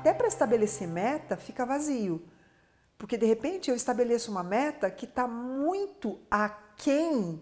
até 0.00 0.14
para 0.14 0.28
estabelecer 0.28 0.88
meta 0.88 1.36
fica 1.36 1.66
vazio. 1.66 2.22
Porque 2.96 3.18
de 3.18 3.26
repente 3.26 3.68
eu 3.68 3.76
estabeleço 3.76 4.30
uma 4.30 4.42
meta 4.42 4.90
que 4.90 5.04
está 5.04 5.28
muito 5.28 6.18
aquém 6.30 7.38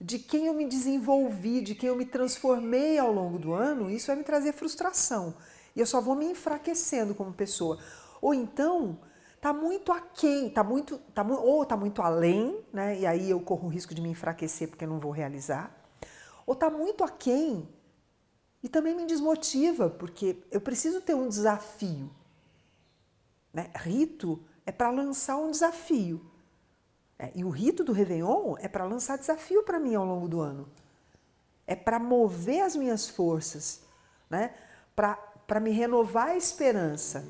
de 0.00 0.18
quem 0.18 0.46
eu 0.46 0.54
me 0.54 0.66
desenvolvi, 0.66 1.60
de 1.60 1.74
quem 1.74 1.90
eu 1.90 1.96
me 1.96 2.06
transformei 2.06 2.98
ao 2.98 3.12
longo 3.12 3.38
do 3.38 3.52
ano, 3.52 3.90
isso 3.90 4.06
vai 4.06 4.16
me 4.16 4.24
trazer 4.24 4.54
frustração. 4.54 5.34
E 5.76 5.80
eu 5.80 5.86
só 5.86 6.00
vou 6.00 6.16
me 6.16 6.24
enfraquecendo 6.24 7.14
como 7.14 7.30
pessoa. 7.30 7.78
Ou 8.22 8.32
então, 8.32 8.98
tá 9.38 9.52
muito 9.52 9.92
aquém, 9.92 10.48
tá 10.48 10.64
muito, 10.64 10.96
tá, 11.14 11.22
ou 11.22 11.64
tá 11.66 11.76
muito 11.76 12.00
além, 12.00 12.64
né? 12.72 12.98
E 12.98 13.06
aí 13.06 13.30
eu 13.30 13.40
corro 13.40 13.66
o 13.66 13.70
risco 13.70 13.94
de 13.94 14.00
me 14.00 14.08
enfraquecer 14.08 14.68
porque 14.68 14.84
eu 14.84 14.88
não 14.88 14.98
vou 14.98 15.12
realizar. 15.12 15.70
Ou 16.46 16.54
tá 16.54 16.70
muito 16.70 17.04
aquém 17.04 17.68
e 18.62 18.68
também 18.68 18.94
me 18.94 19.04
desmotiva, 19.06 19.90
porque 19.90 20.36
eu 20.50 20.60
preciso 20.60 21.00
ter 21.00 21.14
um 21.14 21.28
desafio. 21.28 22.08
Né? 23.52 23.70
Rito 23.74 24.40
é 24.64 24.70
para 24.70 24.90
lançar 24.90 25.36
um 25.36 25.50
desafio. 25.50 26.20
É, 27.18 27.32
e 27.34 27.44
o 27.44 27.50
rito 27.50 27.82
do 27.82 27.92
Réveillon 27.92 28.54
é 28.60 28.68
para 28.68 28.84
lançar 28.84 29.18
desafio 29.18 29.62
para 29.62 29.80
mim 29.80 29.94
ao 29.94 30.04
longo 30.04 30.28
do 30.28 30.40
ano. 30.40 30.68
É 31.66 31.74
para 31.74 31.98
mover 31.98 32.62
as 32.62 32.76
minhas 32.76 33.08
forças, 33.08 33.82
né? 34.30 34.52
para 34.94 35.60
me 35.60 35.70
renovar 35.70 36.28
a 36.28 36.36
esperança. 36.36 37.24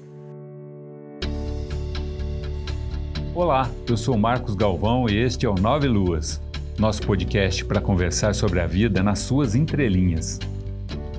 Olá, 3.35 3.71
eu 3.89 3.97
sou 3.97 4.17
Marcos 4.19 4.55
Galvão 4.55 5.09
e 5.09 5.17
este 5.17 5.47
é 5.47 5.49
o 5.49 5.55
Nove 5.55 5.89
Luas, 5.89 6.41
nosso 6.79 7.01
podcast 7.07 7.65
para 7.65 7.81
conversar 7.81 8.35
sobre 8.35 8.61
a 8.61 8.67
vida 8.67 9.03
nas 9.03 9.21
suas 9.21 9.55
entrelinhas. 9.55 10.39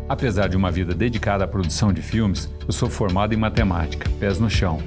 Apesar 0.07 0.48
de 0.48 0.57
uma 0.57 0.71
vida 0.71 0.93
dedicada 0.93 1.43
à 1.43 1.48
produção 1.48 1.93
de 1.93 2.02
filmes, 2.02 2.52
eu 2.67 2.73
sou 2.73 2.89
formado 2.89 3.34
em 3.34 3.38
matemática, 3.38 4.09
pés 4.20 4.39
no 4.39 4.50
chão 4.50 4.81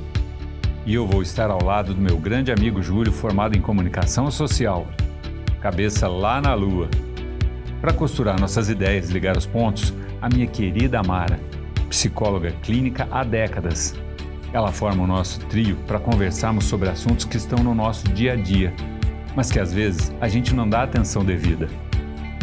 e 0.86 0.94
eu 0.94 1.04
vou 1.04 1.20
estar 1.20 1.50
ao 1.50 1.62
lado 1.62 1.92
do 1.92 2.00
meu 2.00 2.16
grande 2.16 2.52
amigo 2.52 2.80
Júlio, 2.80 3.12
formado 3.12 3.58
em 3.58 3.60
comunicação 3.60 4.30
social. 4.30 4.86
Cabeça 5.60 6.06
lá 6.06 6.40
na 6.40 6.54
lua. 6.54 6.88
Para 7.80 7.92
costurar 7.92 8.40
nossas 8.40 8.70
ideias 8.70 9.10
e 9.10 9.12
ligar 9.12 9.36
os 9.36 9.44
pontos, 9.44 9.92
a 10.22 10.28
minha 10.28 10.46
querida 10.46 11.00
Amara, 11.00 11.40
psicóloga 11.88 12.52
clínica 12.62 13.08
há 13.10 13.24
décadas. 13.24 13.96
Ela 14.52 14.70
forma 14.70 15.02
o 15.02 15.08
nosso 15.08 15.40
trio 15.46 15.76
para 15.88 15.98
conversarmos 15.98 16.66
sobre 16.66 16.88
assuntos 16.88 17.24
que 17.24 17.36
estão 17.36 17.64
no 17.64 17.74
nosso 17.74 18.08
dia 18.10 18.34
a 18.34 18.36
dia, 18.36 18.72
mas 19.34 19.50
que 19.50 19.58
às 19.58 19.72
vezes 19.72 20.14
a 20.20 20.28
gente 20.28 20.54
não 20.54 20.68
dá 20.68 20.84
atenção 20.84 21.24
devida. 21.24 21.68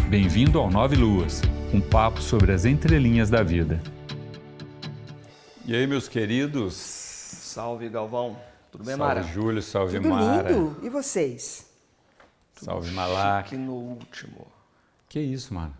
Bem-vindo 0.09 0.59
ao 0.59 0.69
Nove 0.69 0.97
Luas, 0.97 1.41
um 1.73 1.81
papo 1.81 2.21
sobre 2.21 2.51
as 2.51 2.65
entrelinhas 2.65 3.31
da 3.31 3.41
vida. 3.41 3.81
E 5.65 5.75
aí, 5.75 5.87
meus 5.87 6.07
queridos, 6.07 6.75
Salve, 6.75 7.89
Galvão. 7.89 8.37
Tudo 8.71 8.83
bem, 8.83 8.95
salve, 8.95 9.07
Mara? 9.07 9.21
Salve, 9.23 9.33
Júlio. 9.33 9.61
Salve, 9.61 9.97
Tudo 9.97 10.09
Mara. 10.09 10.51
lindo. 10.51 10.77
E 10.83 10.89
vocês? 10.89 11.65
Salve, 12.53 12.91
Malak. 12.91 13.49
Que 13.49 13.57
no 13.57 13.73
último. 13.73 14.47
Que 15.09 15.19
isso, 15.19 15.53
mano? 15.53 15.75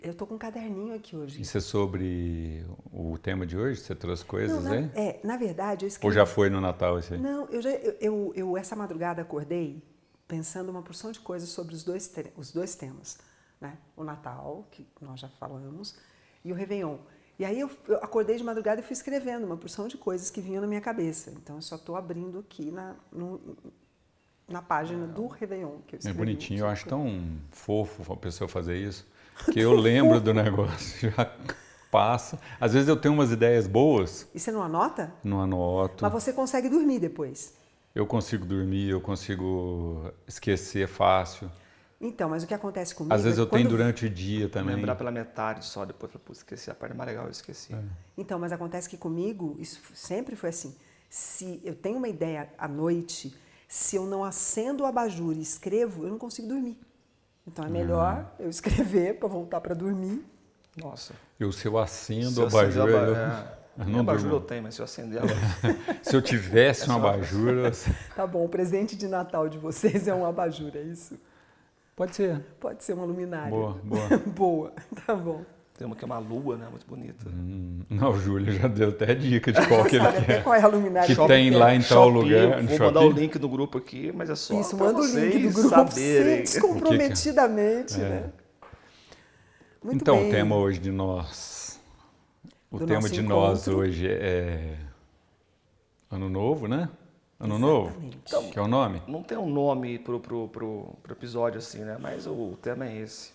Eu 0.00 0.14
tô 0.14 0.26
com 0.26 0.34
um 0.34 0.38
caderninho 0.38 0.94
aqui 0.94 1.16
hoje. 1.16 1.40
Isso 1.40 1.56
é 1.58 1.60
sobre 1.60 2.64
o 2.92 3.18
tema 3.18 3.46
de 3.46 3.56
hoje? 3.56 3.80
Você 3.80 3.94
trouxe 3.94 4.24
coisas 4.24 4.62
Não, 4.62 4.70
na, 4.70 4.76
aí? 4.76 4.90
É, 4.94 5.20
na 5.24 5.36
verdade, 5.36 5.84
eu 5.84 5.88
escrevi... 5.88 6.06
Ou 6.06 6.12
já 6.12 6.24
foi 6.24 6.48
no 6.50 6.60
Natal 6.60 6.98
esse 6.98 7.14
aí? 7.14 7.20
Não, 7.20 7.46
eu, 7.46 7.60
já, 7.60 7.70
eu, 7.70 7.96
eu, 8.00 8.32
eu, 8.36 8.56
essa 8.56 8.76
madrugada 8.76 9.22
acordei 9.22 9.82
pensando 10.28 10.68
uma 10.68 10.82
porção 10.82 11.10
de 11.10 11.18
coisas 11.18 11.48
sobre 11.48 11.74
os 11.74 11.82
dois, 11.82 12.12
os 12.36 12.52
dois 12.52 12.74
temas. 12.74 13.18
Né? 13.60 13.76
O 13.96 14.04
Natal, 14.04 14.66
que 14.70 14.86
nós 15.00 15.20
já 15.20 15.28
falamos, 15.28 15.96
e 16.44 16.52
o 16.52 16.54
Réveillon. 16.54 16.98
E 17.38 17.44
aí 17.44 17.60
eu, 17.60 17.70
eu, 17.86 17.96
acordei 17.98 18.36
de 18.36 18.42
madrugada 18.42 18.80
e 18.80 18.84
fui 18.84 18.92
escrevendo 18.92 19.44
uma 19.44 19.56
porção 19.56 19.86
de 19.86 19.96
coisas 19.96 20.30
que 20.30 20.40
vinham 20.40 20.60
na 20.60 20.66
minha 20.66 20.80
cabeça. 20.80 21.30
Então 21.30 21.56
eu 21.56 21.62
só 21.62 21.76
estou 21.76 21.96
abrindo 21.96 22.40
aqui 22.40 22.70
na, 22.70 22.96
no, 23.12 23.40
na 24.48 24.60
página 24.60 25.06
do 25.06 25.26
Réveillon 25.26 25.78
que 25.86 25.94
eu 25.94 25.98
escrevi. 25.98 26.18
É 26.18 26.24
bonitinho, 26.24 26.60
eu 26.60 26.68
acho 26.68 26.88
tão 26.88 27.36
fofo 27.50 28.12
a 28.12 28.16
pessoa 28.16 28.48
fazer 28.48 28.76
isso, 28.76 29.06
que 29.52 29.60
eu 29.60 29.72
lembro 29.72 30.20
do 30.20 30.34
negócio, 30.34 31.10
já 31.10 31.32
passa. 31.90 32.40
Às 32.60 32.72
vezes 32.72 32.88
eu 32.88 32.96
tenho 32.96 33.14
umas 33.14 33.30
ideias 33.30 33.66
boas. 33.66 34.28
E 34.34 34.40
você 34.40 34.50
não 34.50 34.62
anota? 34.62 35.12
Não 35.22 35.40
anoto. 35.40 36.02
Mas 36.02 36.12
você 36.12 36.32
consegue 36.32 36.68
dormir 36.68 36.98
depois? 36.98 37.54
Eu 37.94 38.06
consigo 38.06 38.44
dormir, 38.44 38.90
eu 38.90 39.00
consigo 39.00 40.12
esquecer 40.26 40.86
fácil. 40.88 41.50
Então, 42.00 42.28
mas 42.28 42.44
o 42.44 42.46
que 42.46 42.54
acontece 42.54 42.94
comigo. 42.94 43.12
Às 43.12 43.24
vezes 43.24 43.38
é 43.38 43.42
eu 43.42 43.46
tenho 43.46 43.68
durante 43.68 44.06
o 44.06 44.10
dia 44.10 44.48
também. 44.48 44.76
Lembrar 44.76 44.94
pela 44.94 45.10
metade 45.10 45.64
só, 45.64 45.84
depois 45.84 46.12
para 46.12 46.32
esquecer 46.32 46.70
a 46.70 46.74
parte 46.74 46.96
mais 46.96 47.08
legal, 47.08 47.24
eu 47.24 47.30
esqueci. 47.30 47.74
É. 47.74 47.78
Então, 48.16 48.38
mas 48.38 48.52
acontece 48.52 48.88
que 48.88 48.96
comigo, 48.96 49.56
isso 49.58 49.80
sempre 49.94 50.36
foi 50.36 50.50
assim. 50.50 50.76
Se 51.10 51.60
eu 51.64 51.74
tenho 51.74 51.96
uma 51.96 52.08
ideia 52.08 52.48
à 52.56 52.68
noite, 52.68 53.34
se 53.66 53.96
eu 53.96 54.06
não 54.06 54.24
acendo 54.24 54.84
o 54.84 54.86
abajur 54.86 55.36
e 55.36 55.40
escrevo, 55.40 56.04
eu 56.04 56.10
não 56.10 56.18
consigo 56.18 56.46
dormir. 56.46 56.78
Então 57.46 57.64
é 57.64 57.68
melhor 57.68 58.30
ah. 58.30 58.32
eu 58.38 58.48
escrever 58.48 59.18
para 59.18 59.28
voltar 59.28 59.60
para 59.60 59.74
dormir. 59.74 60.24
Nossa. 60.76 61.14
Eu, 61.40 61.50
se 61.50 61.66
eu 61.66 61.78
acendo 61.78 62.42
o 62.42 62.46
abajur. 62.46 62.88
Eu... 62.88 63.16
É. 63.16 63.58
Não 63.86 64.00
abajur 64.00 64.32
eu 64.32 64.40
tenho, 64.40 64.64
mas 64.64 64.74
se 64.74 64.80
eu 64.80 64.84
acender 64.84 65.18
ela... 65.18 65.28
Se 66.02 66.16
eu 66.16 66.20
tivesse 66.20 66.82
é 66.90 66.92
um 66.92 66.96
abajur... 66.96 67.50
Eu... 67.50 67.70
Tá 68.16 68.26
bom, 68.26 68.44
o 68.44 68.48
presente 68.48 68.96
de 68.96 69.06
Natal 69.06 69.48
de 69.48 69.56
vocês 69.56 70.08
é 70.08 70.14
um 70.14 70.26
abajur, 70.26 70.72
é 70.74 70.82
isso? 70.82 71.16
Pode 71.98 72.14
ser. 72.14 72.40
Pode 72.60 72.84
ser 72.84 72.92
uma 72.92 73.04
luminária. 73.04 73.50
Boa, 73.50 73.72
boa. 73.82 74.18
boa, 74.24 74.72
tá 75.04 75.16
bom. 75.16 75.44
Tem 75.76 75.84
uma 75.84 75.96
que 75.96 76.04
é 76.04 76.06
uma 76.06 76.20
lua, 76.20 76.56
né? 76.56 76.68
Muito 76.70 76.86
bonita. 76.86 77.28
Hum, 77.28 77.80
não, 77.90 78.12
o 78.12 78.18
Júlio 78.20 78.52
já 78.52 78.68
deu 78.68 78.90
até 78.90 79.16
dica 79.16 79.50
de 79.50 79.66
qual 79.66 79.84
que 79.84 79.96
ele 79.96 80.06
quer. 80.06 80.18
Até 80.18 80.40
qual 80.42 80.54
é 80.54 80.62
a 80.62 80.68
luminária 80.68 81.12
que, 81.12 81.26
tem 81.26 81.50
lá 81.50 81.74
em 81.74 81.82
tal 81.82 82.08
lugar. 82.08 82.62
Vou 82.62 82.78
mandar 82.78 83.00
o 83.00 83.10
link 83.10 83.36
do 83.36 83.48
grupo 83.48 83.78
aqui, 83.78 84.12
mas 84.14 84.30
é 84.30 84.36
só 84.36 84.60
Isso, 84.60 84.76
manda 84.76 85.00
o 85.00 85.04
link 85.04 85.42
do 85.42 85.52
grupo 85.52 85.70
saberem. 85.70 86.42
descomprometidamente, 86.42 87.94
que 87.94 88.00
que 88.00 88.06
é? 88.06 88.08
né? 88.08 88.32
Muito 89.82 90.02
então, 90.02 90.18
bem. 90.18 90.28
o 90.28 90.30
tema 90.30 90.56
hoje 90.56 90.78
de 90.78 90.92
nós. 90.92 91.80
O 92.70 92.78
do 92.78 92.86
tema 92.86 93.08
de 93.08 93.20
encontro. 93.20 93.36
nós 93.36 93.66
hoje 93.66 94.06
é 94.08 94.76
Ano 96.08 96.28
Novo, 96.28 96.68
né? 96.68 96.88
Ano 97.40 97.54
Exatamente. 97.54 97.60
Novo? 97.60 98.20
Então, 98.24 98.50
que 98.50 98.58
é 98.58 98.62
o 98.62 98.68
nome? 98.68 99.02
Não 99.06 99.22
tem 99.22 99.38
um 99.38 99.48
nome 99.48 99.98
pro, 100.00 100.18
pro, 100.18 100.48
pro, 100.48 100.96
pro, 101.02 101.12
episódio 101.12 101.58
assim, 101.58 101.84
né? 101.84 101.96
Mas 102.00 102.26
o 102.26 102.58
tema 102.60 102.86
é 102.86 102.96
esse. 102.96 103.32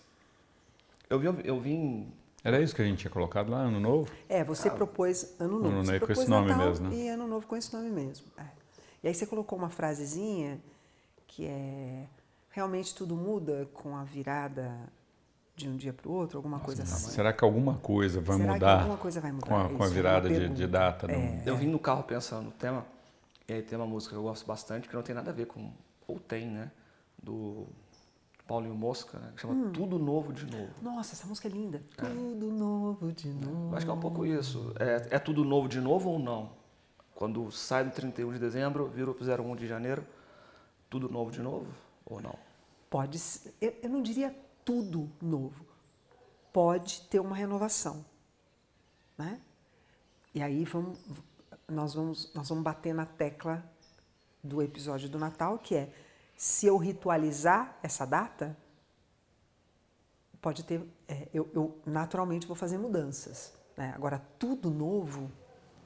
Eu 1.08 1.18
vim, 1.18 1.40
eu 1.42 1.58
vim. 1.58 2.12
Era 2.42 2.60
isso 2.60 2.74
que 2.74 2.82
a 2.82 2.84
gente 2.84 2.98
tinha 2.98 3.10
colocado 3.10 3.50
lá, 3.50 3.60
Ano 3.60 3.80
Novo? 3.80 4.10
É, 4.28 4.44
você 4.44 4.68
ah, 4.68 4.72
propôs 4.72 5.34
Ano 5.40 5.58
Novo. 5.58 5.68
Ano 5.68 5.82
Novo 5.84 6.06
com 6.06 6.12
esse 6.12 6.28
nome 6.28 6.48
Natal 6.48 6.66
mesmo, 6.66 6.90
né? 6.90 6.96
E 6.96 7.08
Ano 7.08 7.26
Novo 7.26 7.46
com 7.46 7.56
esse 7.56 7.72
nome 7.74 7.88
mesmo. 7.88 8.26
É. 8.36 8.44
E 9.02 9.08
aí 9.08 9.14
você 9.14 9.26
colocou 9.26 9.58
uma 9.58 9.70
frasezinha 9.70 10.60
que 11.26 11.46
é 11.46 12.06
realmente 12.50 12.94
tudo 12.94 13.16
muda 13.16 13.66
com 13.72 13.96
a 13.96 14.04
virada 14.04 14.70
de 15.56 15.68
um 15.68 15.76
dia 15.76 15.92
para 15.94 16.08
o 16.08 16.12
outro, 16.12 16.36
alguma 16.36 16.58
Nossa, 16.58 16.66
coisa 16.66 16.82
assim. 16.82 17.10
Será 17.10 17.32
que 17.32 17.42
alguma 17.42 17.76
coisa 17.76 18.20
vai 18.20 18.36
será 18.36 18.52
mudar? 18.52 18.76
Que 18.76 18.82
alguma 18.82 18.98
coisa 18.98 19.20
vai 19.20 19.32
mudar? 19.32 19.46
Com 19.46 19.56
a, 19.56 19.68
com 19.70 19.82
a 19.82 19.88
virada 19.88 20.28
de, 20.28 20.48
de, 20.50 20.66
data? 20.66 21.10
É, 21.10 21.42
eu 21.46 21.56
vim 21.56 21.68
no 21.68 21.78
carro 21.78 22.02
pensando 22.02 22.46
no 22.46 22.50
tema 22.50 22.84
e 23.48 23.52
aí 23.52 23.62
tem 23.62 23.76
uma 23.76 23.86
música 23.86 24.14
que 24.14 24.18
eu 24.18 24.22
gosto 24.22 24.46
bastante, 24.46 24.88
que 24.88 24.94
não 24.94 25.02
tem 25.02 25.14
nada 25.14 25.30
a 25.30 25.34
ver 25.34 25.46
com. 25.46 25.72
Ou 26.06 26.18
tem, 26.18 26.46
né? 26.46 26.70
Do 27.22 27.66
Paulinho 28.46 28.74
Mosca, 28.74 29.18
né, 29.18 29.32
que 29.34 29.40
chama 29.40 29.54
hum. 29.54 29.72
Tudo 29.72 29.98
Novo 29.98 30.32
de 30.32 30.44
Novo. 30.44 30.72
Nossa, 30.82 31.14
essa 31.14 31.26
música 31.26 31.48
é 31.48 31.50
linda. 31.50 31.82
É. 31.96 32.02
Tudo 32.02 32.50
novo 32.50 33.12
de 33.12 33.28
novo. 33.28 33.70
Eu 33.70 33.76
acho 33.76 33.86
que 33.86 33.90
é 33.90 33.94
um 33.94 34.00
pouco 34.00 34.26
isso. 34.26 34.74
É, 34.78 35.16
é 35.16 35.18
tudo 35.18 35.44
novo 35.44 35.68
de 35.68 35.80
novo 35.80 36.10
ou 36.10 36.18
não? 36.18 36.52
Quando 37.14 37.50
sai 37.50 37.84
do 37.84 37.90
31 37.90 38.32
de 38.32 38.38
dezembro, 38.38 38.88
vira 38.88 39.10
o 39.10 39.14
01 39.14 39.56
de 39.56 39.66
janeiro, 39.66 40.04
tudo 40.90 41.08
novo 41.08 41.30
de 41.30 41.40
novo 41.40 41.66
ou 42.04 42.20
não? 42.20 42.36
Pode 42.90 43.18
ser. 43.18 43.54
Eu, 43.60 43.74
eu 43.82 43.88
não 43.88 44.02
diria 44.02 44.34
tudo 44.64 45.10
novo. 45.22 45.64
Pode 46.52 47.02
ter 47.02 47.20
uma 47.20 47.34
renovação. 47.34 48.04
Né? 49.16 49.40
E 50.34 50.42
aí 50.42 50.64
vamos, 50.64 50.98
nós 51.68 51.94
vamos, 51.94 52.32
nós 52.34 52.48
vamos 52.48 52.64
bater 52.64 52.94
na 52.94 53.06
tecla 53.06 53.64
do 54.42 54.62
episódio 54.62 55.08
do 55.08 55.18
Natal, 55.18 55.58
que 55.58 55.74
é 55.74 55.88
se 56.36 56.66
eu 56.66 56.76
ritualizar 56.76 57.76
essa 57.82 58.04
data, 58.04 58.56
pode 60.40 60.62
ter. 60.64 60.82
É, 61.08 61.28
eu, 61.32 61.48
eu, 61.54 61.78
naturalmente 61.86 62.46
vou 62.46 62.56
fazer 62.56 62.76
mudanças. 62.76 63.54
Né? 63.76 63.92
Agora, 63.94 64.20
tudo 64.38 64.70
novo, 64.70 65.30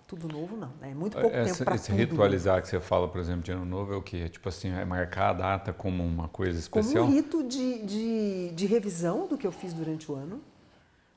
tudo 0.07 0.27
novo 0.27 0.57
não. 0.57 0.73
É 0.81 0.93
muito 0.95 1.17
pouco 1.17 1.37
Essa, 1.37 1.53
tempo 1.53 1.65
para 1.65 1.75
Esse 1.77 1.93
ritualizar 1.93 2.61
que 2.61 2.69
você 2.69 2.81
fala, 2.81 3.07
por 3.09 3.21
exemplo, 3.21 3.43
de 3.43 3.53
ano 3.53 3.65
novo, 3.65 3.93
é 3.93 3.97
o 3.97 4.03
quê? 4.03 4.29
Tipo 4.29 4.49
assim, 4.49 4.71
é 4.71 4.85
marcar 4.85 5.31
a 5.31 5.33
data 5.35 5.73
como 5.73 6.03
uma 6.03 6.29
coisa 6.29 6.59
especial? 6.59 7.05
Como 7.05 7.15
um 7.15 7.17
rito 7.17 7.45
de, 7.45 7.83
de, 7.83 8.51
de 8.51 8.67
revisão 8.67 9.29
do 9.29 9.39
que 9.39 9.47
eu 9.47 9.53
fiz 9.53 9.73
durante 9.73 10.11
o 10.11 10.15
ano, 10.15 10.43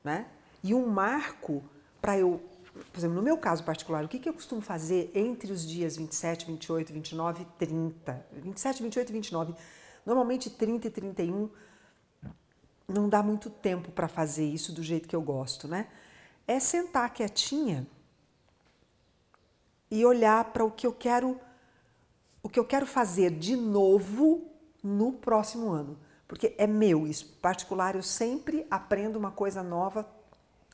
né? 0.03 0.27
E 0.63 0.73
um 0.75 0.87
marco 0.87 1.63
para 2.01 2.17
eu 2.19 2.41
por 2.73 2.97
exemplo, 2.97 3.15
no 3.15 3.21
meu 3.21 3.37
caso 3.37 3.63
particular, 3.63 4.03
o 4.05 4.07
que, 4.07 4.19
que 4.19 4.29
eu 4.29 4.33
costumo 4.33 4.61
fazer 4.61 5.11
entre 5.13 5.51
os 5.51 5.67
dias 5.67 5.97
27, 5.97 6.45
28, 6.45 6.93
29 6.93 7.43
e 7.43 7.45
30? 7.57 8.25
27, 8.31 8.83
28 8.83 9.09
e 9.09 9.13
29. 9.13 9.55
Normalmente 10.05 10.49
30 10.49 10.87
e 10.87 10.91
31 10.91 11.49
não 12.87 13.09
dá 13.09 13.21
muito 13.21 13.49
tempo 13.49 13.91
para 13.91 14.07
fazer 14.07 14.45
isso 14.45 14.73
do 14.73 14.81
jeito 14.81 15.07
que 15.07 15.15
eu 15.15 15.21
gosto, 15.21 15.67
né? 15.67 15.87
É 16.47 16.59
sentar 16.59 17.13
quietinha 17.13 17.87
e 19.89 20.05
olhar 20.05 20.45
para 20.45 20.63
o 20.63 20.71
que 20.71 20.87
eu 20.87 20.93
quero 20.93 21.39
o 22.43 22.49
que 22.49 22.59
eu 22.59 22.65
quero 22.65 22.87
fazer 22.87 23.31
de 23.31 23.55
novo 23.55 24.49
no 24.81 25.13
próximo 25.13 25.69
ano. 25.69 25.99
Porque 26.27 26.55
é 26.57 26.65
meu 26.65 27.05
isso. 27.05 27.37
Particular, 27.39 27.95
eu 27.95 28.01
sempre 28.01 28.65
aprendo 28.71 29.19
uma 29.19 29.29
coisa 29.29 29.61
nova 29.61 30.09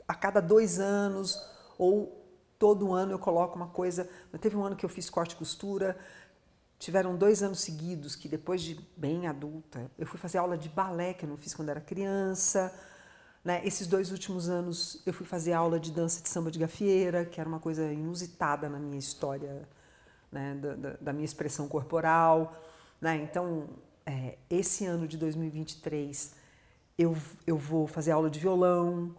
a 0.06 0.14
cada 0.14 0.40
dois 0.40 0.78
anos 0.78 1.38
ou 1.78 2.18
todo 2.58 2.92
ano 2.92 3.12
eu 3.12 3.18
coloco 3.18 3.56
uma 3.56 3.68
coisa. 3.68 4.08
Teve 4.40 4.56
um 4.56 4.64
ano 4.64 4.76
que 4.76 4.84
eu 4.84 4.88
fiz 4.88 5.08
corte 5.08 5.32
e 5.32 5.36
costura, 5.36 5.96
tiveram 6.78 7.16
dois 7.16 7.42
anos 7.42 7.60
seguidos 7.60 8.14
que 8.14 8.28
depois 8.28 8.62
de 8.62 8.78
bem 8.96 9.26
adulta, 9.26 9.90
eu 9.98 10.06
fui 10.06 10.18
fazer 10.18 10.38
aula 10.38 10.56
de 10.56 10.68
balé 10.68 11.14
que 11.14 11.24
eu 11.24 11.28
não 11.28 11.36
fiz 11.36 11.54
quando 11.54 11.70
era 11.70 11.80
criança. 11.80 12.72
Né? 13.44 13.60
Esses 13.64 13.86
dois 13.86 14.10
últimos 14.10 14.48
anos 14.48 15.02
eu 15.06 15.12
fui 15.12 15.26
fazer 15.26 15.52
aula 15.52 15.78
de 15.78 15.90
dança 15.90 16.22
de 16.22 16.28
samba 16.28 16.50
de 16.50 16.58
gafieira, 16.58 17.24
que 17.24 17.40
era 17.40 17.48
uma 17.48 17.60
coisa 17.60 17.90
inusitada 17.92 18.68
na 18.68 18.78
minha 18.78 18.98
história, 18.98 19.68
né? 20.30 20.54
da, 20.54 20.74
da, 20.74 20.96
da, 21.00 21.12
minha 21.12 21.24
expressão 21.24 21.68
corporal. 21.68 22.54
Né? 23.00 23.16
Então, 23.16 23.68
é, 24.04 24.36
esse 24.50 24.84
ano 24.84 25.06
de 25.06 25.16
2023 25.16 26.34
eu, 26.96 27.16
eu 27.46 27.56
vou 27.56 27.86
fazer 27.86 28.10
aula 28.10 28.28
de 28.28 28.38
violão. 28.38 29.14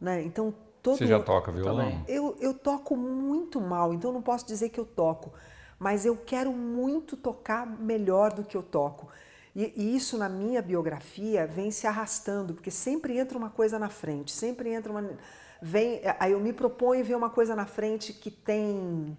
Né? 0.00 0.22
Então, 0.22 0.54
todo 0.82 0.98
Você 0.98 1.06
já 1.06 1.20
toca 1.20 1.52
violão? 1.52 2.04
Eu, 2.08 2.36
eu 2.40 2.54
toco 2.54 2.96
muito 2.96 3.60
mal, 3.60 3.92
então 3.92 4.12
não 4.12 4.22
posso 4.22 4.46
dizer 4.46 4.70
que 4.70 4.80
eu 4.80 4.84
toco, 4.84 5.32
mas 5.78 6.04
eu 6.04 6.16
quero 6.16 6.52
muito 6.52 7.16
tocar 7.16 7.66
melhor 7.66 8.32
do 8.32 8.44
que 8.44 8.56
eu 8.56 8.62
toco. 8.62 9.08
E, 9.54 9.72
e, 9.76 9.96
isso 9.96 10.16
na 10.16 10.28
minha 10.28 10.62
biografia 10.62 11.46
vem 11.46 11.70
se 11.70 11.86
arrastando, 11.86 12.54
porque 12.54 12.70
sempre 12.70 13.18
entra 13.18 13.36
uma 13.36 13.50
coisa 13.50 13.78
na 13.78 13.88
frente, 13.88 14.32
sempre 14.32 14.70
entra 14.70 14.92
uma. 14.92 15.10
Vem, 15.60 16.00
aí 16.18 16.32
eu 16.32 16.40
me 16.40 16.52
proponho 16.52 17.04
ver 17.04 17.16
uma 17.16 17.30
coisa 17.30 17.54
na 17.54 17.66
frente 17.66 18.12
que 18.12 18.30
tem 18.30 19.16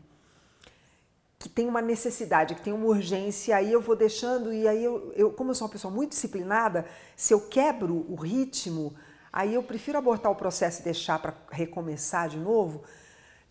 que 1.38 1.50
tem 1.50 1.68
uma 1.68 1.82
necessidade, 1.82 2.54
que 2.54 2.62
tem 2.62 2.72
uma 2.72 2.86
urgência, 2.86 3.56
aí 3.56 3.72
eu 3.72 3.82
vou 3.82 3.96
deixando, 3.96 4.54
e 4.54 4.68
aí 4.68 4.84
eu, 4.84 5.12
eu 5.16 5.32
como 5.32 5.50
eu 5.50 5.56
sou 5.56 5.66
uma 5.66 5.72
pessoa 5.72 5.92
muito 5.92 6.12
disciplinada, 6.12 6.86
se 7.16 7.34
eu 7.34 7.42
quebro 7.42 8.06
o 8.08 8.14
ritmo, 8.14 8.94
aí 9.32 9.54
eu 9.54 9.64
prefiro 9.64 9.98
abortar 9.98 10.32
o 10.32 10.36
processo 10.36 10.82
e 10.82 10.84
deixar 10.84 11.20
para 11.20 11.34
recomeçar 11.52 12.30
de 12.30 12.38
novo, 12.38 12.84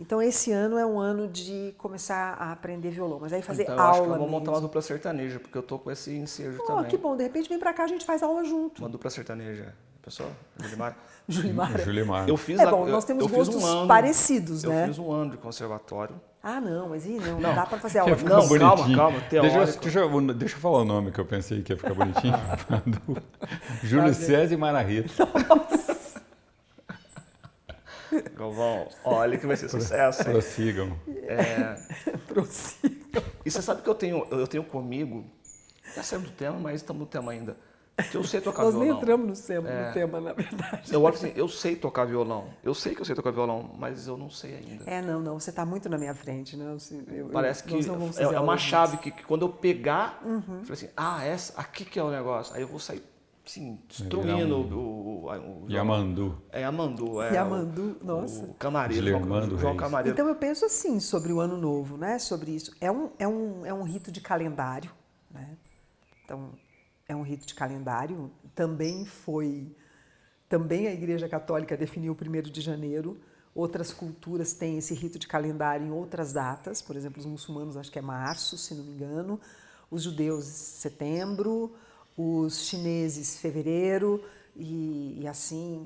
então 0.00 0.22
esse 0.22 0.50
ano 0.50 0.78
é 0.78 0.86
um 0.86 0.98
ano 0.98 1.28
de 1.28 1.74
começar 1.76 2.34
a 2.38 2.52
aprender 2.52 2.88
violão, 2.88 3.18
mas 3.20 3.34
aí 3.34 3.42
fazer 3.42 3.64
então, 3.64 3.78
aula. 3.78 3.90
Acho 3.90 4.00
que 4.00 4.06
eu 4.06 4.08
vou 4.08 4.18
mesmo. 4.20 4.30
montar 4.30 4.50
uma 4.52 4.60
dupla 4.62 4.80
sertaneja, 4.80 5.38
porque 5.38 5.58
eu 5.58 5.62
tô 5.62 5.78
com 5.78 5.90
esse 5.90 6.10
ensejo 6.16 6.58
oh, 6.62 6.66
também. 6.66 6.86
que 6.86 6.96
bom, 6.96 7.14
de 7.14 7.22
repente 7.22 7.50
vem 7.50 7.58
para 7.58 7.74
cá 7.74 7.84
a 7.84 7.86
gente 7.86 8.06
faz 8.06 8.22
aula 8.22 8.42
junto. 8.42 8.80
Uma 8.80 8.88
dupla 8.88 9.10
sertaneja. 9.10 9.74
Pessoal, 10.02 10.30
Julimar. 10.58 10.96
Julimar. 11.28 11.80
Julimar. 11.80 12.28
Eu 12.28 12.38
fiz 12.38 12.58
é 12.58 12.70
bom, 12.70 12.86
nós 12.86 13.04
temos 13.04 13.26
gostos 13.26 13.62
um 13.62 13.66
ano, 13.66 13.86
parecidos, 13.86 14.64
eu 14.64 14.70
né? 14.70 14.84
Eu 14.84 14.88
fiz 14.88 14.98
um 14.98 15.12
ano 15.12 15.32
de 15.32 15.36
conservatório. 15.36 16.18
Ah, 16.42 16.60
não, 16.60 16.88
mas 16.88 17.04
e 17.04 17.10
não, 17.10 17.38
não 17.38 17.54
dá 17.54 17.66
para 17.66 17.78
fazer 17.78 17.98
aula. 18.00 18.16
Não, 18.16 18.48
bonitinho. 18.48 18.58
calma, 18.58 18.96
calma. 18.96 19.20
Deixa, 19.30 19.78
deixa, 19.80 19.98
eu, 19.98 20.34
deixa 20.34 20.56
eu 20.56 20.60
falar 20.60 20.78
o 20.78 20.84
nome 20.84 21.12
que 21.12 21.20
eu 21.20 21.24
pensei 21.26 21.62
que 21.62 21.72
ia 21.72 21.76
ficar 21.76 21.94
bonitinho. 21.94 22.34
Júlio 23.84 24.14
César 24.14 24.54
e 24.54 24.56
Mara 24.56 24.80
Rita. 24.80 25.10
Nossa. 25.48 26.20
Galvão, 28.34 28.88
olha 29.04 29.38
que 29.38 29.46
vai 29.46 29.56
ser 29.56 29.68
sucesso. 29.68 30.22
Hein? 30.22 30.32
Prossigam. 30.32 30.98
É... 31.28 31.76
Prossigam. 32.26 33.22
E 33.44 33.50
você 33.50 33.62
sabe 33.62 33.82
que 33.82 33.88
eu 33.88 33.94
tenho, 33.94 34.26
eu 34.30 34.46
tenho 34.46 34.64
comigo, 34.64 35.24
já 35.94 36.02
saímos 36.02 36.30
do 36.30 36.34
tema, 36.34 36.58
mas 36.58 36.76
estamos 36.76 37.00
no 37.00 37.06
tema 37.06 37.32
ainda. 37.32 37.56
Que 38.08 38.16
eu 38.16 38.24
sei 38.24 38.40
tocar 38.40 38.62
Nós 38.62 38.74
violão. 38.74 38.88
nem 38.88 38.96
entramos 38.96 39.40
no 39.40 39.46
tema, 39.46 39.68
é... 39.68 39.86
no 39.86 39.92
tema, 39.92 40.20
na 40.20 40.32
verdade. 40.32 40.92
Eu, 40.92 41.06
assim, 41.06 41.32
eu 41.34 41.48
sei 41.48 41.76
tocar 41.76 42.04
violão. 42.04 42.48
Eu 42.62 42.74
sei 42.74 42.94
que 42.94 43.00
eu 43.00 43.04
sei 43.04 43.14
tocar 43.14 43.30
violão, 43.30 43.70
mas 43.78 44.06
eu 44.06 44.16
não 44.16 44.30
sei 44.30 44.56
ainda. 44.56 44.84
É, 44.86 45.02
não, 45.02 45.20
não. 45.20 45.38
Você 45.38 45.50
está 45.50 45.64
muito 45.64 45.88
na 45.88 45.98
minha 45.98 46.14
frente, 46.14 46.56
né? 46.56 46.76
Eu, 47.08 47.28
Parece 47.28 47.64
que 47.64 47.74
é, 47.74 48.34
é 48.34 48.40
uma 48.40 48.56
chave 48.56 48.96
que, 48.98 49.10
que, 49.10 49.24
quando 49.24 49.42
eu 49.42 49.48
pegar, 49.48 50.20
uhum. 50.24 50.58
eu 50.58 50.64
falei 50.64 50.72
assim, 50.72 50.88
ah, 50.96 51.24
essa, 51.24 51.60
aqui 51.60 51.84
que 51.84 51.98
é 51.98 52.02
o 52.02 52.10
negócio. 52.10 52.54
Aí 52.54 52.62
eu 52.62 52.68
vou 52.68 52.78
sair 52.78 53.02
sim, 53.44 53.78
destruindo 53.88 54.56
um... 54.56 54.74
o, 54.74 55.26
o, 55.26 55.64
o, 55.64 55.70
Yamandu. 55.70 56.40
É 56.52 56.60
Yamandu, 56.60 57.22
é. 57.22 57.34
Yamandu, 57.34 57.96
nossa. 58.02 58.44
O 58.44 58.54
camareiro, 58.54 59.08
João, 59.08 59.58
João 59.58 59.76
Camareiro. 59.76 60.14
Então 60.14 60.28
eu 60.28 60.36
penso 60.36 60.64
assim 60.64 61.00
sobre 61.00 61.32
o 61.32 61.40
ano 61.40 61.56
novo, 61.56 61.96
né? 61.96 62.18
Sobre 62.18 62.52
isso. 62.52 62.72
É 62.80 62.90
um, 62.90 63.10
é 63.18 63.26
um, 63.26 63.66
é 63.66 63.74
um 63.74 63.82
rito 63.82 64.12
de 64.12 64.20
calendário, 64.20 64.90
né? 65.30 65.56
Então 66.24 66.50
é 67.10 67.16
um 67.16 67.22
rito 67.22 67.46
de 67.46 67.54
calendário. 67.54 68.30
Também 68.54 69.04
foi, 69.04 69.74
também 70.48 70.86
a 70.86 70.92
Igreja 70.92 71.28
Católica 71.28 71.76
definiu 71.76 72.12
o 72.12 72.16
primeiro 72.16 72.50
de 72.50 72.60
janeiro. 72.60 73.20
Outras 73.54 73.92
culturas 73.92 74.52
têm 74.52 74.78
esse 74.78 74.94
rito 74.94 75.18
de 75.18 75.26
calendário 75.26 75.86
em 75.86 75.90
outras 75.90 76.32
datas. 76.32 76.80
Por 76.80 76.96
exemplo, 76.96 77.20
os 77.20 77.26
muçulmanos 77.26 77.76
acho 77.76 77.90
que 77.90 77.98
é 77.98 78.02
março, 78.02 78.56
se 78.56 78.74
não 78.74 78.84
me 78.84 78.92
engano. 78.92 79.40
Os 79.90 80.02
judeus 80.02 80.44
setembro 80.44 81.74
os 82.16 82.66
chineses 82.66 83.38
fevereiro 83.38 84.22
e, 84.54 85.18
e 85.20 85.28
assim 85.28 85.84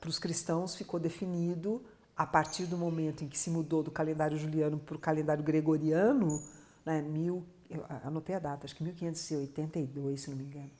para 0.00 0.08
os 0.08 0.18
cristãos 0.18 0.74
ficou 0.74 0.98
definido 0.98 1.82
a 2.16 2.26
partir 2.26 2.64
do 2.64 2.78
momento 2.78 3.24
em 3.24 3.28
que 3.28 3.38
se 3.38 3.50
mudou 3.50 3.82
do 3.82 3.90
calendário 3.90 4.38
juliano 4.38 4.78
para 4.78 4.96
o 4.96 4.98
calendário 4.98 5.42
gregoriano, 5.42 6.42
né, 6.86 7.02
mil, 7.02 7.44
eu 7.78 7.84
anotei 8.04 8.34
a 8.34 8.38
data, 8.38 8.66
acho 8.66 8.74
que 8.74 8.82
1582, 8.82 10.20
se 10.20 10.30
não 10.30 10.36
me 10.36 10.44
engano. 10.44 10.70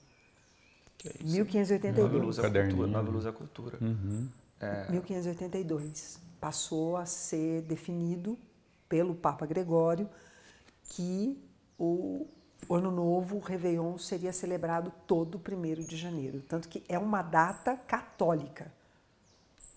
É 1.05 1.23
1582. 1.23 2.11
Nova 2.11 2.25
Luz 2.25 2.39
é 2.39 2.41
Cultura. 2.41 2.87
Nova 2.87 3.09
Luz 3.09 3.25
é 3.25 3.31
Cultura. 3.31 3.77
Uhum. 3.81 4.29
É... 4.59 4.91
1582. 4.91 6.19
Passou 6.39 6.97
a 6.97 7.05
ser 7.05 7.61
definido 7.63 8.37
pelo 8.89 9.15
Papa 9.15 9.45
Gregório 9.45 10.09
que 10.83 11.41
o, 11.77 12.27
o 12.67 12.75
Ano 12.75 12.91
Novo, 12.91 13.37
o 13.37 13.39
Réveillon, 13.39 13.97
seria 13.97 14.31
celebrado 14.31 14.91
todo 15.07 15.39
1 15.39 15.83
de 15.83 15.97
janeiro. 15.97 16.41
Tanto 16.47 16.67
que 16.69 16.83
é 16.87 16.97
uma 16.97 17.21
data 17.21 17.75
católica. 17.75 18.71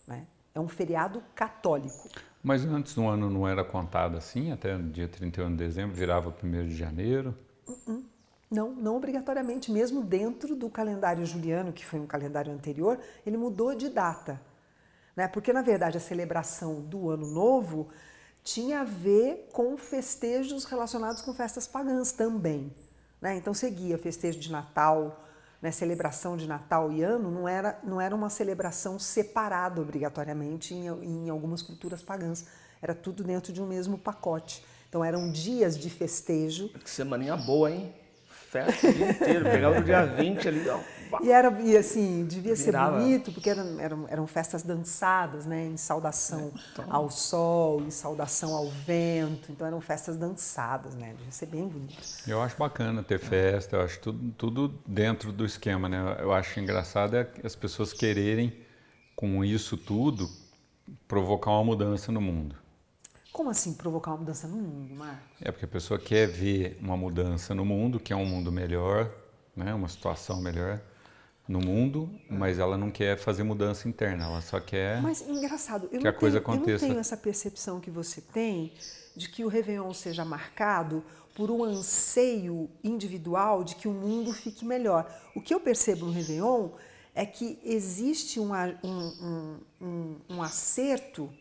Né? 0.07 0.27
É 0.55 0.61
um 0.61 0.69
feriado 0.69 1.23
católico. 1.35 2.09
Mas 2.43 2.65
antes 2.65 2.95
do 2.95 3.07
ano 3.07 3.29
não 3.29 3.49
era 3.49 3.65
contado 3.65 4.17
assim? 4.17 4.53
Até 4.53 4.77
dia 4.79 5.09
31 5.09 5.51
de 5.51 5.57
dezembro 5.57 5.95
virava 5.95 6.35
1 6.43 6.69
de 6.69 6.77
janeiro? 6.77 7.35
Uh-uh. 7.67 8.05
Não, 8.51 8.71
não 8.73 8.97
obrigatoriamente. 8.97 9.71
Mesmo 9.71 10.03
dentro 10.03 10.57
do 10.57 10.71
calendário 10.71 11.25
juliano, 11.27 11.73
que 11.73 11.85
foi 11.85 12.01
um 12.01 12.07
calendário 12.07 12.53
anterior, 12.53 12.99
ele 13.27 13.37
mudou 13.37 13.75
de 13.75 13.89
data. 13.89 14.41
Né? 15.15 15.29
Porque, 15.29 15.53
na 15.53 15.63
verdade, 15.63 15.97
a 15.97 16.01
celebração 16.01 16.81
do 16.81 17.11
Ano 17.11 17.27
Novo 17.27 17.89
tinha 18.43 18.81
a 18.81 18.85
ver 18.85 19.51
com 19.53 19.77
festejos 19.77 20.65
relacionados 20.65 21.21
com 21.21 21.35
festas 21.35 21.67
pagãs 21.67 22.13
também. 22.13 22.73
Né? 23.21 23.37
Então 23.37 23.53
seguia 23.53 23.99
festejo 23.99 24.39
de 24.39 24.51
Natal, 24.51 25.25
né? 25.61 25.71
celebração 25.71 26.37
de 26.37 26.47
Natal 26.47 26.93
e 26.93 27.03
Ano 27.03 27.31
não 27.31 27.49
era, 27.49 27.79
não 27.83 28.01
era 28.01 28.15
uma 28.15 28.31
celebração 28.31 28.99
separada 28.99 29.81
obrigatoriamente 29.81 30.75
em, 30.75 30.87
em 30.87 31.29
algumas 31.29 31.63
culturas 31.63 32.03
pagãs. 32.03 32.47
Era 32.81 32.95
tudo 32.95 33.25
dentro 33.25 33.53
de 33.53 33.61
um 33.61 33.67
mesmo 33.67 33.99
pacote. 33.99 34.65
Então 34.89 35.05
eram 35.05 35.31
dias 35.31 35.77
de 35.77 35.91
festejo. 35.91 36.69
Que 36.71 36.89
semaninha 36.89 37.37
boa, 37.37 37.71
hein? 37.71 37.93
Festa 38.51 38.89
o 38.89 38.93
dia 38.93 39.11
inteiro. 39.11 39.45
Pegava 39.45 39.79
no 39.79 39.85
dia 39.85 40.07
20 40.07 40.49
ali, 40.49 40.69
ó. 40.69 40.81
E 41.23 41.31
era 41.31 41.51
e 41.61 41.77
assim, 41.77 42.25
devia 42.25 42.55
Virava. 42.55 42.99
ser 42.99 43.05
bonito, 43.05 43.33
porque 43.33 43.51
eram, 43.51 43.81
eram, 43.81 44.07
eram 44.09 44.27
festas 44.27 44.63
dançadas, 44.63 45.47
né? 45.47 45.67
Em 45.67 45.77
saudação 45.77 46.53
é, 46.55 46.61
então... 46.73 46.85
ao 46.89 47.11
sol, 47.11 47.83
em 47.83 47.91
saudação 47.91 48.55
ao 48.55 48.69
vento. 48.69 49.51
Então 49.51 49.67
eram 49.67 49.81
festas 49.81 50.17
dançadas, 50.17 50.95
né? 50.95 51.15
Devia 51.17 51.33
ser 51.33 51.47
bem 51.47 51.67
bonito. 51.67 51.97
Eu 52.27 52.43
acho 52.43 52.57
bacana 52.57 53.03
ter 53.03 53.19
festa, 53.19 53.77
eu 53.77 53.83
acho 53.83 54.01
tudo, 54.01 54.33
tudo 54.33 54.75
dentro 54.87 55.33
do 55.33 55.45
esquema, 55.45 55.89
né? 55.89 56.17
Eu 56.21 56.33
acho 56.33 56.59
engraçado 56.61 57.17
é 57.17 57.29
as 57.45 57.55
pessoas 57.57 57.93
quererem, 57.93 58.53
com 59.15 59.45
isso 59.45 59.77
tudo, 59.77 60.29
provocar 61.07 61.51
uma 61.51 61.65
mudança 61.65 62.13
no 62.13 62.21
mundo. 62.21 62.57
Como 63.33 63.51
assim 63.51 63.75
provocar 63.75 64.13
uma 64.13 64.19
mudança 64.19 64.49
no 64.49 64.57
mundo, 64.57 64.95
Marcos? 64.95 65.23
É 65.41 65.53
porque 65.53 65.65
a 65.65 65.69
pessoa 65.69 65.99
quer 65.99 66.27
ver 66.27 66.79
uma 66.81 66.97
mudança 66.97 67.55
no 67.55 67.65
mundo, 67.65 68.01
que 68.01 68.13
é 68.13 68.17
um 68.17 68.27
mundo 68.27 68.51
melhor, 68.51 69.11
né? 69.55 69.73
uma 69.75 69.89
situação 69.89 70.41
melhor 70.41 70.81
no 71.49 71.61
mundo, 71.61 72.11
mas 72.29 72.59
ela 72.59 72.77
não 72.77 72.91
quer 72.91 73.17
fazer 73.17 73.43
mudança 73.43 73.89
interna, 73.89 74.27
ela 74.27 74.43
só 74.43 74.61
quer 74.61 75.01
Mas 75.01 75.27
engraçado, 75.27 75.85
eu, 75.85 75.99
que 75.99 76.05
não, 76.05 76.11
a 76.11 76.13
coisa 76.13 76.41
tenho, 76.41 76.55
aconteça. 76.55 76.85
eu 76.85 76.89
não 76.89 76.95
tenho 76.95 77.01
essa 77.01 77.17
percepção 77.17 77.81
que 77.81 77.91
você 77.91 78.21
tem 78.21 78.75
de 79.17 79.29
que 79.31 79.45
o 79.45 79.49
Réveillon 79.49 79.93
seja 79.95 80.25
marcado 80.25 81.03
por 81.35 81.51
um 81.51 81.65
anseio 81.65 82.69
individual 82.85 83.65
de 83.65 83.77
que 83.77 83.89
o 83.89 83.93
mundo 83.93 84.33
fique 84.33 84.65
melhor. 84.65 85.11
O 85.35 85.41
que 85.41 85.55
eu 85.55 85.61
percebo 85.61 86.07
no 86.07 86.13
Réveillon 86.13 86.71
é 87.15 87.25
que 87.25 87.59
existe 87.65 88.39
um, 88.39 88.53
um, 88.85 89.61
um, 89.81 90.17
um 90.29 90.43
acerto 90.43 91.33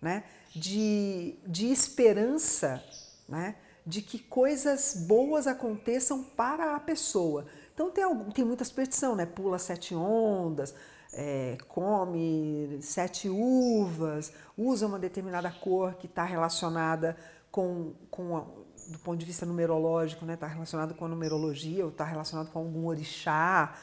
né, 0.00 0.24
de, 0.54 1.34
de 1.46 1.66
esperança 1.70 2.82
né, 3.28 3.56
de 3.86 4.00
que 4.00 4.18
coisas 4.18 5.04
boas 5.06 5.46
aconteçam 5.46 6.22
para 6.22 6.74
a 6.74 6.80
pessoa. 6.80 7.46
Então 7.74 7.90
tem, 7.90 8.04
algum, 8.04 8.30
tem 8.30 8.44
muita 8.44 8.64
superstição, 8.64 9.16
né? 9.16 9.26
Pula 9.26 9.58
sete 9.58 9.94
ondas, 9.94 10.74
é, 11.12 11.56
come 11.68 12.78
sete 12.80 13.28
uvas, 13.28 14.32
usa 14.56 14.86
uma 14.86 14.98
determinada 14.98 15.50
cor 15.50 15.94
que 15.94 16.06
está 16.06 16.24
relacionada 16.24 17.16
com, 17.50 17.92
com 18.10 18.36
a, 18.36 18.40
do 18.88 18.98
ponto 18.98 19.18
de 19.18 19.26
vista 19.26 19.46
numerológico, 19.46 20.24
né? 20.24 20.34
Está 20.34 20.46
relacionado 20.46 20.94
com 20.94 21.04
a 21.04 21.08
numerologia 21.08 21.84
ou 21.84 21.90
está 21.90 22.04
relacionado 22.04 22.50
com 22.50 22.58
algum 22.58 22.86
orixá, 22.86 23.74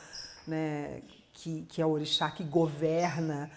né? 0.47 1.01
Que, 1.33 1.63
que 1.63 1.81
é 1.81 1.85
o 1.85 1.89
orixá 1.89 2.29
que 2.29 2.43
governa 2.43 3.49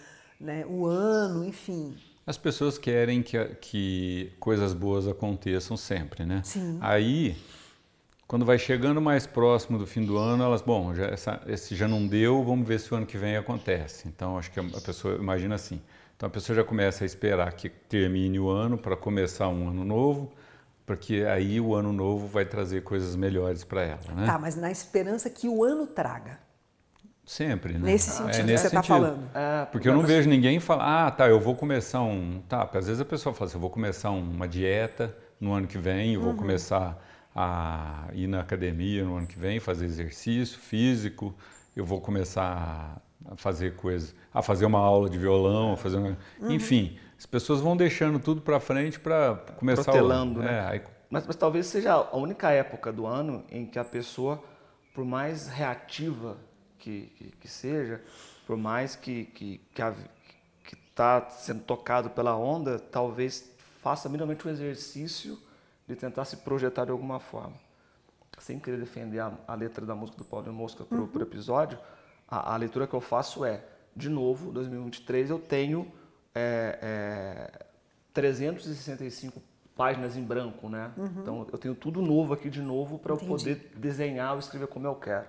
né? 0.43 0.65
o 0.67 0.85
ano, 0.85 1.43
enfim. 1.45 1.95
As 2.25 2.37
pessoas 2.37 2.77
querem 2.77 3.21
que, 3.23 3.43
que 3.55 4.33
coisas 4.39 4.73
boas 4.73 5.07
aconteçam 5.07 5.75
sempre, 5.75 6.25
né? 6.25 6.41
Sim. 6.43 6.77
Aí, 6.81 7.35
quando 8.27 8.45
vai 8.45 8.57
chegando 8.57 9.01
mais 9.01 9.27
próximo 9.27 9.77
do 9.77 9.85
fim 9.85 10.05
do 10.05 10.17
ano, 10.17 10.43
elas, 10.43 10.61
bom, 10.61 10.93
já, 10.95 11.05
essa, 11.05 11.41
esse 11.47 11.75
já 11.75 11.87
não 11.87 12.07
deu, 12.07 12.43
vamos 12.43 12.67
ver 12.67 12.79
se 12.79 12.93
o 12.93 12.97
ano 12.97 13.05
que 13.05 13.17
vem 13.17 13.37
acontece. 13.37 14.07
Então, 14.07 14.37
acho 14.37 14.51
que 14.51 14.59
a 14.59 14.81
pessoa 14.81 15.15
imagina 15.15 15.55
assim. 15.55 15.81
Então, 16.15 16.27
a 16.27 16.29
pessoa 16.29 16.55
já 16.55 16.63
começa 16.63 17.03
a 17.03 17.05
esperar 17.05 17.51
que 17.53 17.69
termine 17.69 18.39
o 18.39 18.49
ano 18.49 18.77
para 18.77 18.95
começar 18.95 19.47
um 19.49 19.67
ano 19.69 19.83
novo, 19.83 20.31
porque 20.85 21.25
aí 21.29 21.59
o 21.61 21.75
ano 21.75 21.91
novo 21.93 22.27
vai 22.27 22.45
trazer 22.45 22.81
coisas 22.83 23.15
melhores 23.15 23.63
para 23.63 23.83
ela, 23.83 24.13
né? 24.15 24.25
Tá, 24.25 24.39
mas 24.39 24.55
na 24.55 24.71
esperança 24.71 25.29
que 25.29 25.47
o 25.47 25.63
ano 25.63 25.85
traga. 25.87 26.39
Sempre, 27.25 27.73
né? 27.73 27.79
Nesse 27.79 28.09
sentido 28.11 28.49
é, 28.49 28.53
que 28.53 28.57
você 28.57 28.67
está 28.67 28.83
falando. 28.83 29.23
É, 29.33 29.65
Porque 29.65 29.87
eu 29.87 29.93
não 29.93 30.01
vejo 30.03 30.27
ninguém 30.29 30.59
falar, 30.59 31.07
ah, 31.07 31.11
tá, 31.11 31.29
eu 31.29 31.39
vou 31.39 31.55
começar 31.55 32.01
um. 32.01 32.41
Tá, 32.49 32.63
às 32.73 32.87
vezes 32.87 32.99
a 32.99 33.05
pessoa 33.05 33.33
fala 33.33 33.47
assim, 33.47 33.55
eu 33.57 33.61
vou 33.61 33.69
começar 33.69 34.09
uma 34.11 34.45
dieta 34.47 35.15
no 35.39 35.53
ano 35.53 35.65
que 35.65 35.77
vem, 35.77 36.15
eu 36.15 36.21
vou 36.21 36.31
Uhum. 36.31 36.37
começar 36.37 37.01
a 37.35 38.07
ir 38.13 38.27
na 38.27 38.41
academia 38.41 39.03
no 39.03 39.17
ano 39.17 39.27
que 39.27 39.37
vem, 39.37 39.59
fazer 39.59 39.85
exercício 39.85 40.59
físico, 40.59 41.33
eu 41.75 41.85
vou 41.85 41.99
começar 41.99 43.01
a 43.25 43.35
fazer 43.35 43.75
coisas, 43.75 44.13
a 44.33 44.41
fazer 44.41 44.65
uma 44.65 44.79
aula 44.79 45.09
de 45.09 45.17
violão, 45.17 45.73
a 45.73 45.77
fazer 45.77 45.97
uma... 45.97 46.17
Uhum. 46.39 46.51
Enfim, 46.51 46.99
as 47.17 47.25
pessoas 47.25 47.61
vão 47.61 47.75
deixando 47.75 48.19
tudo 48.19 48.41
para 48.41 48.59
frente 48.59 48.99
para 48.99 49.35
começar 49.57 49.83
Protelando, 49.83 50.39
o 50.39 50.43
né? 50.43 50.57
É, 50.57 50.59
aí, 50.59 50.81
Mas, 51.09 51.25
mas 51.25 51.35
talvez 51.35 51.67
seja 51.67 51.93
a 51.93 52.17
única 52.17 52.51
época 52.51 52.91
do 52.91 53.05
ano 53.05 53.43
em 53.49 53.65
que 53.65 53.79
a 53.79 53.85
pessoa, 53.85 54.43
por 54.93 55.05
mais 55.05 55.47
reativa 55.47 56.37
que, 56.77 57.11
que, 57.15 57.31
que 57.37 57.47
seja, 57.47 58.01
por 58.45 58.57
mais 58.57 58.95
que 58.95 59.25
que 59.25 59.61
que 60.65 60.75
está 60.89 61.21
sendo 61.29 61.61
tocado 61.61 62.09
pela 62.09 62.35
onda, 62.35 62.77
talvez 62.77 63.51
faça 63.81 64.07
minimamente 64.09 64.47
um 64.47 64.51
exercício 64.51 65.39
de 65.93 65.99
tentar 65.99 66.25
se 66.25 66.37
projetar 66.37 66.85
de 66.85 66.91
alguma 66.91 67.19
forma. 67.19 67.53
Sem 68.39 68.59
querer 68.59 68.77
defender 68.77 69.19
a, 69.19 69.31
a 69.47 69.55
letra 69.55 69.85
da 69.85 69.95
música 69.95 70.17
do 70.17 70.25
Paulo 70.25 70.45
de 70.45 70.51
Mosca 70.51 70.83
para 70.83 70.99
o 70.99 71.21
episódio, 71.21 71.77
a, 72.27 72.53
a 72.53 72.57
leitura 72.57 72.87
que 72.87 72.93
eu 72.93 73.01
faço 73.01 73.45
é, 73.45 73.63
de 73.95 74.09
novo, 74.09 74.51
2023 74.51 75.29
eu 75.29 75.39
tenho 75.39 75.91
é, 76.33 76.79
é, 76.81 77.65
365 78.13 79.41
páginas 79.75 80.17
em 80.17 80.23
branco, 80.23 80.69
né? 80.69 80.91
Então 81.21 81.47
eu 81.51 81.57
tenho 81.57 81.75
tudo 81.75 82.01
novo 82.01 82.33
aqui 82.33 82.49
de 82.49 82.61
novo 82.61 82.97
para 82.97 83.13
eu 83.13 83.17
poder 83.17 83.71
desenhar 83.75 84.33
ou 84.33 84.39
escrever 84.39 84.67
como 84.67 84.87
eu 84.87 84.95
quero. 84.95 85.27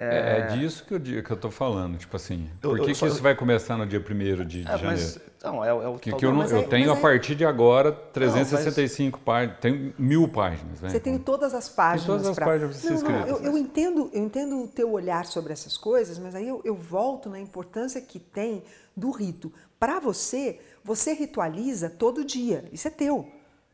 É, 0.00 0.38
é 0.38 0.46
disso 0.56 0.84
que 0.84 0.94
eu, 0.94 0.98
digo- 0.98 1.22
que 1.22 1.30
eu 1.30 1.36
tô 1.36 1.50
falando, 1.50 1.98
tipo 1.98 2.14
assim, 2.16 2.48
Eu- 2.62 2.70
por 2.70 2.76
que, 2.78 2.82
eu 2.82 2.86
que 2.88 2.94
só- 2.94 3.06
isso 3.06 3.20
vai 3.22 3.34
começar 3.34 3.76
no 3.76 3.86
dia 3.86 4.00
1 4.00 4.44
de, 4.44 4.62
de 4.62 4.68
É, 4.68 4.78
janeiro? 4.78 4.86
mas 4.86 5.20
não, 5.42 5.64
é, 5.64 5.68
é 5.68 5.72
o 5.88 5.98
Que, 5.98 6.12
que 6.12 6.24
eu, 6.24 6.30
não- 6.30 6.38
Mas 6.38 6.52
eu 6.52 6.58
aí- 6.58 6.66
tenho 6.68 6.86
mas 6.86 6.90
a 6.94 6.96
aí- 6.96 7.02
partir 7.02 7.34
de 7.34 7.44
agora 7.44 7.90
365 7.90 9.18
páginas, 9.20 9.58
tenho 9.60 9.92
mil 9.98 10.28
páginas. 10.28 10.80
Né? 10.80 10.88
Você 10.90 11.00
tem 11.00 11.18
todas 11.18 11.54
as 11.54 11.68
páginas. 11.68 12.06
todas 12.06 12.26
as 12.26 12.36
pra- 12.36 12.46
páginas 12.46 12.80
pra 12.80 12.90
Não, 12.90 13.00
não, 13.02 13.10
escritas. 13.20 13.28
eu, 13.44 13.52
eu 13.52 13.58
entendo, 13.58 14.10
eu 14.12 14.22
entendo 14.22 14.62
o 14.62 14.68
teu 14.68 14.90
olhar 14.92 15.24
sobre 15.26 15.52
essas 15.52 15.76
coisas, 15.76 16.18
mas 16.18 16.34
aí 16.34 16.46
eu, 16.46 16.60
eu 16.64 16.74
volto 16.74 17.28
na 17.28 17.40
importância 17.40 18.00
que 18.00 18.18
tem 18.20 18.62
do 18.96 19.10
rito. 19.10 19.52
Para 19.80 20.00
você, 20.00 20.58
você 20.84 21.12
ritualiza 21.12 21.88
todo 21.90 22.24
dia. 22.24 22.64
Isso 22.72 22.86
é 22.88 22.90
teu. 22.90 23.28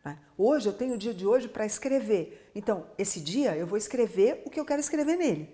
né? 0.04 0.18
Hoje 0.36 0.68
eu 0.68 0.72
tenho 0.74 0.94
o 0.94 0.98
dia 0.98 1.14
de 1.14 1.26
hoje 1.26 1.48
para 1.48 1.64
escrever. 1.64 2.50
Então, 2.54 2.84
esse 2.98 3.20
dia 3.20 3.56
eu 3.56 3.66
vou 3.66 3.78
escrever 3.78 4.42
o 4.44 4.50
que 4.50 4.60
eu 4.60 4.64
quero 4.64 4.78
escrever 4.80 5.16
nele. 5.16 5.53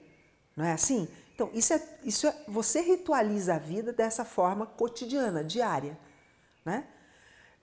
Não 0.60 0.66
é 0.66 0.72
assim? 0.72 1.08
Então, 1.34 1.48
isso 1.54 1.72
é, 1.72 1.82
isso 2.04 2.26
é 2.26 2.36
você 2.46 2.82
ritualiza 2.82 3.54
a 3.54 3.58
vida 3.58 3.94
dessa 3.94 4.26
forma 4.26 4.66
cotidiana, 4.66 5.42
diária. 5.42 5.98
Né? 6.62 6.84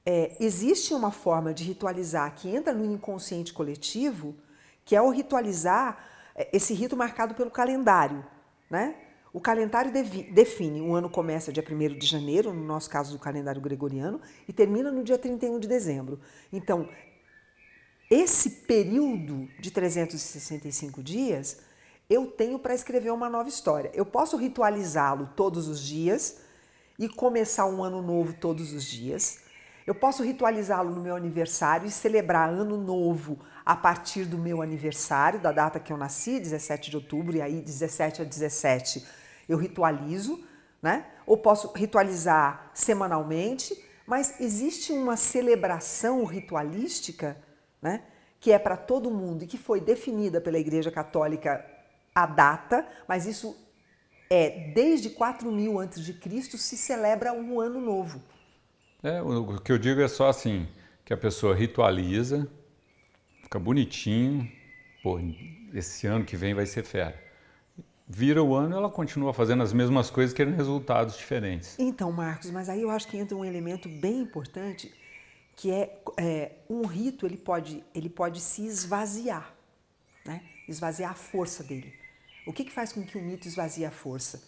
É, 0.04 0.36
existe 0.40 0.96
uma 0.96 1.12
forma 1.12 1.54
de 1.54 1.64
ritualizar 1.64 2.34
que 2.34 2.50
entra 2.50 2.74
no 2.74 2.84
inconsciente 2.84 3.54
coletivo, 3.54 4.36
que 4.84 4.96
é 4.96 5.02
o 5.02 5.12
ritualizar 5.12 6.04
é, 6.34 6.50
esse 6.52 6.74
rito 6.74 6.98
marcado 6.98 7.36
pelo 7.36 7.52
calendário. 7.52 8.26
Né? 8.68 8.96
O 9.32 9.40
calendário 9.40 9.92
define, 10.34 10.82
o 10.82 10.96
ano 10.96 11.08
começa 11.08 11.54
dia 11.54 11.64
1 11.64 12.00
de 12.00 12.08
janeiro, 12.08 12.52
no 12.52 12.66
nosso 12.66 12.90
caso 12.90 13.12
do 13.12 13.20
calendário 13.20 13.62
gregoriano, 13.62 14.20
e 14.48 14.54
termina 14.54 14.90
no 14.92 15.04
dia 15.04 15.20
31 15.20 15.60
de 15.60 15.68
dezembro. 15.68 16.20
Então, 16.52 16.90
esse 18.10 18.50
período 18.66 19.48
de 19.60 19.70
365 19.70 21.04
dias, 21.04 21.60
eu 22.10 22.28
tenho 22.28 22.58
para 22.58 22.74
escrever 22.74 23.12
uma 23.12 23.30
nova 23.30 23.50
história. 23.50 23.92
Eu 23.94 24.06
posso 24.06 24.38
ritualizá-lo 24.38 25.30
todos 25.36 25.68
os 25.68 25.80
dias 25.80 26.40
e 26.98 27.10
começar 27.10 27.66
um 27.66 27.84
ano 27.84 28.02
novo 28.02 28.34
todos 28.34 28.72
os 28.72 28.86
dias. 28.86 29.40
Eu 29.86 29.94
posso 29.94 30.24
ritualizá-lo 30.24 30.90
no 30.94 31.02
meu 31.02 31.16
aniversário 31.16 31.86
e 31.86 31.92
celebrar 31.92 32.50
ano 32.50 32.78
novo 32.78 33.40
a 33.66 33.76
partir 33.76 34.26
do 34.26 34.38
meu 34.38 34.62
aniversário, 34.62 35.40
da 35.40 35.52
data 35.52 35.80
que 35.80 35.92
eu 35.92 35.98
nasci, 35.98 36.40
17 36.40 36.90
de 36.90 36.96
outubro, 36.96 37.36
e 37.36 37.42
aí 37.42 37.62
17 37.62 38.22
a 38.22 38.26
17 38.26 39.06
eu 39.48 39.58
ritualizo, 39.58 40.44
né? 40.82 41.06
Ou 41.26 41.38
posso 41.38 41.72
ritualizar 41.74 42.70
semanalmente, 42.74 43.82
mas 44.06 44.40
existe 44.40 44.92
uma 44.92 45.18
celebração 45.18 46.24
ritualística, 46.26 47.38
né? 47.82 48.04
Que 48.40 48.52
é 48.52 48.60
para 48.60 48.78
todo 48.78 49.12
mundo 49.12 49.44
e 49.44 49.48
que 49.48 49.58
foi 49.58 49.82
definida 49.82 50.40
pela 50.40 50.58
Igreja 50.58 50.92
Católica 50.92 51.77
a 52.18 52.26
data, 52.26 52.84
mas 53.08 53.28
isso 53.28 53.56
é 54.28 54.72
desde 54.74 55.12
4000 55.12 55.80
antes 55.80 56.04
de 56.04 56.14
Cristo 56.14 56.58
se 56.58 56.76
celebra 56.76 57.32
um 57.32 57.60
ano 57.60 57.80
novo. 57.80 58.20
É, 59.04 59.22
o 59.22 59.62
que 59.62 59.72
eu 59.72 59.78
digo 59.78 60.02
é 60.02 60.08
só 60.08 60.28
assim, 60.28 60.68
que 61.06 61.14
a 61.14 61.18
pessoa 61.18 61.54
ritualiza, 61.54 62.50
fica 63.44 63.60
bonitinho, 63.60 64.52
pô, 65.04 65.20
esse 65.72 66.08
ano 66.08 66.26
que 66.26 66.36
vem 66.36 66.56
vai 66.56 66.66
ser 66.66 66.84
fera. 66.84 67.24
Vira 68.08 68.42
o 68.42 68.56
ano, 68.56 68.76
ela 68.76 68.90
continua 68.90 69.32
fazendo 69.32 69.62
as 69.62 69.72
mesmas 69.72 70.10
coisas, 70.10 70.34
querendo 70.34 70.56
resultados 70.56 71.16
diferentes. 71.16 71.76
Então, 71.78 72.12
Marcos, 72.12 72.50
mas 72.50 72.68
aí 72.68 72.82
eu 72.82 72.90
acho 72.90 73.08
que 73.08 73.16
entra 73.16 73.38
um 73.38 73.46
elemento 73.46 73.88
bem 73.88 74.22
importante, 74.22 74.92
que 75.56 75.70
é, 75.72 76.02
é, 76.18 76.52
um 76.68 76.84
rito 76.88 77.28
ele 77.28 77.38
pode, 77.38 77.84
ele 77.94 78.10
pode 78.10 78.42
se 78.42 78.66
esvaziar, 78.66 79.54
né? 80.26 80.42
esvaziar 80.68 81.12
a 81.12 81.16
força 81.16 81.64
dele. 81.64 81.94
O 82.48 82.54
que, 82.54 82.66
que 82.66 82.72
faz 82.72 82.94
com 82.94 83.04
que 83.06 83.18
o 83.18 83.22
mito 83.22 83.48
esvazie 83.48 83.86
a 83.86 83.92
força? 83.92 84.42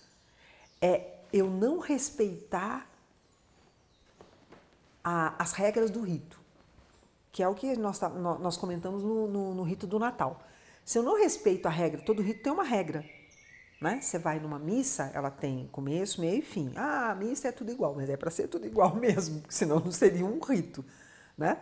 É 0.81 1.17
eu 1.33 1.49
não 1.49 1.79
respeitar 1.79 2.87
a- 5.03 5.33
as 5.41 5.53
regras 5.53 5.89
do 5.89 6.01
rito, 6.01 6.39
que 7.31 7.43
é 7.43 7.47
o 7.47 7.55
que 7.55 7.75
nós, 7.77 7.99
tá- 7.99 8.09
nó- 8.09 8.39
nós 8.39 8.57
comentamos 8.57 9.03
no, 9.03 9.27
no- 9.27 9.55
no 9.55 9.63
rito 9.63 9.87
do 9.87 9.99
Natal. 9.99 10.43
Se 10.85 10.97
eu 10.97 11.03
não 11.03 11.17
respeito 11.19 11.67
a 11.67 11.71
regra, 11.71 12.01
todo 12.01 12.21
rito 12.21 12.43
tem 12.43 12.51
uma 12.51 12.63
regra. 12.63 13.05
Né? 13.81 14.01
Você 14.01 14.19
vai 14.19 14.39
numa 14.39 14.59
missa, 14.59 15.11
ela 15.13 15.31
tem 15.31 15.67
começo, 15.71 16.21
meio 16.21 16.39
e 16.39 16.41
fim. 16.41 16.73
Ah, 16.75 17.11
a 17.11 17.15
missa 17.15 17.47
é 17.49 17.51
tudo 17.51 17.71
igual, 17.71 17.95
mas 17.95 18.09
é 18.09 18.17
para 18.17 18.31
ser 18.31 18.47
tudo 18.47 18.67
igual 18.67 18.95
mesmo, 18.97 19.43
senão 19.49 19.79
não 19.79 19.91
seria 19.91 20.25
um 20.25 20.39
rito. 20.39 20.85
Né? 21.37 21.57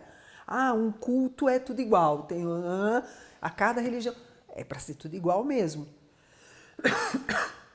Ah, 0.46 0.72
um 0.72 0.92
culto 0.92 1.48
é 1.48 1.58
tudo 1.58 1.80
igual, 1.80 2.24
tem 2.24 2.44
a 3.40 3.50
cada 3.50 3.80
religião. 3.80 4.14
É 4.50 4.64
para 4.64 4.78
ser 4.80 4.94
tudo 4.94 5.14
igual 5.14 5.44
mesmo. 5.44 5.88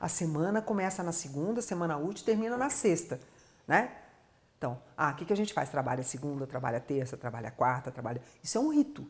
A 0.00 0.08
semana 0.08 0.60
começa 0.60 1.02
na 1.02 1.12
segunda, 1.12 1.62
semana 1.62 1.96
útil 1.96 2.24
termina 2.24 2.56
na 2.56 2.68
sexta, 2.68 3.18
né? 3.66 3.90
Então, 4.58 4.78
ah, 4.96 5.10
o 5.10 5.14
que, 5.14 5.24
que 5.24 5.32
a 5.32 5.36
gente 5.36 5.52
faz? 5.52 5.68
Trabalha 5.70 6.02
segunda, 6.02 6.46
trabalha 6.46 6.80
terça, 6.80 7.16
trabalha 7.16 7.50
quarta, 7.50 7.90
trabalha. 7.90 8.20
Isso 8.42 8.56
é 8.58 8.60
um 8.60 8.72
rito 8.72 9.06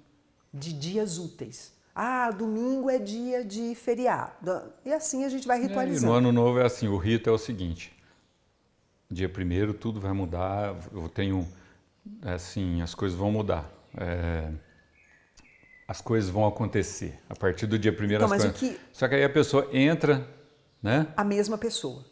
de 0.52 0.72
dias 0.72 1.18
úteis. 1.18 1.72
Ah, 1.94 2.30
domingo 2.30 2.90
é 2.90 2.98
dia 2.98 3.44
de 3.44 3.74
feriado. 3.74 4.72
E 4.84 4.92
assim 4.92 5.24
a 5.24 5.28
gente 5.28 5.46
vai 5.46 5.58
É, 5.58 5.60
e 5.60 5.66
ritualizando. 5.68 6.12
no 6.12 6.18
ano 6.18 6.32
novo 6.32 6.58
é 6.58 6.64
assim, 6.64 6.88
o 6.88 6.96
rito 6.96 7.28
é 7.30 7.32
o 7.32 7.38
seguinte, 7.38 7.96
dia 9.08 9.28
primeiro 9.28 9.72
tudo 9.74 10.00
vai 10.00 10.12
mudar, 10.12 10.74
eu 10.92 11.08
tenho, 11.08 11.46
assim, 12.22 12.82
as 12.82 12.94
coisas 12.94 13.16
vão 13.16 13.30
mudar. 13.30 13.70
É, 13.96 14.50
as 15.94 16.00
coisas 16.00 16.28
vão 16.28 16.44
acontecer. 16.44 17.20
A 17.30 17.36
partir 17.36 17.66
do 17.68 17.78
dia 17.78 17.92
primeiro 17.92 18.24
Então, 18.24 18.34
as 18.34 18.42
coisas... 18.42 18.58
que- 18.58 18.76
Só 18.92 19.06
que 19.06 19.14
aí 19.14 19.22
a 19.22 19.30
pessoa 19.30 19.68
entra, 19.72 20.26
né? 20.82 21.06
A 21.16 21.22
mesma 21.22 21.56
pessoa. 21.56 22.04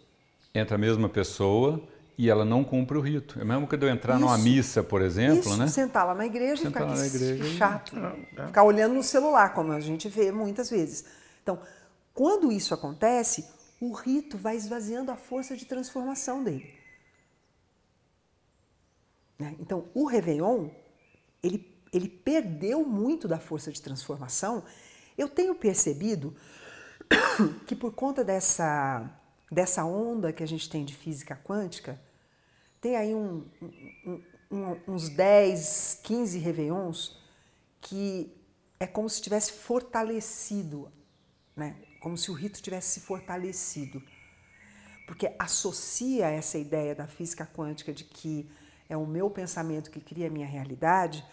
entra 0.54 0.76
a 0.76 0.78
mesma 0.78 1.08
pessoa 1.08 1.82
e 2.16 2.30
ela 2.30 2.44
não 2.44 2.62
cumpre 2.62 2.96
o 2.96 3.00
rito. 3.00 3.40
É 3.40 3.44
mesmo 3.44 3.66
que 3.66 3.74
eu 3.74 3.88
entrar 3.88 4.20
numa 4.20 4.36
Isso. 4.36 4.44
missa, 4.44 4.82
por 4.84 5.02
exemplo, 5.02 5.40
Isso, 5.40 5.56
né? 5.56 5.66
sentar 5.66 6.06
lá 6.06 6.14
na 6.14 6.24
igreja 6.24 6.62
Sentar 6.62 6.70
e 6.70 6.74
ficar 6.74 6.84
lá 6.84 6.94
na 6.94 7.04
aqui 7.06 7.16
igreja 7.16 7.44
e- 7.44 7.56
chato. 7.56 7.92
Ficar 8.46 8.62
olhando 8.62 8.94
no 8.94 9.02
celular, 9.02 9.52
como 9.52 9.72
a 9.72 9.80
gente 9.80 10.08
vê 10.08 10.30
muitas 10.30 10.70
vezes. 10.70 11.04
Então, 11.42 11.58
quando 12.14 12.52
isso 12.52 12.72
acontece, 12.72 13.44
o 13.80 13.90
rito 13.92 14.38
vai 14.38 14.54
esvaziando 14.54 15.10
a 15.10 15.16
força 15.16 15.56
de 15.56 15.64
transformação 15.64 16.44
dele. 16.44 16.72
Né? 19.40 19.56
Então, 19.58 19.86
o 19.92 20.06
Réveillon, 20.06 20.68
ele, 21.42 21.71
ele 21.92 22.08
perdeu 22.08 22.84
muito 22.84 23.28
da 23.28 23.38
força 23.38 23.70
de 23.70 23.82
transformação. 23.82 24.64
Eu 25.16 25.28
tenho 25.28 25.54
percebido 25.54 26.34
que 27.66 27.76
por 27.76 27.92
conta 27.92 28.24
dessa, 28.24 29.10
dessa 29.50 29.84
onda 29.84 30.32
que 30.32 30.42
a 30.42 30.46
gente 30.46 30.70
tem 30.70 30.84
de 30.84 30.94
física 30.94 31.36
quântica, 31.36 32.00
tem 32.80 32.96
aí 32.96 33.14
um, 33.14 33.46
um, 34.06 34.22
um, 34.50 34.94
uns 34.94 35.08
10, 35.08 36.00
15 36.02 36.38
réveillons 36.38 37.20
que 37.80 38.34
é 38.80 38.86
como 38.86 39.08
se 39.08 39.20
tivesse 39.20 39.52
fortalecido, 39.52 40.90
né? 41.54 41.76
como 42.00 42.16
se 42.16 42.30
o 42.30 42.34
rito 42.34 42.60
tivesse 42.62 43.00
se 43.00 43.06
fortalecido. 43.06 44.02
Porque 45.06 45.34
associa 45.38 46.28
essa 46.28 46.58
ideia 46.58 46.94
da 46.94 47.06
física 47.06 47.46
quântica 47.46 47.92
de 47.92 48.04
que 48.04 48.48
é 48.88 48.96
o 48.96 49.06
meu 49.06 49.30
pensamento 49.30 49.90
que 49.90 50.00
cria 50.00 50.26
a 50.26 50.30
minha 50.30 50.46
realidade, 50.46 51.24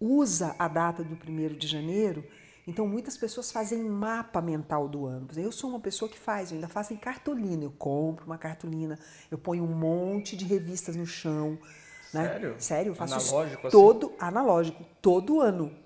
usa 0.00 0.56
a 0.58 0.66
data 0.66 1.04
do 1.04 1.14
1 1.14 1.58
de 1.58 1.66
janeiro 1.66 2.24
então, 2.70 2.86
muitas 2.86 3.16
pessoas 3.16 3.50
fazem 3.50 3.82
mapa 3.82 4.40
mental 4.40 4.88
do 4.88 5.04
ano. 5.04 5.26
Eu 5.36 5.50
sou 5.50 5.68
uma 5.68 5.80
pessoa 5.80 6.08
que 6.08 6.16
faz, 6.16 6.50
eu 6.50 6.54
ainda 6.54 6.68
faço 6.68 6.92
em 6.92 6.96
cartolina. 6.96 7.64
Eu 7.64 7.72
compro 7.72 8.24
uma 8.26 8.38
cartolina, 8.38 8.96
eu 9.28 9.36
ponho 9.36 9.64
um 9.64 9.74
monte 9.74 10.36
de 10.36 10.44
revistas 10.44 10.94
no 10.94 11.04
chão. 11.04 11.58
Né? 12.14 12.28
Sério? 12.28 12.56
Sério, 12.58 12.90
eu 12.90 12.94
faço 12.94 13.14
analógico 13.14 13.66
isso 13.66 13.70
todo 13.70 14.06
assim? 14.06 14.16
analógico, 14.20 14.84
todo 15.02 15.40
ano. 15.40 15.76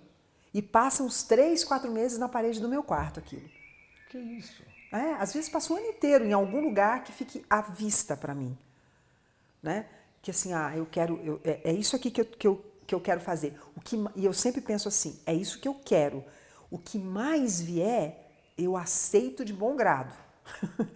E 0.52 0.60
passa 0.60 1.02
uns 1.02 1.22
três, 1.22 1.64
quatro 1.64 1.90
meses 1.90 2.18
na 2.18 2.28
parede 2.28 2.60
do 2.60 2.68
meu 2.68 2.82
quarto 2.82 3.18
aquilo. 3.18 3.48
Que 4.10 4.18
isso? 4.18 4.62
É, 4.92 5.14
às 5.14 5.32
vezes 5.32 5.48
passa 5.48 5.72
o 5.72 5.76
ano 5.76 5.86
inteiro 5.86 6.24
em 6.24 6.34
algum 6.34 6.60
lugar 6.60 7.02
que 7.02 7.12
fique 7.12 7.44
à 7.48 7.62
vista 7.62 8.14
para 8.14 8.34
mim. 8.34 8.56
Né? 9.62 9.86
Que 10.20 10.30
assim, 10.30 10.52
ah, 10.52 10.72
eu 10.76 10.86
quero, 10.86 11.18
eu, 11.24 11.40
é, 11.42 11.70
é, 11.70 11.72
isso 11.72 11.96
aqui 11.96 12.10
que 12.10 12.20
eu, 12.20 12.24
que, 12.26 12.46
eu, 12.46 12.64
que 12.84 12.94
eu 12.94 13.00
quero 13.00 13.20
fazer. 13.20 13.58
O 13.76 13.80
que, 13.80 13.96
e 14.14 14.24
eu 14.24 14.32
sempre 14.32 14.60
penso 14.60 14.88
assim, 14.88 15.18
é 15.26 15.34
isso 15.34 15.58
que 15.60 15.68
eu 15.68 15.74
quero 15.74 16.24
o 16.74 16.78
que 16.78 16.98
mais 16.98 17.60
vier, 17.60 18.32
eu 18.58 18.76
aceito 18.76 19.44
de 19.44 19.52
bom 19.52 19.76
grado. 19.76 20.12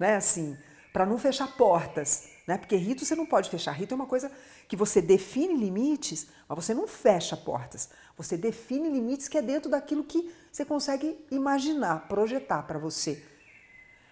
né? 0.00 0.16
Assim, 0.16 0.56
para 0.94 1.04
não 1.04 1.18
fechar 1.18 1.56
portas, 1.58 2.30
né? 2.46 2.56
Porque 2.56 2.74
rito 2.74 3.04
você 3.04 3.14
não 3.14 3.26
pode 3.26 3.50
fechar. 3.50 3.72
Rito 3.72 3.92
é 3.92 3.96
uma 3.96 4.06
coisa 4.06 4.32
que 4.66 4.74
você 4.74 5.02
define 5.02 5.54
limites, 5.54 6.28
mas 6.48 6.64
você 6.64 6.72
não 6.72 6.88
fecha 6.88 7.36
portas. 7.36 7.90
Você 8.16 8.38
define 8.38 8.88
limites 8.88 9.28
que 9.28 9.36
é 9.36 9.42
dentro 9.42 9.70
daquilo 9.70 10.04
que 10.04 10.34
você 10.50 10.64
consegue 10.64 11.22
imaginar, 11.30 12.08
projetar 12.08 12.62
para 12.62 12.78
você. 12.78 13.22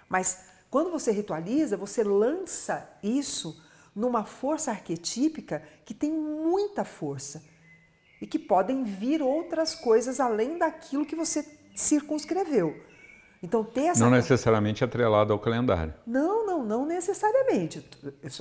Mas 0.06 0.44
quando 0.70 0.90
você 0.90 1.10
ritualiza, 1.10 1.74
você 1.74 2.04
lança 2.04 2.86
isso 3.02 3.64
numa 3.94 4.24
força 4.24 4.70
arquetípica 4.70 5.62
que 5.84 5.94
tem 5.94 6.10
muita 6.12 6.84
força 6.84 7.42
e 8.20 8.26
que 8.26 8.38
podem 8.38 8.82
vir 8.82 9.22
outras 9.22 9.74
coisas 9.74 10.18
além 10.18 10.58
daquilo 10.58 11.06
que 11.06 11.14
você 11.14 11.44
circunscreveu. 11.74 12.74
Então, 13.42 13.62
ter 13.62 13.82
essa. 13.82 14.02
Não 14.02 14.10
necessariamente 14.10 14.82
atrelado 14.82 15.32
ao 15.32 15.38
calendário. 15.38 15.92
Não, 16.06 16.46
não, 16.46 16.64
não 16.64 16.86
necessariamente. 16.86 17.86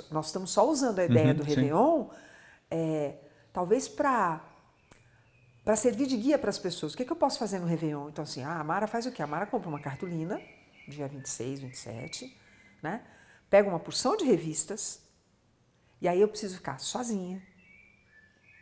Nós 0.09 0.27
estamos 0.27 0.51
só 0.51 0.65
usando 0.69 0.99
a 0.99 1.05
ideia 1.05 1.27
uhum, 1.27 1.35
do 1.35 1.43
Réveillon, 1.43 2.07
é, 2.71 3.15
talvez 3.51 3.89
para 3.89 4.41
para 5.63 5.75
servir 5.75 6.07
de 6.07 6.17
guia 6.17 6.37
para 6.37 6.49
as 6.49 6.57
pessoas. 6.57 6.93
O 6.93 6.97
que, 6.97 7.03
é 7.03 7.05
que 7.05 7.11
eu 7.11 7.17
posso 7.17 7.39
fazer 7.39 7.59
no 7.59 7.65
Réveillon? 7.65 8.09
Então, 8.09 8.23
assim, 8.23 8.43
ah, 8.43 8.59
a 8.59 8.63
Mara 8.63 8.87
faz 8.87 9.05
o 9.05 9.11
quê? 9.11 9.21
A 9.21 9.27
Mara 9.27 9.45
compra 9.45 9.69
uma 9.69 9.79
cartolina, 9.79 10.41
dia 10.87 11.07
26, 11.07 11.61
27, 11.61 12.37
né? 12.81 13.01
Pega 13.49 13.69
uma 13.69 13.79
porção 13.79 14.17
de 14.17 14.25
revistas, 14.25 15.01
e 16.03 16.07
aí 16.07 16.19
eu 16.19 16.27
preciso 16.27 16.57
ficar 16.57 16.79
sozinha, 16.79 17.41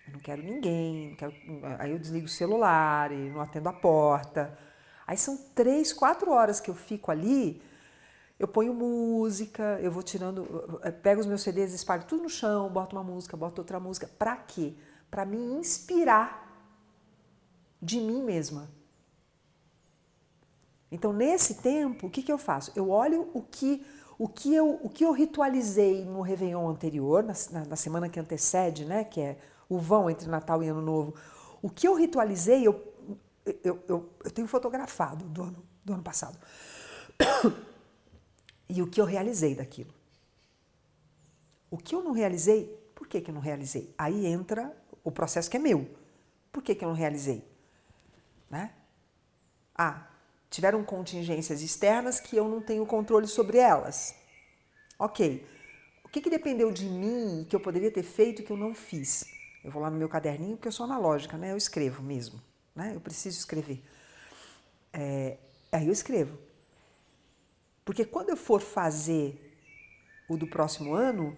eu 0.06 0.14
não 0.14 0.20
quero 0.20 0.44
ninguém, 0.44 1.10
não 1.10 1.16
quero... 1.16 1.34
aí 1.80 1.92
eu 1.92 1.98
desligo 1.98 2.28
o 2.28 2.30
celular 2.30 3.12
e 3.12 3.32
não 3.32 3.42
atendo 3.42 3.68
a 3.68 3.74
porta. 3.74 4.58
Aí 5.08 5.18
são 5.18 5.36
três, 5.56 5.92
quatro 5.92 6.32
horas 6.32 6.60
que 6.60 6.70
eu 6.70 6.76
fico 6.76 7.10
ali, 7.10 7.60
eu 8.38 8.48
ponho 8.48 8.76
música, 8.76 9.80
eu 9.82 9.92
vou 9.92 10.04
tirando, 10.04 10.46
eu 10.84 10.94
pego 10.94 11.20
os 11.20 11.26
meus 11.26 11.42
CDs, 11.42 11.74
espalho 11.74 12.04
tudo 12.06 12.22
no 12.22 12.30
chão, 12.30 12.70
boto 12.70 12.96
uma 12.96 13.04
música, 13.04 13.36
boto 13.36 13.60
outra 13.60 13.80
música. 13.80 14.08
Para 14.08 14.36
quê? 14.36 14.76
Para 15.10 15.26
me 15.26 15.38
inspirar 15.38 16.48
de 17.82 18.00
mim 18.00 18.22
mesma. 18.22 18.70
Então, 20.92 21.12
nesse 21.12 21.56
tempo, 21.56 22.06
o 22.06 22.10
que, 22.10 22.22
que 22.22 22.32
eu 22.32 22.38
faço? 22.38 22.72
Eu 22.76 22.92
olho 22.92 23.32
o 23.34 23.42
que, 23.42 23.84
o 24.22 24.28
que, 24.28 24.54
eu, 24.54 24.80
o 24.84 24.88
que 24.88 25.04
eu 25.04 25.12
ritualizei 25.12 26.06
no 26.06 26.22
Réveillon 26.22 26.70
anterior, 26.70 27.24
na, 27.24 27.34
na, 27.50 27.66
na 27.66 27.76
semana 27.76 28.08
que 28.08 28.20
antecede, 28.20 28.86
né, 28.86 29.04
que 29.04 29.20
é 29.20 29.40
o 29.68 29.80
vão 29.80 30.12
entre 30.12 30.30
Natal 30.30 30.62
e 30.62 30.68
Ano 30.68 30.80
Novo. 30.80 31.16
O 31.60 31.72
que 31.72 31.88
eu 31.88 31.96
ritualizei, 31.96 32.62
eu, 32.68 32.94
eu, 33.64 33.84
eu, 33.88 34.10
eu 34.24 34.30
tenho 34.30 34.48
fotografado 34.48 35.26
do 35.26 35.42
ano, 35.42 35.64
do 35.84 35.94
ano 35.94 36.04
passado. 36.04 36.38
E 38.70 38.82
o 38.82 38.88
que 38.88 39.02
eu 39.02 39.06
realizei 39.06 39.54
daquilo. 39.54 39.94
O 41.70 41.78
que 41.78 41.94
eu 41.94 42.02
não 42.02 42.14
realizei, 42.14 42.68
por 42.96 43.06
que, 43.06 43.20
que 43.20 43.30
eu 43.30 43.36
não 43.36 43.42
realizei? 43.42 43.94
Aí 43.98 44.26
entra 44.26 44.74
o 45.04 45.12
processo 45.12 45.50
que 45.50 45.58
é 45.58 45.60
meu. 45.60 45.90
Por 46.54 46.64
que, 46.64 46.74
que 46.74 46.86
eu 46.86 46.88
não 46.88 46.96
realizei? 46.96 47.46
Né? 48.50 48.72
Ah, 49.76 50.08
tiveram 50.52 50.84
contingências 50.84 51.62
externas 51.62 52.20
que 52.20 52.36
eu 52.36 52.48
não 52.48 52.62
tenho 52.62 52.86
controle 52.86 53.26
sobre 53.26 53.58
elas. 53.58 54.14
Ok. 55.00 55.48
O 56.04 56.10
que, 56.10 56.20
que 56.22 56.30
dependeu 56.30 56.72
de 56.72 56.86
mim 56.86 57.46
que 57.50 57.56
eu 57.56 57.60
poderia 57.60 57.90
ter 57.90 58.04
feito 58.04 58.44
que 58.44 58.52
eu 58.52 58.58
não 58.58 58.76
fiz? 58.76 59.26
Eu 59.64 59.72
vou 59.72 59.82
lá 59.82 59.90
no 59.90 59.98
meu 59.98 60.10
caderninho, 60.10 60.58
porque 60.58 60.68
eu 60.68 60.72
sou 60.72 60.84
analógica, 60.84 61.38
né? 61.38 61.54
Eu 61.54 61.58
escrevo 61.58 62.04
mesmo, 62.04 62.42
né? 62.76 62.92
Eu 62.94 63.00
preciso 63.00 63.40
escrever. 63.40 63.82
É, 64.92 65.38
aí 65.72 65.88
eu 65.88 65.94
escrevo. 65.94 66.38
Porque 67.86 68.04
quando 68.04 68.30
eu 68.30 68.38
for 68.38 68.60
fazer 68.60 69.58
o 70.28 70.36
do 70.36 70.48
próximo 70.48 70.94
ano, 70.94 71.36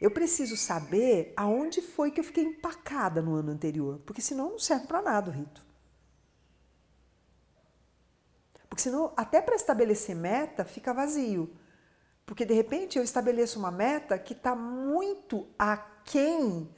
eu 0.00 0.12
preciso 0.12 0.56
saber 0.56 1.32
aonde 1.36 1.82
foi 1.82 2.12
que 2.12 2.20
eu 2.20 2.24
fiquei 2.24 2.44
empacada 2.44 3.20
no 3.20 3.34
ano 3.34 3.50
anterior, 3.50 4.00
porque 4.06 4.22
senão 4.22 4.50
não 4.52 4.58
serve 4.60 4.86
para 4.86 5.02
nada 5.02 5.28
o 5.28 5.34
rito. 5.34 5.67
Porque 8.78 8.90
senão, 8.90 9.12
até 9.16 9.40
para 9.42 9.56
estabelecer 9.56 10.14
meta, 10.14 10.64
fica 10.64 10.94
vazio. 10.94 11.50
Porque 12.24 12.44
de 12.44 12.54
repente 12.54 12.96
eu 12.96 13.02
estabeleço 13.02 13.58
uma 13.58 13.72
meta 13.72 14.16
que 14.16 14.34
está 14.34 14.54
muito 14.54 15.48
aquém 15.58 16.72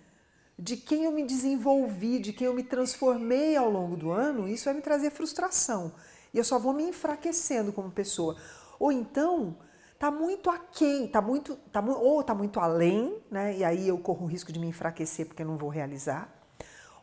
de 0.58 0.78
quem 0.78 1.04
eu 1.04 1.12
me 1.12 1.26
desenvolvi, 1.26 2.18
de 2.18 2.32
quem 2.32 2.46
eu 2.46 2.54
me 2.54 2.62
transformei 2.62 3.54
ao 3.54 3.68
longo 3.68 3.98
do 3.98 4.10
ano, 4.10 4.48
isso 4.48 4.64
vai 4.64 4.72
me 4.72 4.80
trazer 4.80 5.10
frustração. 5.10 5.92
E 6.32 6.38
eu 6.38 6.44
só 6.44 6.58
vou 6.58 6.72
me 6.72 6.84
enfraquecendo 6.84 7.70
como 7.70 7.90
pessoa. 7.90 8.34
Ou 8.78 8.90
então, 8.90 9.58
tá 9.98 10.10
muito 10.10 10.48
aquém, 10.48 11.06
tá 11.06 11.20
muito, 11.20 11.54
tá, 11.70 11.82
ou 11.82 12.24
tá 12.24 12.34
muito 12.34 12.58
além, 12.58 13.22
né? 13.30 13.58
E 13.58 13.62
aí 13.62 13.86
eu 13.86 13.98
corro 13.98 14.24
o 14.24 14.28
risco 14.28 14.50
de 14.50 14.58
me 14.58 14.68
enfraquecer 14.68 15.26
porque 15.26 15.42
eu 15.42 15.46
não 15.46 15.58
vou 15.58 15.68
realizar. 15.68 16.34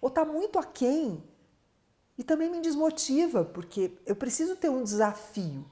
Ou 0.01 0.09
tá 0.09 0.25
muito 0.25 0.57
aquém 0.57 1.23
e 2.17 2.23
também 2.23 2.49
me 2.49 2.59
desmotiva, 2.59 3.45
porque 3.45 3.91
eu 4.05 4.15
preciso 4.15 4.55
ter 4.55 4.69
um 4.69 4.83
desafio. 4.83 5.63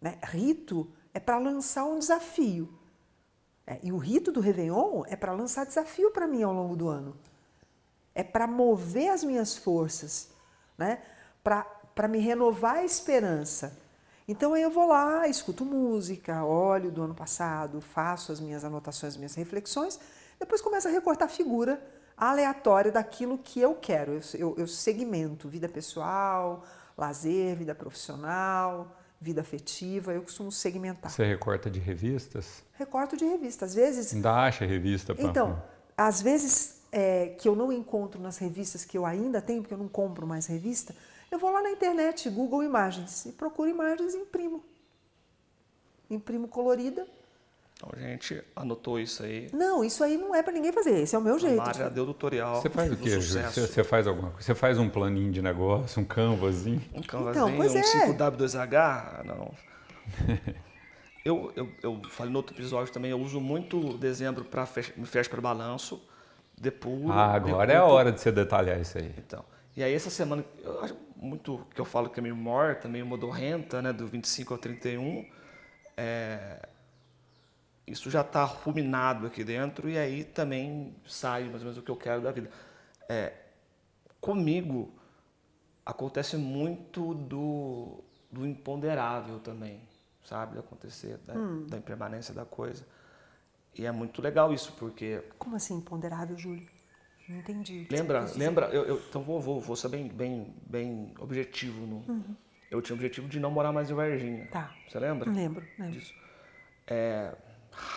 Né? 0.00 0.18
Rito 0.22 0.88
é 1.12 1.18
para 1.18 1.38
lançar 1.38 1.84
um 1.84 1.98
desafio. 1.98 2.72
É, 3.66 3.78
e 3.82 3.92
o 3.92 3.98
rito 3.98 4.30
do 4.30 4.40
Réveillon 4.40 5.04
é 5.06 5.16
para 5.16 5.32
lançar 5.32 5.66
desafio 5.66 6.10
para 6.10 6.26
mim 6.26 6.42
ao 6.42 6.52
longo 6.52 6.76
do 6.76 6.88
ano. 6.88 7.16
É 8.14 8.22
para 8.22 8.46
mover 8.46 9.10
as 9.10 9.24
minhas 9.24 9.56
forças, 9.56 10.28
né? 10.78 11.02
para 11.42 12.08
me 12.08 12.18
renovar 12.18 12.76
a 12.76 12.84
esperança. 12.84 13.76
Então 14.28 14.54
aí 14.54 14.62
eu 14.62 14.70
vou 14.70 14.86
lá, 14.86 15.26
escuto 15.26 15.64
música, 15.64 16.44
olho 16.44 16.90
do 16.92 17.02
ano 17.02 17.14
passado, 17.14 17.80
faço 17.80 18.30
as 18.30 18.38
minhas 18.38 18.64
anotações, 18.64 19.14
as 19.14 19.16
minhas 19.16 19.34
reflexões, 19.34 19.98
depois 20.38 20.60
começo 20.60 20.86
a 20.86 20.90
recortar 20.90 21.28
figura 21.28 21.82
aleatória 22.20 22.92
daquilo 22.92 23.38
que 23.38 23.60
eu 23.60 23.74
quero. 23.74 24.12
Eu, 24.12 24.20
eu, 24.34 24.54
eu 24.58 24.66
segmento 24.66 25.48
vida 25.48 25.68
pessoal, 25.68 26.64
lazer, 26.96 27.56
vida 27.56 27.74
profissional, 27.74 28.94
vida 29.18 29.40
afetiva, 29.40 30.12
eu 30.12 30.22
costumo 30.22 30.52
segmentar. 30.52 31.10
Você 31.10 31.24
recorta 31.24 31.70
de 31.70 31.80
revistas? 31.80 32.62
Recorto 32.74 33.16
de 33.16 33.24
revistas. 33.24 33.70
Às 33.70 33.74
vezes. 33.74 34.14
Ainda 34.14 34.32
acha 34.32 34.66
revista 34.66 35.14
para. 35.14 35.24
Então, 35.24 35.62
às 35.96 36.20
vezes 36.20 36.82
é, 36.92 37.28
que 37.38 37.48
eu 37.48 37.56
não 37.56 37.72
encontro 37.72 38.20
nas 38.20 38.38
revistas 38.38 38.84
que 38.84 38.96
eu 38.96 39.06
ainda 39.06 39.40
tenho, 39.40 39.62
porque 39.62 39.74
eu 39.74 39.78
não 39.78 39.88
compro 39.88 40.26
mais 40.26 40.46
revista, 40.46 40.94
eu 41.30 41.38
vou 41.38 41.50
lá 41.50 41.62
na 41.62 41.70
internet, 41.70 42.28
Google 42.28 42.64
Imagens, 42.64 43.26
e 43.26 43.32
procuro 43.32 43.68
imagens 43.68 44.14
e 44.14 44.18
imprimo. 44.18 44.64
Imprimo 46.10 46.48
colorida. 46.48 47.06
Então 47.80 47.90
a 47.96 47.98
gente 47.98 48.42
anotou 48.54 49.00
isso 49.00 49.22
aí. 49.22 49.48
Não, 49.54 49.82
isso 49.82 50.04
aí 50.04 50.18
não 50.18 50.34
é 50.34 50.42
para 50.42 50.52
ninguém 50.52 50.70
fazer, 50.70 51.00
esse 51.00 51.16
é 51.16 51.18
o 51.18 51.22
meu 51.22 51.38
jeito. 51.38 51.62
A 51.62 51.72
já 51.72 51.88
deu 51.88 52.04
tutorial. 52.04 52.60
Você 52.60 52.68
faz 52.68 52.92
o 52.92 52.96
quê, 52.96 53.16
Você, 53.16 53.42
você 53.42 53.82
faz 53.82 54.06
alguma 54.06 54.30
coisa? 54.32 54.44
Você 54.44 54.54
faz 54.54 54.78
um 54.78 54.90
planinho 54.90 55.32
de 55.32 55.40
negócio, 55.40 56.02
um 56.02 56.04
canvasinho? 56.04 56.82
Um 56.94 57.00
canvasinho, 57.00 57.48
então, 57.48 57.56
pois 57.56 57.74
um 57.74 57.78
é. 57.78 57.82
5W2H? 57.82 59.24
Não. 59.24 59.54
eu, 61.24 61.50
eu, 61.56 61.70
eu 61.82 62.02
falei 62.10 62.30
no 62.30 62.38
outro 62.38 62.54
episódio 62.54 62.92
também, 62.92 63.12
eu 63.12 63.18
uso 63.18 63.40
muito 63.40 63.96
dezembro 63.96 64.44
para 64.44 64.68
me 64.94 65.06
fecha 65.06 65.30
para 65.30 65.40
balanço. 65.40 66.02
depuro. 66.58 67.10
Ah, 67.10 67.32
agora 67.32 67.72
é 67.72 67.76
a 67.76 67.84
hora 67.84 68.12
de 68.12 68.20
você 68.20 68.30
detalhar 68.30 68.78
isso 68.78 68.98
aí. 68.98 69.10
Então, 69.16 69.42
e 69.74 69.82
aí 69.82 69.94
essa 69.94 70.10
semana, 70.10 70.44
eu 70.62 70.82
acho 70.82 70.96
muito 71.16 71.66
que 71.74 71.80
eu 71.80 71.86
falo 71.86 72.10
que 72.10 72.20
é 72.20 72.22
meio 72.22 72.36
morta, 72.36 72.88
meio 72.88 73.06
modorrenta, 73.06 73.80
né, 73.80 73.90
do 73.90 74.06
25 74.06 74.52
ao 74.52 74.58
31, 74.58 75.24
é, 75.96 76.68
isso 77.90 78.10
já 78.10 78.20
está 78.20 78.44
ruminado 78.44 79.26
aqui 79.26 79.42
dentro 79.42 79.88
e 79.88 79.98
aí 79.98 80.24
também 80.24 80.94
sai 81.06 81.44
mais 81.44 81.56
ou 81.56 81.68
menos 81.68 81.78
o 81.78 81.82
que 81.82 81.90
eu 81.90 81.96
quero 81.96 82.22
da 82.22 82.30
vida. 82.30 82.50
É, 83.08 83.32
comigo 84.20 84.92
acontece 85.84 86.36
muito 86.36 87.14
do, 87.14 88.02
do 88.30 88.46
imponderável 88.46 89.40
também, 89.40 89.80
sabe, 90.24 90.58
acontecer, 90.58 91.18
da, 91.26 91.34
hum. 91.34 91.66
da 91.66 91.76
impermanência 91.76 92.32
da 92.32 92.44
coisa. 92.44 92.86
E 93.76 93.86
é 93.86 93.92
muito 93.92 94.20
legal 94.20 94.52
isso, 94.52 94.72
porque... 94.78 95.22
Como 95.38 95.56
assim 95.56 95.76
imponderável, 95.76 96.36
Júlio? 96.36 96.68
Não 97.28 97.38
entendi. 97.38 97.86
Lembra, 97.90 98.26
lembra, 98.36 98.66
eu, 98.66 98.84
eu, 98.84 99.02
então 99.08 99.22
vou, 99.22 99.40
vou, 99.40 99.60
vou 99.60 99.76
ser 99.76 99.88
bem, 99.88 100.08
bem, 100.08 100.54
bem 100.66 101.14
objetivo. 101.18 101.86
No, 101.86 101.96
uhum. 102.08 102.36
Eu 102.70 102.82
tinha 102.82 102.94
o 102.94 102.98
objetivo 102.98 103.28
de 103.28 103.38
não 103.38 103.50
morar 103.50 103.72
mais 103.72 103.90
em 103.90 103.94
Varginha. 103.94 104.48
Tá. 104.48 104.74
Você 104.88 104.98
lembra? 104.98 105.30
Lembro, 105.30 105.64
lembro. 105.78 105.98
Disso. 105.98 106.12
É, 106.88 107.32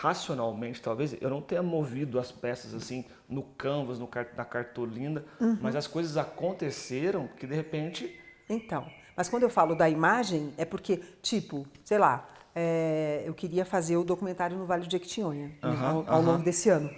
racionalmente, 0.01 0.81
talvez, 0.81 1.15
eu 1.21 1.29
não 1.29 1.41
tenha 1.41 1.61
movido 1.61 2.19
as 2.19 2.31
peças 2.31 2.73
assim 2.73 3.05
no 3.27 3.43
canvas, 3.43 3.99
no, 3.99 4.09
na 4.35 4.45
cartolina, 4.45 5.23
uhum. 5.39 5.57
mas 5.61 5.75
as 5.75 5.87
coisas 5.87 6.17
aconteceram 6.17 7.27
que 7.37 7.45
de 7.45 7.55
repente... 7.55 8.19
Então, 8.49 8.85
mas 9.15 9.29
quando 9.29 9.43
eu 9.43 9.49
falo 9.49 9.75
da 9.75 9.89
imagem, 9.89 10.53
é 10.57 10.65
porque, 10.65 10.97
tipo, 11.21 11.65
sei 11.83 11.97
lá, 11.97 12.27
é, 12.55 13.23
eu 13.25 13.33
queria 13.33 13.65
fazer 13.65 13.97
o 13.97 14.03
documentário 14.03 14.57
no 14.57 14.65
Vale 14.65 14.85
de 14.85 14.91
Jequitinhonha 14.91 15.51
uhum, 15.63 15.85
ao, 15.85 16.09
ao 16.09 16.21
longo 16.21 16.43
desse 16.43 16.69
ano. 16.69 16.89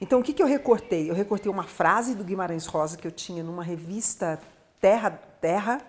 Então, 0.00 0.20
o 0.20 0.22
que, 0.22 0.32
que 0.32 0.42
eu 0.42 0.46
recortei? 0.46 1.08
Eu 1.08 1.14
recortei 1.14 1.50
uma 1.50 1.62
frase 1.62 2.14
do 2.14 2.24
Guimarães 2.24 2.66
Rosa 2.66 2.96
que 2.96 3.06
eu 3.06 3.12
tinha 3.12 3.42
numa 3.42 3.62
revista 3.62 4.40
Terra, 4.80 5.10
Terra 5.40 5.80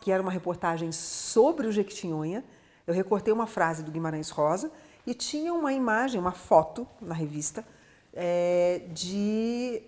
que 0.00 0.10
era 0.10 0.22
uma 0.22 0.32
reportagem 0.32 0.90
sobre 0.90 1.66
o 1.66 1.72
Jequitinhonha. 1.72 2.42
Eu 2.90 2.94
recortei 2.94 3.32
uma 3.32 3.46
frase 3.46 3.82
do 3.82 3.90
Guimarães 3.90 4.30
Rosa 4.30 4.70
e 5.06 5.14
tinha 5.14 5.54
uma 5.54 5.72
imagem, 5.72 6.20
uma 6.20 6.32
foto 6.32 6.86
na 7.00 7.14
revista 7.14 7.64
é, 8.12 8.82
de 8.92 9.82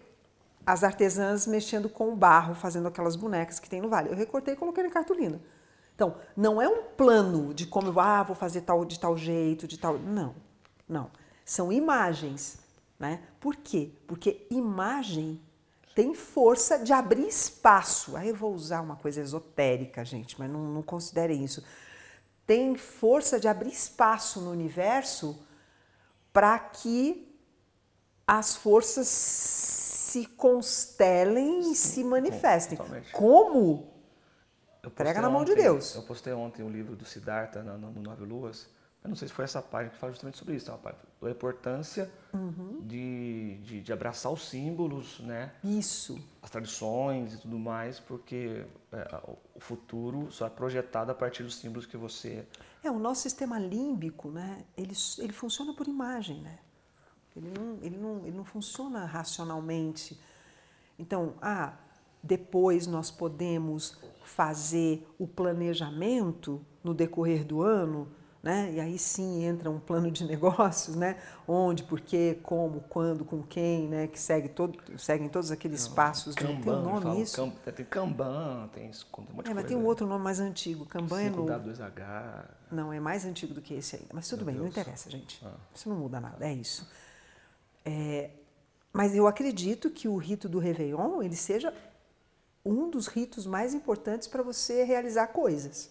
as 0.65 0.85
artesãs 0.85 1.47
mexendo 1.47 1.89
com 1.89 2.15
barro, 2.15 2.55
fazendo 2.55 2.87
aquelas 2.89 3.17
bonecas 3.17 3.59
que 3.59 3.69
tem 3.69 3.81
no 3.81 3.89
vale. 3.89 4.11
Eu 4.11 4.17
recortei 4.17 4.55
e 4.55 4.57
coloquei 4.57 4.85
na 4.85 4.91
cartolina. 4.91 5.41
Então, 5.95 6.17
não 6.37 6.63
é 6.63 6.69
um 6.69 6.85
plano 6.97 7.53
de 7.53 7.67
como 7.67 7.89
eu 7.89 8.01
ah, 8.01 8.23
vou 8.23 8.35
fazer 8.35 8.63
tal 8.63 8.85
de 8.85 8.99
tal 8.99 9.17
jeito, 9.17 9.67
de 9.67 9.77
tal. 9.77 9.99
Não, 9.99 10.35
não. 10.89 11.11
São 11.45 11.73
imagens 11.73 12.63
né? 13.03 13.21
Por 13.41 13.57
quê? 13.57 13.91
Porque 14.07 14.47
imagem 14.49 15.41
tem 15.93 16.15
força 16.15 16.79
de 16.79 16.93
abrir 16.93 17.27
espaço. 17.27 18.17
Aí 18.17 18.29
eu 18.29 18.35
vou 18.37 18.55
usar 18.55 18.81
uma 18.81 18.95
coisa 18.95 19.21
esotérica, 19.21 20.05
gente, 20.05 20.39
mas 20.39 20.49
não, 20.49 20.61
não 20.61 20.83
considerem 20.83 21.45
isso. 21.45 21.65
Tem 22.47 22.77
força 22.77 23.39
de 23.39 23.49
abrir 23.49 23.71
espaço 23.71 24.41
no 24.41 24.51
universo 24.51 25.45
para 26.33 26.59
que 26.59 27.29
as 28.27 28.57
forças 28.57 29.07
se 29.07 30.27
constelem 30.27 31.73
e 31.73 31.75
se 31.75 32.03
manifestem. 32.05 32.77
Totalmente. 32.77 33.13
Como? 33.13 33.93
Entrega 34.85 35.21
na 35.21 35.31
mão 35.31 35.43
ontem, 35.43 35.55
de 35.55 35.63
Deus. 35.63 35.95
Eu 35.95 36.03
postei 36.03 36.33
ontem 36.33 36.63
um 36.63 36.71
livro 36.71 36.97
do 36.97 37.05
Siddhartha 37.05 37.63
no, 37.63 37.79
no 37.79 38.03
Nove 38.03 38.25
Luas 38.25 38.69
eu 39.05 39.09
não 39.09 39.17
sei 39.17 39.27
se 39.27 39.35
foi 39.35 39.45
essa 39.45 39.61
página 39.61 39.91
que 39.91 39.99
fala 39.99 40.13
justamente 40.13 40.39
sobre 40.39 40.55
isso, 40.55 40.71
página 40.79 41.03
da 41.21 41.31
importância 41.31 42.11
uhum. 42.33 42.81
de, 42.83 43.59
de, 43.59 43.81
de, 43.81 43.93
abraçar 43.93 44.33
os 44.33 44.49
símbolos, 44.49 45.19
né? 45.21 45.53
Isso. 45.63 46.19
As 46.41 46.51
tradições 46.51 47.35
e 47.35 47.39
tudo 47.39 47.59
mais, 47.59 47.99
porque 47.99 48.65
é, 48.93 49.21
o 49.55 49.61
futuro 49.61 50.31
só 50.31 50.47
é 50.47 50.51
projetado 50.51 51.11
a 51.11 51.15
partir 51.15 51.43
dos 51.43 51.57
símbolos 51.57 51.85
que 51.85 51.97
você... 51.97 52.47
É, 52.83 52.91
o 52.91 52.99
nosso 52.99 53.23
sistema 53.23 53.59
límbico, 53.59 54.31
né? 54.31 54.65
Ele, 54.77 54.95
ele 55.19 55.33
funciona 55.33 55.75
por 55.75 55.89
imagem, 55.89 56.41
né? 56.41 56.59
Ele 57.37 57.53
não, 57.57 57.79
ele, 57.83 57.97
não, 57.97 58.27
ele 58.27 58.37
não 58.37 58.45
funciona 58.45 59.05
racionalmente. 59.05 60.21
Então, 60.99 61.35
ah, 61.41 61.75
depois 62.23 62.87
nós 62.87 63.11
podemos 63.11 63.99
fazer 64.23 65.09
o 65.19 65.27
planejamento 65.27 66.65
no 66.85 66.95
decorrer 66.95 67.45
do 67.45 67.63
ano 67.63 68.09
né? 68.43 68.73
E 68.73 68.81
aí 68.81 68.99
sim 68.99 69.45
entra 69.45 69.71
um 69.71 69.79
plano 69.79 70.11
de 70.11 70.25
negócios, 70.27 70.97
né? 70.97 71.17
Onde, 71.47 71.85
por 71.85 72.01
quê, 72.01 72.39
como, 72.43 72.81
quando, 72.89 73.25
com 73.25 73.43
quem, 73.43 73.89
né? 73.89 74.07
Que 74.09 74.19
segue 74.19 74.49
todo, 74.49 74.77
seguem 74.99 75.29
todos 75.29 75.53
aqueles 75.53 75.87
Não, 75.87 75.95
passos. 75.95 76.35
Kanban, 76.35 76.61
tem 76.61 76.73
um 76.73 76.83
nome 76.83 77.03
falo, 77.03 77.23
isso? 77.23 77.53
tem 77.75 77.85
Kanban, 77.85 78.69
tem 78.73 78.91
isso, 78.91 79.07
um 79.17 79.37
monte 79.37 79.51
é, 79.51 79.55
mas 79.55 79.67
tem 79.67 79.77
um 79.77 79.85
outro 79.85 80.07
nome 80.07 80.25
mais 80.25 80.41
antigo. 80.41 80.85
Kanban 80.87 81.21
é 81.21 81.31
no... 81.31 81.47
W2H. 81.47 82.45
Não, 82.73 82.93
é 82.93 82.99
mais 82.99 83.25
antigo 83.25 83.55
do 83.55 83.63
que 83.63 83.75
esse 83.75 83.97
ainda. 83.97 84.09
Mas 84.13 84.29
tudo 84.29 84.45
Meu 84.45 84.47
bem, 84.47 84.55
Deus. 84.55 84.65
não 84.65 84.83
interessa, 84.83 85.09
gente. 85.09 85.41
Ah. 85.45 85.55
Isso 85.73 85.89
não 85.89 85.97
muda 85.97 86.21
nada, 86.21 86.45
é 86.45 86.53
isso. 86.53 86.91
É, 87.85 88.31
mas 88.93 89.15
eu 89.15 89.27
acredito 89.27 89.91
que 89.91 90.09
o 90.09 90.17
rito 90.17 90.49
do 90.49 90.59
Réveillon, 90.59 91.23
ele 91.23 91.37
seja 91.37 91.73
um 92.65 92.91
dos 92.91 93.07
ritos 93.07 93.47
mais 93.47 93.75
importantes 93.75 94.27
para 94.29 94.43
você 94.43 94.85
realizar 94.85 95.29
coisas, 95.29 95.91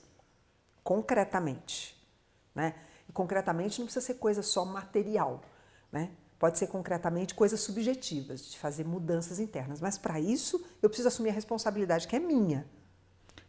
concretamente. 0.83 2.00
Né? 2.53 2.75
E 3.07 3.11
concretamente 3.11 3.79
não 3.79 3.85
precisa 3.85 4.05
ser 4.05 4.15
coisa 4.15 4.41
só 4.41 4.65
material, 4.65 5.41
né? 5.91 6.11
Pode 6.37 6.57
ser 6.57 6.67
concretamente 6.67 7.35
coisas 7.35 7.59
subjetivas, 7.59 8.49
de 8.49 8.57
fazer 8.57 8.83
mudanças 8.83 9.39
internas. 9.39 9.79
Mas 9.79 9.97
para 9.97 10.19
isso 10.19 10.65
eu 10.81 10.89
preciso 10.89 11.07
assumir 11.07 11.29
a 11.29 11.33
responsabilidade 11.33 12.07
que 12.07 12.15
é 12.15 12.19
minha. 12.19 12.65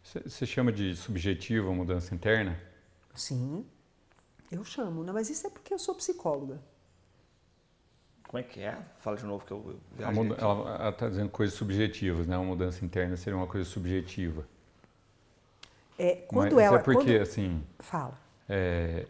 Você 0.03 0.45
chama 0.45 0.71
de 0.71 0.95
subjetiva 0.95 1.73
mudança 1.73 2.15
interna? 2.15 2.59
Sim, 3.15 3.65
eu 4.51 4.65
chamo, 4.65 5.03
né? 5.05 5.13
mas 5.13 5.31
isso 5.31 5.47
é 5.47 5.51
porque 5.51 5.73
eu 5.73 5.79
sou 5.79 5.95
psicóloga. 5.95 6.61
Como 8.33 8.41
é 8.41 8.43
que 8.43 8.61
é? 8.61 8.79
Fala 8.99 9.17
de 9.17 9.25
novo 9.27 9.45
que 9.45 9.53
eu 9.53 9.79
viajei. 9.93 10.33
Ela 10.39 10.89
está 10.89 11.07
dizendo 11.07 11.29
coisas 11.29 11.55
subjetivas, 11.55 12.27
né? 12.27 12.37
Uma 12.37 12.47
mudança 12.47 12.83
interna 12.83 13.15
seria 13.15 13.37
uma 13.37 13.47
coisa 13.47 13.69
subjetiva. 13.69 14.47
É, 15.99 16.17
quando 16.17 16.57
Mas 16.57 16.65
ela. 16.65 16.79
é 16.79 16.83
porque, 16.83 17.13
quando... 17.13 17.21
assim. 17.21 17.63
Fala. 17.79 18.19
É, 18.49 19.07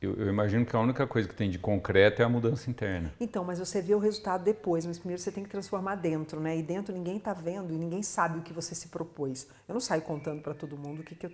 eu, 0.00 0.14
eu, 0.14 0.28
imagino 0.28 0.64
que 0.64 0.76
a 0.76 0.80
única 0.80 1.06
coisa 1.06 1.28
que 1.28 1.34
tem 1.34 1.50
de 1.50 1.58
concreto 1.58 2.22
é 2.22 2.24
a 2.24 2.28
mudança 2.28 2.70
interna. 2.70 3.12
Então, 3.18 3.44
mas 3.44 3.58
você 3.58 3.82
vê 3.82 3.94
o 3.94 3.98
resultado 3.98 4.44
depois, 4.44 4.86
mas 4.86 4.96
primeiro 4.96 5.20
você 5.20 5.32
tem 5.32 5.42
que 5.42 5.50
transformar 5.50 5.96
dentro, 5.96 6.38
né? 6.38 6.56
E 6.56 6.62
dentro 6.62 6.94
ninguém 6.94 7.16
está 7.16 7.32
vendo 7.32 7.74
e 7.74 7.76
ninguém 7.76 8.02
sabe 8.02 8.38
o 8.38 8.42
que 8.42 8.52
você 8.52 8.76
se 8.76 8.88
propôs. 8.88 9.48
Eu 9.66 9.72
não 9.72 9.80
saio 9.80 10.02
contando 10.02 10.40
para 10.40 10.54
todo 10.54 10.76
mundo 10.76 11.00
o 11.00 11.04
que, 11.04 11.16
que 11.16 11.26
eu, 11.26 11.32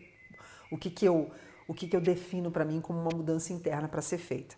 o 0.71 0.79
que, 0.79 0.91
que 0.91 1.05
eu, 1.05 1.31
o 1.69 1.75
que, 1.75 1.87
que 1.87 1.95
eu 1.95 2.01
defino 2.01 2.51
para 2.51 2.65
mim 2.65 2.81
como 2.81 2.99
uma 2.99 3.15
mudança 3.15 3.53
interna 3.53 3.87
para 3.87 4.01
ser 4.01 4.19
feita. 4.19 4.57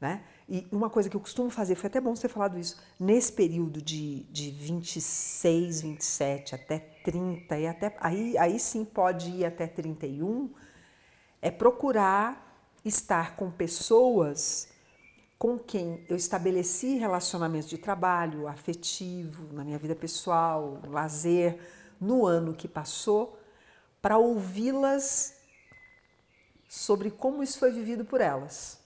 Né? 0.00 0.22
E 0.48 0.66
uma 0.72 0.88
coisa 0.88 1.10
que 1.10 1.16
eu 1.16 1.20
costumo 1.20 1.50
fazer, 1.50 1.74
foi 1.74 1.88
até 1.88 2.00
bom 2.00 2.14
você 2.14 2.22
ter 2.22 2.32
falado 2.32 2.58
isso, 2.58 2.78
nesse 2.98 3.32
período 3.32 3.80
de, 3.80 4.24
de 4.24 4.50
26, 4.50 5.82
27 5.82 6.54
até 6.54 6.78
30, 6.78 7.58
e 7.58 7.66
até, 7.66 7.94
aí, 8.00 8.36
aí 8.38 8.58
sim 8.58 8.84
pode 8.84 9.30
ir 9.30 9.44
até 9.44 9.66
31, 9.66 10.50
é 11.44 11.50
procurar 11.50 12.58
estar 12.82 13.36
com 13.36 13.50
pessoas 13.50 14.66
com 15.38 15.58
quem 15.58 16.02
eu 16.08 16.16
estabeleci 16.16 16.96
relacionamentos 16.96 17.68
de 17.68 17.76
trabalho, 17.76 18.48
afetivo, 18.48 19.52
na 19.52 19.62
minha 19.62 19.76
vida 19.76 19.94
pessoal, 19.94 20.80
lazer, 20.86 21.58
no 22.00 22.24
ano 22.24 22.54
que 22.54 22.66
passou, 22.66 23.38
para 24.00 24.16
ouvi-las 24.16 25.36
sobre 26.66 27.10
como 27.10 27.42
isso 27.42 27.58
foi 27.58 27.72
vivido 27.72 28.06
por 28.06 28.22
elas. 28.22 28.80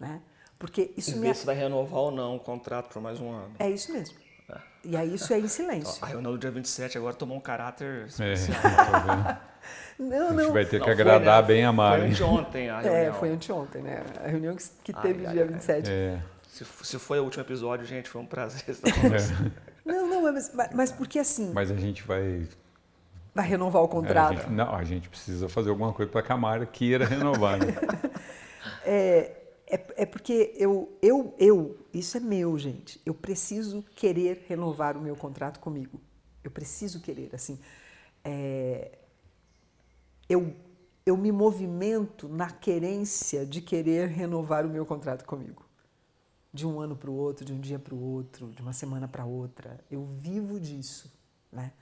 Né? 0.00 0.20
Porque 0.58 0.92
isso 0.96 1.12
e 1.12 1.14
me... 1.20 1.28
ver 1.28 1.36
se 1.36 1.46
vai 1.46 1.54
renovar 1.54 2.00
ou 2.00 2.10
não 2.10 2.34
o 2.34 2.40
contrato 2.40 2.92
por 2.92 3.00
mais 3.00 3.20
um 3.20 3.30
ano. 3.30 3.54
É 3.60 3.70
isso 3.70 3.92
mesmo. 3.92 4.18
É. 4.48 4.60
E 4.82 4.96
aí 4.96 5.14
isso 5.14 5.32
é 5.32 5.38
em 5.38 5.46
silêncio. 5.46 6.04
A 6.04 6.08
reunião 6.08 6.32
do 6.32 6.38
dia 6.38 6.50
27 6.50 6.98
agora 6.98 7.14
tomou 7.14 7.38
um 7.38 7.40
caráter 7.40 8.08
é, 8.18 8.32
especial. 8.32 8.58
É, 9.47 9.47
Não, 9.98 10.32
não. 10.32 10.38
A 10.38 10.42
gente 10.42 10.52
vai 10.52 10.64
ter 10.64 10.78
não, 10.78 10.84
que 10.84 10.90
agradar 10.92 11.44
foi, 11.44 11.54
né? 11.54 11.60
bem 11.60 11.64
a 11.64 11.72
Mari. 11.72 12.00
Foi 12.02 12.10
anteontem 12.10 12.70
a 12.70 12.80
reunião. 12.80 13.02
É, 13.02 13.12
foi 13.12 13.28
anteontem, 13.30 13.82
né? 13.82 14.04
A 14.24 14.28
reunião 14.28 14.54
que, 14.54 14.64
que 14.84 14.92
teve 14.92 15.26
ai, 15.26 15.32
dia 15.32 15.42
ai, 15.42 15.48
27. 15.48 15.90
É. 15.90 16.22
Se, 16.46 16.64
se 16.64 16.98
foi 16.98 17.18
o 17.20 17.24
último 17.24 17.42
episódio, 17.42 17.84
gente, 17.84 18.08
foi 18.08 18.20
um 18.20 18.26
prazer 18.26 18.62
estar 18.68 18.92
com 18.94 19.08
você. 19.08 19.34
Não, 19.84 20.08
não, 20.08 20.22
mas, 20.22 20.52
mas 20.74 20.92
porque 20.92 21.18
assim... 21.18 21.52
Mas 21.52 21.70
a 21.70 21.76
gente 21.76 22.02
vai... 22.02 22.46
Vai 23.34 23.46
renovar 23.46 23.82
o 23.82 23.88
contrato. 23.88 24.32
É, 24.32 24.36
a 24.36 24.40
gente, 24.40 24.52
não, 24.52 24.74
a 24.74 24.84
gente 24.84 25.08
precisa 25.08 25.48
fazer 25.48 25.70
alguma 25.70 25.92
coisa 25.92 26.10
para 26.10 26.22
que 26.22 26.32
a 26.32 26.36
Mari 26.36 26.66
queira 26.66 27.04
renovar, 27.04 27.58
né? 27.58 27.66
é, 28.84 29.32
é, 29.70 29.80
é 29.96 30.06
porque 30.06 30.54
eu, 30.56 30.96
eu, 31.02 31.34
eu, 31.38 31.78
isso 31.92 32.16
é 32.16 32.20
meu, 32.20 32.58
gente. 32.58 33.00
Eu 33.04 33.14
preciso 33.14 33.84
querer 33.94 34.44
renovar 34.48 34.96
o 34.96 35.00
meu 35.00 35.14
contrato 35.14 35.60
comigo. 35.60 36.00
Eu 36.42 36.50
preciso 36.50 37.00
querer, 37.00 37.30
assim. 37.34 37.60
É, 38.24 38.98
eu, 40.28 40.54
eu 41.06 41.16
me 41.16 41.32
movimento 41.32 42.28
na 42.28 42.50
querência 42.50 43.46
de 43.46 43.60
querer 43.60 44.08
renovar 44.08 44.66
o 44.66 44.68
meu 44.68 44.84
contrato 44.84 45.24
comigo. 45.24 45.64
de 46.52 46.66
um 46.66 46.80
ano 46.80 46.96
para 46.96 47.10
o 47.10 47.14
outro, 47.14 47.44
de 47.44 47.52
um 47.52 47.60
dia 47.60 47.78
para 47.78 47.94
o 47.94 48.00
outro, 48.00 48.50
de 48.50 48.62
uma 48.62 48.72
semana 48.72 49.06
para 49.06 49.24
outra. 49.24 49.78
Eu 49.90 50.04
vivo 50.04 50.58
disso, 50.58 51.12
né? 51.52 51.72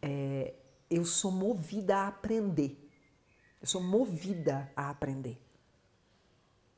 É, 0.00 0.54
eu 0.90 1.04
sou 1.04 1.30
movida 1.30 1.96
a 1.98 2.08
aprender. 2.08 2.76
Eu 3.60 3.66
sou 3.66 3.82
movida 3.82 4.70
a 4.74 4.90
aprender. 4.90 5.38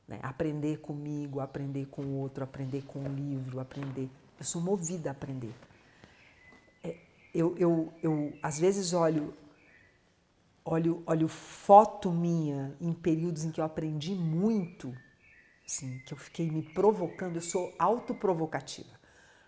Né? 0.06 0.18
Aprender 0.22 0.78
comigo, 0.78 1.40
aprender 1.40 1.86
com 1.86 2.02
o 2.02 2.18
outro, 2.18 2.42
aprender 2.42 2.82
com 2.82 3.00
o 3.00 3.08
livro, 3.08 3.60
aprender. 3.60 4.10
Eu 4.38 4.44
sou 4.44 4.60
movida 4.60 5.10
a 5.10 5.12
aprender. 5.12 5.54
É, 6.82 6.96
eu, 7.34 7.56
eu, 7.56 7.92
eu, 8.02 8.32
às 8.42 8.58
vezes, 8.58 8.92
olho, 8.92 9.34
olho, 10.68 11.02
olho 11.06 11.28
foto 11.28 12.12
minha 12.12 12.76
em 12.78 12.92
períodos 12.92 13.44
em 13.44 13.50
que 13.50 13.58
eu 13.60 13.64
aprendi 13.64 14.14
muito, 14.14 14.94
assim, 15.66 15.98
que 16.00 16.12
eu 16.12 16.18
fiquei 16.18 16.50
me 16.50 16.62
provocando, 16.62 17.36
eu 17.36 17.42
sou 17.42 17.74
autoprovocativa. 17.78 18.98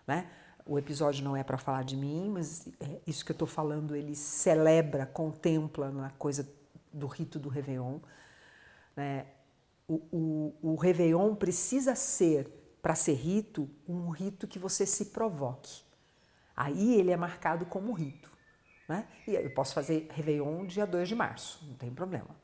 Né? 0.07 0.27
O 0.65 0.79
episódio 0.79 1.23
não 1.23 1.37
é 1.37 1.43
para 1.43 1.59
falar 1.59 1.83
de 1.83 1.95
mim, 1.95 2.29
mas 2.29 2.67
é 2.79 2.99
isso 3.05 3.23
que 3.23 3.31
eu 3.31 3.35
estou 3.35 3.47
falando, 3.47 3.95
ele 3.95 4.15
celebra, 4.15 5.05
contempla 5.05 5.91
na 5.91 6.09
coisa 6.11 6.51
do 6.91 7.05
rito 7.05 7.37
do 7.37 7.49
Réveillon. 7.49 7.99
Né? 8.95 9.27
O, 9.87 10.01
o, 10.11 10.55
o 10.73 10.75
Réveillon 10.75 11.35
precisa 11.35 11.93
ser, 11.93 12.47
para 12.81 12.95
ser 12.95 13.13
rito, 13.13 13.69
um 13.87 14.09
rito 14.09 14.47
que 14.47 14.57
você 14.57 14.87
se 14.87 15.05
provoque. 15.05 15.83
Aí 16.55 16.95
ele 16.99 17.11
é 17.11 17.17
marcado 17.17 17.63
como 17.67 17.93
rito. 17.93 18.30
Né? 18.91 19.07
E 19.25 19.35
eu 19.35 19.49
posso 19.51 19.73
fazer 19.73 20.09
Réveillon 20.11 20.65
dia 20.65 20.85
2 20.85 21.07
de 21.07 21.15
março, 21.15 21.63
não 21.65 21.75
tem 21.75 21.89
problema. 21.89 22.35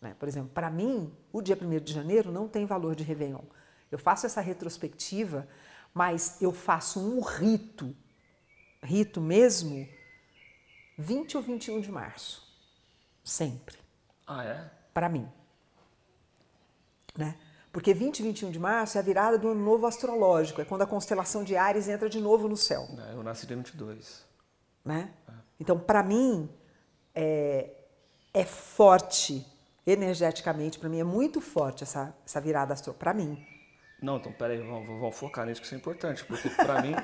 Né? 0.00 0.16
Por 0.18 0.26
exemplo, 0.26 0.48
para 0.48 0.70
mim, 0.70 1.12
o 1.30 1.42
dia 1.42 1.54
1 1.60 1.80
de 1.80 1.92
janeiro 1.92 2.32
não 2.32 2.48
tem 2.48 2.64
valor 2.64 2.96
de 2.96 3.04
Réveillon. 3.04 3.44
Eu 3.90 3.98
faço 3.98 4.24
essa 4.24 4.40
retrospectiva, 4.40 5.46
mas 5.92 6.40
eu 6.40 6.50
faço 6.50 6.98
um 6.98 7.20
rito, 7.20 7.94
rito 8.82 9.20
mesmo, 9.20 9.86
20 10.96 11.36
ou 11.36 11.42
21 11.42 11.82
de 11.82 11.92
março. 11.92 12.50
Sempre. 13.22 13.76
Ah, 14.26 14.42
é? 14.44 14.70
Para 14.94 15.10
mim. 15.10 15.28
Né? 17.14 17.36
Porque 17.70 17.92
20 17.92 18.20
e 18.20 18.22
21 18.22 18.50
de 18.50 18.58
março 18.58 18.96
é 18.96 19.00
a 19.02 19.04
virada 19.04 19.36
do 19.36 19.48
ano 19.48 19.62
novo 19.62 19.86
astrológico, 19.86 20.62
é 20.62 20.64
quando 20.64 20.80
a 20.80 20.86
constelação 20.86 21.44
de 21.44 21.54
Ares 21.54 21.86
entra 21.86 22.08
de 22.08 22.18
novo 22.18 22.48
no 22.48 22.56
céu. 22.56 22.88
É, 23.10 23.12
eu 23.12 23.22
nasci 23.22 23.46
dia 23.46 23.56
22. 23.56 24.31
Né? 24.84 25.10
Então, 25.58 25.78
para 25.78 26.02
mim, 26.02 26.48
é, 27.14 27.70
é 28.34 28.44
forte, 28.44 29.46
energeticamente, 29.86 30.78
para 30.78 30.88
mim 30.88 31.00
é 31.00 31.04
muito 31.04 31.40
forte 31.40 31.82
essa, 31.82 32.14
essa 32.24 32.40
virada 32.40 32.72
astral, 32.72 32.94
para 32.94 33.12
mim. 33.12 33.44
Não, 34.00 34.16
então 34.16 34.32
peraí, 34.32 34.58
vamos, 34.58 34.86
vamos 34.86 35.16
focar 35.16 35.46
nisso 35.46 35.60
que 35.60 35.66
isso 35.66 35.74
é 35.74 35.78
importante, 35.78 36.24
porque 36.24 36.48
para 36.50 36.82
mim, 36.82 36.94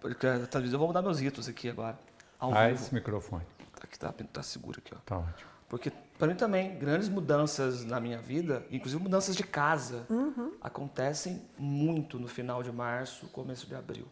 porque 0.00 0.26
talvez 0.50 0.72
eu 0.72 0.78
vou 0.78 0.88
mudar 0.88 1.00
meus 1.00 1.20
ritos 1.20 1.48
aqui 1.48 1.70
agora. 1.70 1.98
ah, 2.40 2.70
esse 2.70 2.92
microfone. 2.94 3.44
Aqui 3.80 3.98
tá, 3.98 4.12
tá 4.12 4.42
seguro 4.42 4.78
aqui, 4.84 4.92
ó. 4.94 4.98
Tá 5.04 5.18
ótimo. 5.18 5.48
Porque 5.68 5.90
para 6.18 6.28
mim 6.28 6.34
também, 6.34 6.78
grandes 6.78 7.08
mudanças 7.08 7.84
na 7.84 8.00
minha 8.00 8.18
vida, 8.18 8.66
inclusive 8.70 9.02
mudanças 9.02 9.36
de 9.36 9.44
casa, 9.44 10.06
uhum. 10.08 10.52
acontecem 10.60 11.42
muito 11.58 12.18
no 12.18 12.26
final 12.26 12.62
de 12.62 12.72
março, 12.72 13.28
começo 13.28 13.66
de 13.66 13.74
abril. 13.74 14.06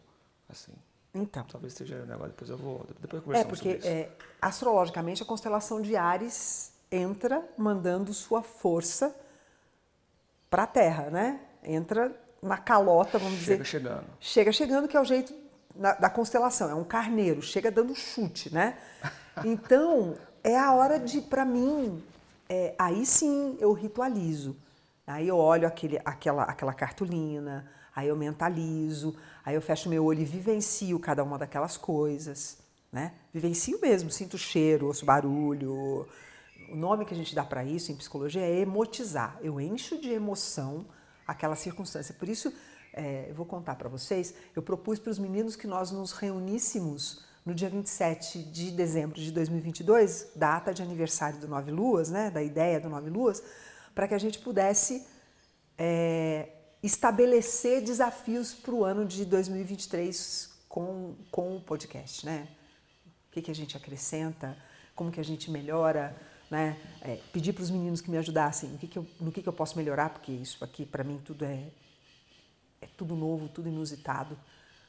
Assim. 0.47 0.73
Então. 1.13 1.43
Talvez 1.45 1.73
esteja 1.73 2.05
negócio, 2.05 2.29
depois 2.29 2.49
eu 2.49 2.57
vou. 2.57 2.85
Depois 2.99 3.39
é, 3.39 3.43
porque 3.43 3.79
é, 3.83 4.09
astrologicamente 4.41 5.23
a 5.23 5.25
constelação 5.25 5.81
de 5.81 5.95
Ares 5.95 6.71
entra 6.91 7.43
mandando 7.57 8.13
sua 8.13 8.43
força 8.43 9.15
para 10.49 10.63
a 10.63 10.67
Terra, 10.67 11.09
né? 11.09 11.39
Entra 11.63 12.15
na 12.41 12.57
calota, 12.57 13.17
vamos 13.17 13.39
chega 13.39 13.57
dizer. 13.57 13.65
Chega 13.65 13.65
chegando. 13.65 14.05
Chega 14.19 14.51
chegando, 14.51 14.87
que 14.87 14.95
é 14.95 15.01
o 15.01 15.05
jeito 15.05 15.33
na, 15.77 15.93
da 15.93 16.09
constelação, 16.09 16.69
é 16.69 16.75
um 16.75 16.83
carneiro, 16.83 17.41
chega 17.41 17.71
dando 17.71 17.95
chute, 17.95 18.53
né? 18.53 18.77
Então, 19.45 20.15
é 20.43 20.57
a 20.57 20.73
hora 20.73 20.99
de, 20.99 21.21
para 21.21 21.45
mim, 21.45 22.03
é, 22.49 22.73
aí 22.75 23.05
sim 23.05 23.55
eu 23.59 23.71
ritualizo. 23.71 24.57
Aí 25.05 25.27
eu 25.27 25.37
olho 25.37 25.67
aquele, 25.67 26.01
aquela, 26.03 26.41
aquela 26.41 26.73
cartolina, 26.73 27.71
aí 27.97 28.09
eu 28.09 28.15
mentalizo, 28.15 29.15
aí 29.43 29.55
eu 29.55 29.61
fecho 29.61 29.89
meu 29.89 30.05
olho 30.05 30.21
e 30.21 30.23
vivencio 30.23 30.99
cada 30.99 31.23
uma 31.23 31.35
daquelas 31.35 31.77
coisas, 31.77 32.59
né? 32.91 33.13
Vivencio 33.33 33.81
mesmo, 33.81 34.11
sinto 34.11 34.37
cheiro, 34.37 34.85
ouço 34.85 35.03
barulho. 35.03 36.07
O 36.71 36.75
nome 36.75 37.05
que 37.05 37.13
a 37.15 37.17
gente 37.17 37.33
dá 37.33 37.43
para 37.43 37.63
isso 37.63 37.91
em 37.91 37.95
psicologia 37.95 38.43
é 38.43 38.59
emotizar. 38.59 39.39
Eu 39.41 39.59
encho 39.59 39.99
de 39.99 40.11
emoção 40.11 40.85
aquela 41.25 41.55
circunstância. 41.55 42.13
Por 42.13 42.29
isso, 42.29 42.53
é, 42.93 43.31
eu 43.31 43.33
vou 43.33 43.47
contar 43.47 43.73
para 43.73 43.89
vocês, 43.89 44.31
eu 44.55 44.61
propus 44.61 44.99
para 44.99 45.09
os 45.09 45.17
meninos 45.17 45.55
que 45.55 45.65
nós 45.65 45.89
nos 45.89 46.11
reuníssemos 46.11 47.25
no 47.43 47.55
dia 47.55 47.67
27 47.67 48.43
de 48.43 48.69
dezembro 48.69 49.19
de 49.19 49.31
2022, 49.31 50.33
data 50.35 50.71
de 50.71 50.83
aniversário 50.83 51.39
do 51.39 51.47
Nove 51.47 51.71
Luas, 51.71 52.11
né, 52.11 52.29
da 52.29 52.43
ideia 52.43 52.79
do 52.79 52.89
Nove 52.89 53.09
Luas, 53.09 53.41
para 53.95 54.07
que 54.07 54.13
a 54.13 54.19
gente 54.19 54.37
pudesse 54.37 55.03
é, 55.79 56.56
estabelecer 56.81 57.81
desafios 57.81 58.53
para 58.53 58.73
o 58.73 58.83
ano 58.83 59.05
de 59.05 59.25
2023 59.25 60.51
com, 60.69 61.15
com 61.31 61.57
o 61.57 61.61
podcast, 61.61 62.25
né? 62.25 62.47
O 63.27 63.31
que, 63.31 63.41
que 63.41 63.51
a 63.51 63.55
gente 63.55 63.75
acrescenta, 63.75 64.57
como 64.95 65.11
que 65.11 65.19
a 65.19 65.23
gente 65.23 65.49
melhora, 65.49 66.15
né? 66.49 66.77
É, 67.01 67.19
pedir 67.31 67.53
para 67.53 67.63
os 67.63 67.69
meninos 67.69 68.01
que 68.01 68.09
me 68.09 68.17
ajudassem, 68.17 68.69
no 68.69 68.77
que, 68.77 68.87
que, 68.87 68.97
eu, 68.97 69.07
no 69.19 69.31
que, 69.31 69.41
que 69.41 69.49
eu 69.49 69.53
posso 69.53 69.77
melhorar, 69.77 70.09
porque 70.09 70.31
isso 70.31 70.63
aqui 70.63 70.85
para 70.85 71.03
mim 71.03 71.19
tudo 71.23 71.45
é, 71.45 71.69
é 72.81 72.87
tudo 72.95 73.15
novo, 73.15 73.49
tudo 73.49 73.67
inusitado. 73.67 74.37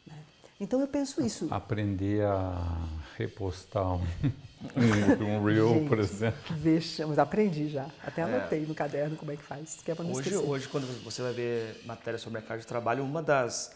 Né? 0.07 0.25
Então 0.61 0.81
eu 0.81 0.89
penso 0.89 1.25
isso. 1.25 1.47
Aprender 1.51 2.25
a 2.25 2.89
repostar 3.17 3.95
um, 3.95 4.03
um 5.23 5.45
reel, 5.45 5.75
Gente, 5.75 5.89
por 5.89 5.99
exemplo. 5.99 6.57
Vexamos, 6.57 7.19
aprendi 7.19 7.69
já. 7.69 7.89
Até 8.05 8.23
anotei 8.23 8.65
é. 8.65 8.67
no 8.67 8.75
caderno 8.75 9.17
como 9.17 9.31
é 9.31 9.37
que 9.37 9.43
faz. 9.43 9.79
Que 9.85 9.93
é 9.93 9.95
hoje, 9.95 10.37
hoje, 10.37 10.69
quando 10.69 10.87
você 11.05 11.23
vai 11.23 11.33
ver 11.33 11.83
matéria 11.85 12.19
sobre 12.19 12.41
mercado 12.41 12.59
de 12.59 12.67
trabalho, 12.67 13.05
uma 13.05 13.23
das, 13.23 13.73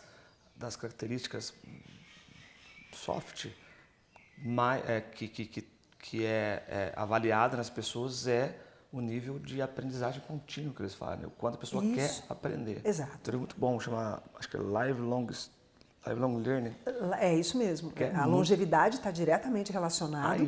das 0.57 0.75
características 0.75 1.55
soft 2.93 3.47
mais, 4.39 4.89
é, 4.89 5.01
que, 5.01 5.29
que, 5.29 5.47
que, 5.47 5.69
que 5.99 6.25
é, 6.25 6.65
é 6.69 6.93
avaliada 6.97 7.57
nas 7.57 7.71
pessoas 7.71 8.27
é 8.27 8.59
o 8.93 9.01
nível 9.01 9.39
de 9.39 9.63
aprendizagem 9.63 10.21
contínua 10.21 10.75
que 10.75 10.83
eles 10.83 10.95
falam, 10.95 11.17
né? 11.17 11.27
o 11.27 11.31
quanto 11.31 11.55
a 11.55 11.59
pessoa 11.59 11.83
Isso. 11.83 11.95
quer 11.95 12.25
aprender. 12.29 12.83
Exato. 12.85 13.19
Então 13.23 13.35
é 13.35 13.37
muito 13.39 13.57
bom, 13.57 13.81
chama, 13.81 14.23
acho 14.39 14.49
que 14.49 14.57
é 14.57 14.61
lifelong 14.61 15.29
Lifelong 16.07 16.39
learning. 16.39 16.75
É 17.19 17.35
isso 17.35 17.57
mesmo. 17.57 17.93
É 17.97 18.09
a 18.09 18.23
muito... 18.23 18.31
longevidade 18.31 18.97
está 18.97 19.11
diretamente 19.11 19.73
relacionada 19.73 20.43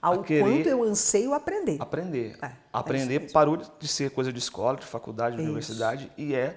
ah, 0.00 0.08
ao 0.08 0.24
quanto 0.24 0.68
eu 0.68 0.84
anseio 0.84 1.34
aprender. 1.34 1.76
Aprender. 1.80 2.38
É, 2.40 2.52
aprender 2.72 3.24
é 3.24 3.28
parou 3.30 3.56
de 3.56 3.88
ser 3.88 4.10
coisa 4.10 4.32
de 4.32 4.38
escola, 4.38 4.78
de 4.78 4.86
faculdade, 4.86 5.36
de 5.36 5.42
universidade 5.42 6.10
e 6.16 6.34
é 6.34 6.56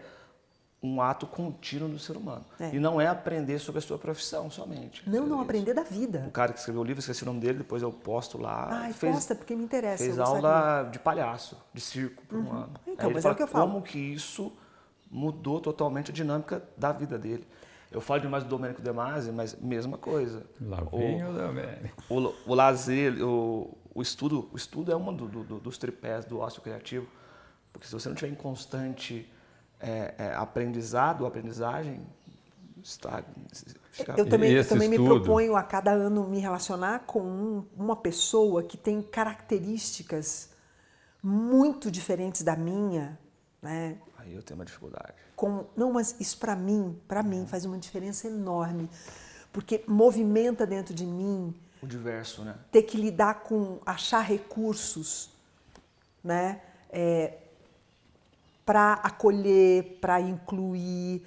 um 0.83 1.01
ato 1.01 1.25
contínuo 1.25 1.87
do 1.87 1.97
ser 1.97 2.17
humano. 2.17 2.45
É. 2.59 2.75
E 2.75 2.79
não 2.79 2.99
é 2.99 3.07
aprender 3.07 3.57
sobre 3.57 3.79
a 3.79 3.81
sua 3.81 3.97
profissão 3.97 4.51
somente. 4.51 5.01
Não, 5.09 5.25
não, 5.25 5.39
aprender 5.39 5.73
da 5.73 5.83
vida. 5.83 6.25
O 6.27 6.31
cara 6.31 6.51
que 6.51 6.59
escreveu 6.59 6.81
o 6.81 6.83
livro, 6.83 6.99
esqueci 6.99 7.23
o 7.23 7.25
nome 7.25 7.39
dele, 7.39 7.59
depois 7.59 7.81
eu 7.81 7.91
posto 7.91 8.37
lá. 8.37 8.67
Ah, 8.69 8.93
fez, 8.93 9.15
posta, 9.15 9.33
porque 9.33 9.55
me 9.55 9.63
interessa. 9.63 10.03
Fez 10.03 10.19
aula 10.19 10.89
de 10.91 10.99
palhaço, 10.99 11.57
de 11.73 11.79
circo 11.79 12.21
por 12.27 12.37
uhum. 12.37 12.45
um 12.45 12.51
ano. 12.51 12.73
Então, 12.85 13.07
Aí 13.07 13.13
mas 13.13 13.23
é 13.23 13.31
o 13.31 13.35
que 13.35 13.43
eu 13.43 13.47
falo. 13.47 13.71
Como 13.71 13.81
que 13.81 13.97
isso 13.97 14.51
mudou 15.09 15.61
totalmente 15.61 16.11
a 16.11 16.13
dinâmica 16.13 16.61
da 16.75 16.91
vida 16.91 17.17
dele. 17.17 17.47
Eu 17.93 18.01
falo 18.01 18.21
demais 18.21 18.43
do 18.43 18.49
Domênico 18.49 18.82
De 18.82 18.91
Masi, 18.91 19.32
mas 19.32 19.56
mesma 19.56 19.97
coisa. 19.97 20.43
Lá 20.60 20.84
vem 20.91 21.23
o, 21.23 21.29
o 21.29 21.34
Domênico. 21.34 22.03
O, 22.10 22.51
o 22.51 22.56
lazer, 22.56 23.23
o, 23.23 23.77
o, 23.93 24.01
estudo, 24.01 24.49
o 24.51 24.58
estudo 24.58 24.91
é 24.91 24.95
um 24.95 25.13
do, 25.13 25.27
do, 25.27 25.60
dos 25.60 25.77
tripés 25.77 26.25
do 26.25 26.39
ócio 26.39 26.62
criativo, 26.62 27.08
porque 27.71 27.88
se 27.88 27.93
você 27.93 28.10
não 28.10 28.15
tiver 28.15 28.32
em 28.32 28.36
constante 28.36 29.32
é, 29.79 30.15
é, 30.17 30.34
aprendizado, 30.36 31.25
aprendizagem, 31.25 32.01
está... 32.82 33.23
Fica... 33.91 34.15
Eu 34.17 34.27
também, 34.27 34.51
eu 34.51 34.67
também 34.67 34.89
me 34.89 34.97
proponho 34.97 35.56
a 35.56 35.62
cada 35.62 35.91
ano 35.91 36.27
me 36.27 36.39
relacionar 36.39 37.01
com 37.06 37.21
um, 37.21 37.65
uma 37.77 37.95
pessoa 37.95 38.63
que 38.63 38.75
tem 38.75 39.03
características 39.03 40.49
muito 41.21 41.91
diferentes 41.91 42.41
da 42.41 42.56
minha, 42.56 43.19
né? 43.62 43.97
Aí 44.23 44.33
eu 44.33 44.41
tenho 44.41 44.57
uma 44.57 44.65
dificuldade. 44.65 45.13
Com, 45.36 45.65
não, 45.75 45.93
mas 45.93 46.15
isso 46.19 46.38
para 46.38 46.55
mim, 46.55 46.99
para 47.07 47.21
mim 47.21 47.45
faz 47.45 47.65
uma 47.65 47.77
diferença 47.77 48.27
enorme, 48.27 48.89
porque 49.51 49.83
movimenta 49.88 50.65
dentro 50.65 50.93
de 50.93 51.05
mim 51.05 51.53
o 51.83 51.88
diverso, 51.88 52.43
né? 52.43 52.55
Ter 52.71 52.83
que 52.83 52.95
lidar 52.95 53.41
com 53.41 53.81
achar 53.86 54.21
recursos, 54.21 55.29
né? 56.23 56.62
É, 56.89 57.39
para 58.65 58.93
acolher, 58.93 59.97
para 59.99 60.21
incluir, 60.21 61.25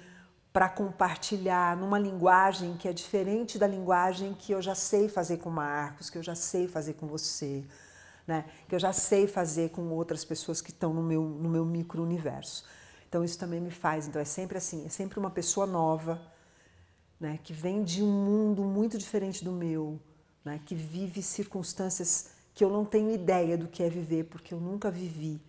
para 0.51 0.67
compartilhar 0.67 1.77
numa 1.77 1.99
linguagem 1.99 2.75
que 2.75 2.87
é 2.87 2.93
diferente 2.93 3.59
da 3.59 3.67
linguagem 3.67 4.33
que 4.33 4.51
eu 4.51 4.59
já 4.59 4.73
sei 4.73 5.07
fazer 5.07 5.37
com 5.37 5.51
Marcos, 5.51 6.09
que 6.09 6.17
eu 6.17 6.23
já 6.23 6.33
sei 6.33 6.67
fazer 6.67 6.93
com 6.93 7.05
você, 7.05 7.63
né? 8.25 8.45
que 8.67 8.73
eu 8.73 8.79
já 8.79 8.91
sei 8.91 9.27
fazer 9.27 9.69
com 9.69 9.89
outras 9.89 10.25
pessoas 10.25 10.59
que 10.59 10.71
estão 10.71 10.91
no 10.91 11.03
meu, 11.03 11.21
no 11.21 11.47
meu 11.47 11.63
micro-universo. 11.63 12.65
Então 13.07 13.23
isso 13.23 13.37
também 13.37 13.59
me 13.59 13.71
faz. 13.71 14.07
Então 14.07 14.21
é 14.21 14.25
sempre 14.25 14.57
assim, 14.57 14.85
é 14.85 14.89
sempre 14.89 15.19
uma 15.19 15.29
pessoa 15.29 15.65
nova, 15.65 16.21
né, 17.19 17.39
que 17.43 17.53
vem 17.53 17.83
de 17.83 18.03
um 18.03 18.11
mundo 18.11 18.63
muito 18.63 18.97
diferente 18.97 19.43
do 19.43 19.51
meu, 19.51 19.99
né, 20.43 20.61
que 20.65 20.75
vive 20.75 21.21
circunstâncias 21.21 22.29
que 22.53 22.63
eu 22.63 22.69
não 22.69 22.85
tenho 22.85 23.11
ideia 23.11 23.57
do 23.57 23.67
que 23.67 23.81
é 23.83 23.89
viver, 23.89 24.25
porque 24.25 24.53
eu 24.53 24.59
nunca 24.59 24.91
vivi, 24.91 25.41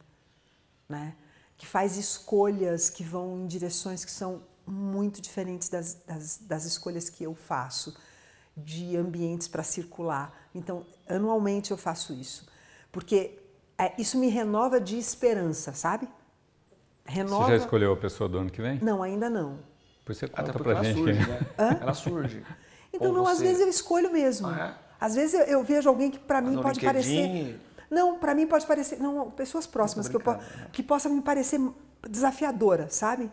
né, 0.89 1.15
que 1.57 1.67
faz 1.67 1.97
escolhas 1.97 2.89
que 2.89 3.03
vão 3.03 3.41
em 3.41 3.47
direções 3.47 4.05
que 4.05 4.11
são 4.11 4.43
muito 4.67 5.21
diferentes 5.21 5.69
das, 5.69 5.95
das, 6.07 6.39
das 6.39 6.65
escolhas 6.65 7.09
que 7.09 7.25
eu 7.25 7.35
faço, 7.35 7.97
de 8.57 8.97
ambientes 8.97 9.47
para 9.47 9.63
circular. 9.63 10.49
Então, 10.55 10.85
anualmente 11.09 11.71
eu 11.71 11.77
faço 11.77 12.13
isso, 12.13 12.47
porque 12.91 13.39
é, 13.79 13.95
isso 14.01 14.19
me 14.19 14.29
renova 14.29 14.81
de 14.81 14.99
esperança, 14.99 15.73
sabe? 15.73 16.09
Renova... 17.09 17.47
Você 17.47 17.53
já 17.53 17.57
escolheu 17.57 17.93
a 17.93 17.97
pessoa 17.97 18.29
do 18.29 18.39
ano 18.39 18.51
que 18.51 18.61
vem? 18.61 18.79
Não, 18.83 19.03
ainda 19.03 19.31
não. 19.31 19.59
Depois 20.01 20.19
você 20.19 20.29
conta 20.29 20.53
pra 20.53 20.83
gente. 20.83 20.99
Surge, 20.99 21.27
né? 21.27 21.41
Ela 21.81 21.95
surge. 21.95 22.45
Então, 22.93 23.13
não, 23.13 23.25
você... 23.25 23.33
às 23.33 23.41
vezes 23.41 23.61
eu 23.61 23.69
escolho 23.69 24.13
mesmo. 24.13 24.47
Ah, 24.47 24.77
é? 24.79 24.89
Às 25.01 25.15
vezes 25.15 25.35
eu, 25.35 25.47
eu, 25.47 25.65
vejo 25.65 25.89
alguém 25.89 26.11
que 26.11 26.19
para 26.19 26.41
mim 26.41 26.53
no 26.53 26.63
pode 26.63 26.81
LinkedIn... 26.81 26.87
parecer. 26.87 27.61
Não, 27.91 28.19
para 28.19 28.35
mim 28.35 28.47
pode 28.47 28.67
parecer. 28.67 28.99
Não, 28.99 29.31
pessoas 29.31 29.67
próximas 29.67 30.07
que, 30.07 30.17
eu, 30.17 30.21
né? 30.21 30.69
que 30.71 30.83
possa 30.83 31.09
me 31.09 31.23
parecer 31.23 31.59
desafiadora, 32.09 32.89
sabe? 32.91 33.31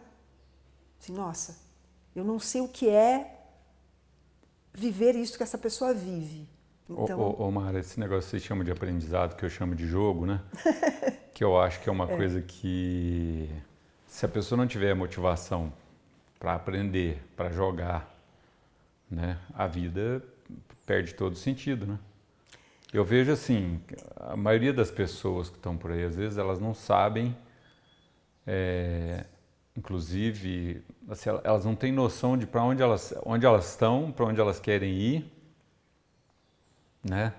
Assim, 1.02 1.12
nossa, 1.12 1.58
eu 2.16 2.24
não 2.24 2.40
sei 2.40 2.62
o 2.62 2.68
que 2.68 2.90
é 2.90 3.42
viver 4.74 5.16
isso 5.16 5.38
que 5.38 5.44
essa 5.44 5.58
pessoa 5.58 5.94
vive. 5.94 6.48
Então... 6.90 7.20
Ô, 7.20 7.44
ô, 7.44 7.48
ô 7.48 7.52
Mara, 7.52 7.80
esse 7.80 8.00
negócio 8.00 8.30
que 8.30 8.40
você 8.40 8.40
chama 8.40 8.64
de 8.64 8.72
aprendizado, 8.72 9.36
que 9.36 9.44
eu 9.44 9.50
chamo 9.50 9.76
de 9.76 9.86
jogo, 9.86 10.26
né? 10.26 10.42
que 11.36 11.44
eu 11.44 11.60
acho 11.60 11.82
que 11.82 11.90
é 11.90 11.92
uma 11.92 12.06
é. 12.06 12.16
coisa 12.16 12.42
que, 12.42 13.50
se 14.08 14.26
a 14.26 14.30
pessoa 14.30 14.58
não 14.58 14.66
tiver 14.66 14.96
motivação 14.96 15.72
para 16.40 16.56
aprender, 16.56 17.22
para 17.36 17.50
jogar, 17.52 18.10
né, 19.12 19.38
a 19.54 19.68
vida 19.68 20.24
perde 20.86 21.14
todo 21.14 21.34
o 21.34 21.36
sentido, 21.36 21.86
né? 21.86 22.00
Eu 22.94 23.04
vejo 23.04 23.34
assim, 23.34 23.82
a 24.16 24.38
maioria 24.38 24.72
das 24.72 24.90
pessoas 24.90 25.50
que 25.50 25.58
estão 25.58 25.76
por 25.76 25.92
aí, 25.92 26.06
às 26.06 26.16
vezes 26.16 26.38
elas 26.38 26.62
não 26.62 26.74
sabem, 26.74 27.36
é, 28.48 29.26
inclusive, 29.76 30.86
assim, 31.10 31.30
elas 31.44 31.66
não 31.66 31.76
têm 31.76 31.92
noção 31.92 32.38
de 32.38 32.48
para 32.48 32.64
onde 32.64 32.82
elas, 32.82 33.14
onde 33.26 33.46
elas 33.46 33.72
estão, 33.72 34.10
para 34.10 34.26
onde 34.26 34.40
elas 34.40 34.58
querem 34.58 34.94
ir, 34.94 35.32
né? 37.04 37.34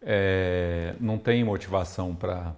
É, 0.00 0.96
não 0.98 1.18
tem 1.18 1.44
motivação 1.44 2.14
para 2.14 2.56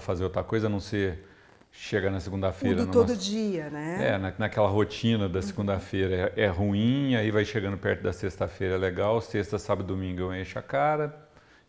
fazer 0.00 0.24
outra 0.24 0.42
coisa, 0.42 0.66
a 0.66 0.70
não 0.70 0.80
ser 0.80 1.24
chega 1.70 2.10
na 2.10 2.20
segunda-feira. 2.20 2.78
Tudo 2.78 2.92
todo 2.92 3.16
dia, 3.16 3.70
né? 3.70 4.08
É, 4.08 4.18
na, 4.18 4.32
naquela 4.38 4.68
rotina 4.68 5.28
da 5.28 5.40
segunda-feira 5.40 6.32
é, 6.36 6.44
é, 6.44 6.46
ruim, 6.48 7.14
aí 7.14 7.30
vai 7.30 7.44
chegando 7.44 7.76
perto 7.76 8.02
da 8.02 8.12
sexta-feira 8.12 8.74
é 8.74 8.78
legal, 8.78 9.20
sexta, 9.20 9.58
sábado, 9.58 9.86
domingo 9.86 10.20
eu 10.20 10.34
encho 10.34 10.58
a 10.58 10.62
cara, 10.62 11.14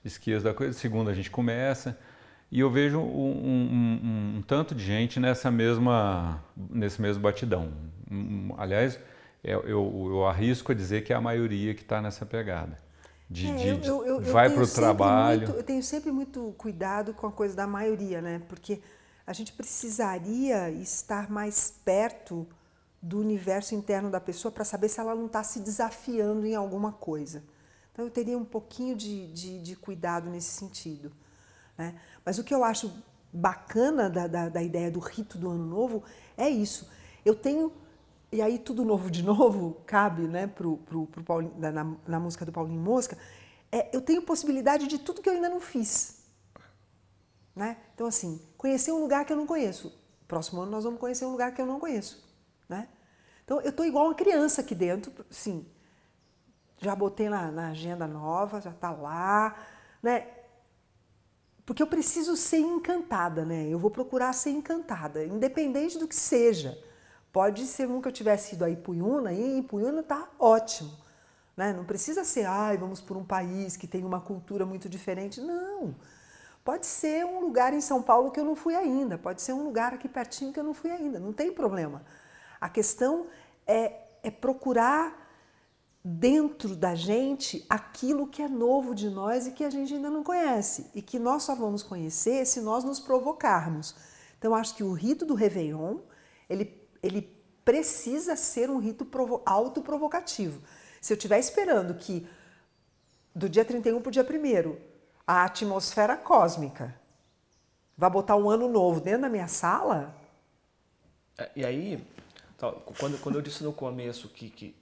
esqueço 0.04 0.44
da 0.44 0.54
coisa, 0.54 0.74
segunda 0.74 1.12
a 1.12 1.14
gente 1.14 1.30
começa. 1.30 1.98
E 2.52 2.62
eu 2.62 2.70
vejo 2.72 2.98
um, 2.98 3.04
um, 3.04 4.00
um, 4.04 4.38
um 4.38 4.42
tanto 4.42 4.74
de 4.74 4.84
gente 4.84 5.20
nessa 5.20 5.52
mesma, 5.52 6.44
nesse 6.58 7.00
mesmo 7.00 7.22
batidão. 7.22 7.72
aliás, 8.58 9.00
é, 9.44 9.54
eu, 9.54 9.62
eu, 9.68 10.08
eu 10.10 10.26
arrisco 10.26 10.72
a 10.72 10.76
dizer 10.76 11.04
que 11.04 11.14
é 11.14 11.16
a 11.16 11.22
maioria 11.22 11.76
que 11.76 11.82
está 11.82 12.02
nessa 12.02 12.26
pegada. 12.26 12.89
De, 13.30 13.48
é, 13.48 13.76
de, 13.76 13.88
eu, 13.88 14.06
eu, 14.06 14.22
vai 14.22 14.50
para 14.50 14.64
o 14.64 14.68
trabalho. 14.68 15.42
Muito, 15.42 15.58
eu 15.58 15.64
tenho 15.64 15.84
sempre 15.84 16.12
muito 16.12 16.54
cuidado 16.58 17.14
com 17.14 17.28
a 17.28 17.32
coisa 17.32 17.56
da 17.56 17.68
maioria, 17.68 18.22
né? 18.22 18.42
Porque 18.50 18.82
a 19.26 19.34
gente 19.34 19.54
precisaria 19.54 20.72
estar 20.72 21.30
mais 21.30 21.72
perto 21.86 22.48
do 23.02 23.20
universo 23.20 23.76
interno 23.76 24.10
da 24.10 24.20
pessoa 24.20 24.52
para 24.52 24.66
saber 24.66 24.90
se 24.90 25.00
ela 25.00 25.16
não 25.16 25.28
está 25.28 25.44
se 25.44 25.60
desafiando 25.60 26.46
em 26.46 26.56
alguma 26.56 26.92
coisa. 26.92 27.44
Então 27.94 28.06
eu 28.06 28.12
teria 28.12 28.38
um 28.38 28.46
pouquinho 28.46 28.96
de, 28.96 29.28
de, 29.28 29.62
de 29.62 29.76
cuidado 29.76 30.30
nesse 30.30 30.50
sentido. 30.50 31.12
Né? 31.78 31.96
Mas 32.26 32.38
o 32.40 32.44
que 32.44 32.54
eu 32.54 32.64
acho 32.64 32.92
bacana 33.32 34.10
da, 34.10 34.28
da, 34.28 34.50
da, 34.50 34.64
ideia 34.64 34.90
do 34.90 35.00
rito 35.00 35.38
do 35.38 35.50
ano 35.50 35.66
novo 35.66 36.04
é 36.36 36.50
isso. 36.50 36.90
Eu 37.24 37.36
tenho, 37.36 37.72
e 38.32 38.42
aí 38.42 38.60
tudo 38.60 38.86
novo 38.86 39.10
de 39.10 39.24
novo 39.24 39.82
cabe 39.86 40.24
né, 40.24 40.48
pro, 40.48 40.78
pro, 40.78 41.08
pro 41.08 41.24
Paulinho, 41.24 41.54
na, 41.58 41.96
na 42.08 42.20
música 42.20 42.46
do 42.46 42.52
Paulinho 42.52 42.80
Mosca, 42.80 43.18
é, 43.72 43.96
eu 43.96 44.02
tenho 44.02 44.22
possibilidade 44.22 44.88
de 44.88 45.00
tudo 45.00 45.22
que 45.22 45.30
eu 45.30 45.34
ainda 45.34 45.50
não 45.50 45.60
fiz. 45.60 46.24
Né? 47.56 47.78
Então, 47.94 48.08
assim, 48.08 48.42
conhecer 48.58 48.92
um 48.92 49.02
lugar 49.02 49.26
que 49.26 49.34
eu 49.34 49.38
não 49.38 49.46
conheço. 49.46 49.94
Próximo 50.28 50.62
ano 50.62 50.72
nós 50.72 50.84
vamos 50.84 51.00
conhecer 51.00 51.26
um 51.26 51.32
lugar 51.32 51.54
que 51.54 51.62
eu 51.62 51.66
não 51.66 51.80
conheço. 51.80 52.24
Né? 52.68 52.88
Então, 53.44 53.60
eu 53.62 53.70
estou 53.72 53.86
igual 53.86 54.06
uma 54.06 54.16
criança 54.16 54.62
aqui 54.62 54.76
dentro, 54.76 55.12
sim. 55.30 55.66
Já 56.78 56.96
botei 56.96 57.30
na, 57.30 57.52
na 57.52 57.70
agenda 57.70 58.08
nova, 58.08 58.62
já 58.62 58.70
está 58.70 58.92
lá, 58.92 59.58
né? 60.02 60.28
Porque 61.66 61.84
eu 61.84 61.88
preciso 61.88 62.38
ser 62.38 62.60
encantada, 62.60 63.44
né? 63.44 63.68
Eu 63.68 63.78
vou 63.78 63.92
procurar 63.92 64.34
ser 64.34 64.52
encantada, 64.52 65.26
independente 65.26 65.98
do 65.98 66.08
que 66.08 66.16
seja. 66.16 66.82
Pode 67.40 67.66
ser 67.68 67.88
nunca 67.88 68.10
eu 68.10 68.12
tivesse 68.12 68.56
ido 68.56 68.66
a 68.66 68.70
Ipuiuna, 68.70 69.32
e 69.32 69.60
Ipuiuna 69.60 70.02
está 70.02 70.28
ótimo. 70.38 70.92
Né? 71.56 71.72
Não 71.72 71.86
precisa 71.86 72.26
ser, 72.26 72.46
ai, 72.46 72.76
vamos 72.76 73.00
por 73.00 73.16
um 73.16 73.24
país 73.24 73.78
que 73.78 73.88
tem 73.88 74.04
uma 74.04 74.20
cultura 74.20 74.66
muito 74.66 74.90
diferente. 74.90 75.40
Não. 75.40 75.96
Pode 76.66 76.86
ser 76.86 77.26
um 77.26 77.40
lugar 77.40 77.74
em 77.74 77.80
São 77.80 78.04
Paulo 78.04 78.30
que 78.30 78.42
eu 78.42 78.44
não 78.44 78.58
fui 78.58 78.76
ainda, 78.76 79.18
pode 79.18 79.42
ser 79.42 79.54
um 79.54 79.64
lugar 79.64 79.94
aqui 79.94 80.10
pertinho 80.10 80.52
que 80.52 80.60
eu 80.60 80.66
não 80.66 80.74
fui 80.74 80.92
ainda, 80.92 81.18
não 81.18 81.32
tem 81.32 81.50
problema. 81.50 82.04
A 82.60 82.68
questão 82.68 83.28
é, 83.66 84.02
é 84.22 84.30
procurar 84.30 85.32
dentro 86.04 86.76
da 86.76 86.94
gente 86.94 87.66
aquilo 87.70 88.28
que 88.28 88.42
é 88.42 88.50
novo 88.50 88.94
de 88.94 89.10
nós 89.10 89.48
e 89.48 89.52
que 89.52 89.64
a 89.64 89.70
gente 89.70 89.94
ainda 89.94 90.10
não 90.10 90.26
conhece 90.26 90.92
e 90.94 91.02
que 91.02 91.18
nós 91.18 91.44
só 91.44 91.56
vamos 91.56 91.84
conhecer 91.84 92.46
se 92.46 92.60
nós 92.60 92.84
nos 92.84 93.00
provocarmos. 93.00 93.96
Então, 94.38 94.54
acho 94.54 94.76
que 94.76 94.84
o 94.84 94.92
rito 94.92 95.26
do 95.26 95.36
Réveillon, 95.36 96.00
ele, 96.50 96.89
ele 97.02 97.22
precisa 97.64 98.36
ser 98.36 98.70
um 98.70 98.80
rito 98.80 99.08
autoprovocativo. 99.46 100.62
Se 101.02 101.14
eu 101.14 101.18
estiver 101.18 101.40
esperando 101.40 101.94
que 101.94 102.28
do 103.34 103.48
dia 103.48 103.64
31 103.64 104.02
para 104.02 104.10
o 104.10 104.12
dia 104.12 104.24
1 104.24 104.78
a 105.26 105.46
atmosfera 105.46 106.18
cósmica. 106.18 107.00
Vai 107.96 108.10
botar 108.10 108.36
um 108.36 108.50
ano 108.50 108.68
novo 108.68 109.00
dentro 109.00 109.22
da 109.22 109.30
minha 109.30 109.48
sala? 109.48 110.16
É, 111.38 111.50
e 111.56 111.66
aí, 111.66 112.04
quando, 112.98 113.20
quando 113.22 113.36
eu 113.36 113.42
disse 113.42 113.64
no 113.64 113.72
começo 113.72 114.28
que, 114.30 114.50
que 114.50 114.76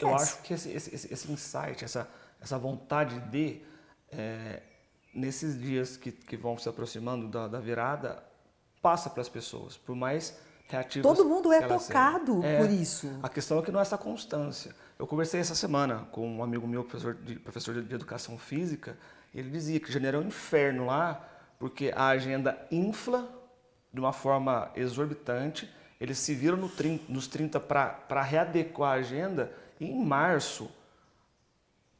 eu 0.00 0.14
acho 0.14 0.42
que 0.42 0.54
esse, 0.54 0.70
esse, 0.70 1.12
esse 1.12 1.30
insight, 1.30 1.84
essa, 1.84 2.08
essa 2.40 2.58
vontade 2.58 3.20
de, 3.30 3.62
é, 4.10 4.62
nesses 5.14 5.60
dias 5.60 5.96
que, 5.96 6.10
que 6.10 6.36
vão 6.36 6.58
se 6.58 6.68
aproximando 6.68 7.28
da, 7.28 7.46
da 7.46 7.60
virada, 7.60 8.22
passa 8.80 9.08
para 9.08 9.20
as 9.20 9.28
pessoas, 9.28 9.76
por 9.76 9.94
mais 9.94 10.36
reativas. 10.68 11.02
Todo 11.16 11.28
mundo 11.28 11.52
é 11.52 11.62
tocado 11.62 12.44
é, 12.44 12.58
por 12.58 12.70
isso. 12.70 13.10
A 13.22 13.28
questão 13.28 13.58
é 13.58 13.62
que 13.62 13.70
não 13.70 13.78
é 13.78 13.82
essa 13.82 13.98
constância. 13.98 14.74
Eu 14.98 15.06
conversei 15.06 15.40
essa 15.40 15.54
semana 15.54 16.06
com 16.12 16.28
um 16.28 16.42
amigo 16.42 16.66
meu, 16.66 16.84
professor 16.84 17.14
de, 17.14 17.36
professor 17.38 17.82
de 17.82 17.94
educação 17.94 18.38
física, 18.38 18.96
ele 19.34 19.50
dizia 19.50 19.80
que 19.80 19.90
janeiro 19.90 20.18
é 20.18 20.20
um 20.20 20.26
inferno 20.26 20.86
lá, 20.86 21.26
porque 21.58 21.92
a 21.94 22.08
agenda 22.08 22.58
infla 22.70 23.28
de 23.92 24.00
uma 24.00 24.12
forma 24.12 24.70
exorbitante, 24.74 25.70
eles 26.00 26.18
se 26.18 26.34
viram 26.34 26.56
no 26.56 26.68
30, 26.68 27.12
nos 27.12 27.26
30 27.26 27.60
para 27.60 28.22
readequar 28.22 28.92
a 28.92 28.94
agenda, 28.94 29.52
e 29.78 29.86
em 29.86 30.04
março 30.04 30.70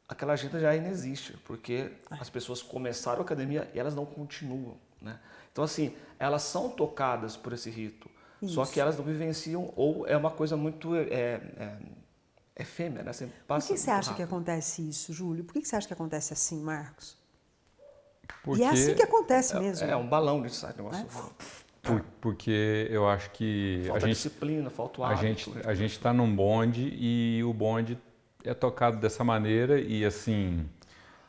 aquela 0.07 0.33
agenda 0.33 0.59
já 0.59 0.69
ainda 0.69 0.89
existe, 0.89 1.33
porque 1.45 1.91
as 2.09 2.29
pessoas 2.29 2.61
começaram 2.61 3.19
a 3.19 3.23
academia 3.23 3.69
e 3.73 3.79
elas 3.79 3.95
não 3.95 4.05
continuam. 4.05 4.77
Né? 5.01 5.19
Então, 5.51 5.63
assim, 5.63 5.95
elas 6.17 6.43
são 6.43 6.69
tocadas 6.69 7.35
por 7.35 7.53
esse 7.53 7.69
rito, 7.69 8.09
Isso. 8.43 8.55
só 8.55 8.65
que 8.65 8.79
elas 8.79 8.97
não 8.97 9.05
vivenciam, 9.05 9.71
ou 9.75 10.07
é 10.07 10.17
uma 10.17 10.31
coisa 10.31 10.57
muito 10.57 10.95
é, 10.95 11.05
é, 11.11 11.77
efêmera. 12.57 13.03
Né? 13.03 13.09
Assim, 13.11 13.31
por 13.47 13.61
que 13.61 13.77
você 13.77 13.89
acha 13.89 14.11
rápido. 14.11 14.15
que 14.15 14.23
acontece 14.23 14.87
isso, 14.87 15.13
Júlio? 15.13 15.43
Por 15.43 15.53
que 15.53 15.65
você 15.65 15.75
acha 15.75 15.87
que 15.87 15.93
acontece 15.93 16.33
assim, 16.33 16.61
Marcos? 16.61 17.17
Porque 18.43 18.61
e 18.61 18.65
é 18.65 18.69
assim 18.69 18.93
que 18.93 19.03
acontece 19.03 19.55
é, 19.55 19.59
mesmo. 19.59 19.87
É, 19.87 19.95
um 19.95 20.07
balão 20.07 20.41
de 20.41 20.53
sai 20.53 20.73
negócio. 20.75 21.01
É? 21.01 21.63
Por, 21.81 22.01
porque 22.21 22.87
eu 22.89 23.07
acho 23.09 23.29
que 23.31 23.83
falta 23.87 23.97
a 23.97 24.07
gente, 24.07 24.15
disciplina, 24.15 24.69
falta 24.69 25.01
o 25.01 25.03
hábito. 25.03 25.19
A 25.19 25.25
gente 25.25 25.51
a 25.67 25.73
gente 25.73 25.91
está 25.91 26.13
num 26.13 26.33
bonde 26.33 26.93
e 26.97 27.43
o 27.43 27.53
bonde 27.53 27.99
é 28.43 28.53
tocado 28.53 28.97
dessa 28.97 29.23
maneira 29.23 29.79
e 29.79 30.05
assim 30.05 30.65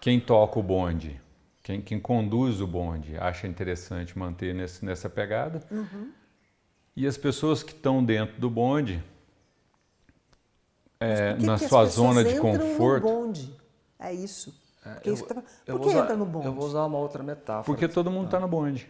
quem 0.01 0.21
toca 0.21 0.59
o 0.59 0.63
bonde, 0.63 1.21
quem, 1.61 1.81
quem 1.81 1.99
conduz 1.99 2.61
o 2.61 2.69
bonde 2.69 3.17
acha 3.19 3.49
interessante 3.49 4.17
manter 4.17 4.55
nesse, 4.55 4.85
nessa 4.85 5.11
pegada 5.11 5.61
uhum. 5.73 6.13
E 6.97 7.07
as 7.07 7.17
pessoas 7.17 7.63
que 7.63 7.73
estão 7.73 8.05
dentro 8.05 8.41
do 8.41 8.49
bonde 8.49 9.03
é, 11.01 11.35
na 11.35 11.59
sua 11.59 11.85
zona 11.87 12.25
de 12.25 12.39
conforto. 12.39 13.07
No 13.07 13.13
bonde? 13.13 13.55
É 13.99 14.13
isso. 14.13 14.55
É, 14.85 14.95
Porque 14.95 15.11
eu, 15.11 15.17
tá... 15.27 15.43
Por 15.67 15.81
que 15.81 15.91
entra 15.91 16.17
no 16.17 16.27
bonde? 16.27 16.47
Eu 16.47 16.55
vou 16.55 16.67
usar 16.67 16.85
uma 16.85 16.99
outra 16.99 17.23
metáfora. 17.23 17.65
Porque 17.65 17.89
todo 17.89 18.11
mundo 18.11 18.27
está 18.27 18.39
no 18.39 18.49
bonde. 18.49 18.89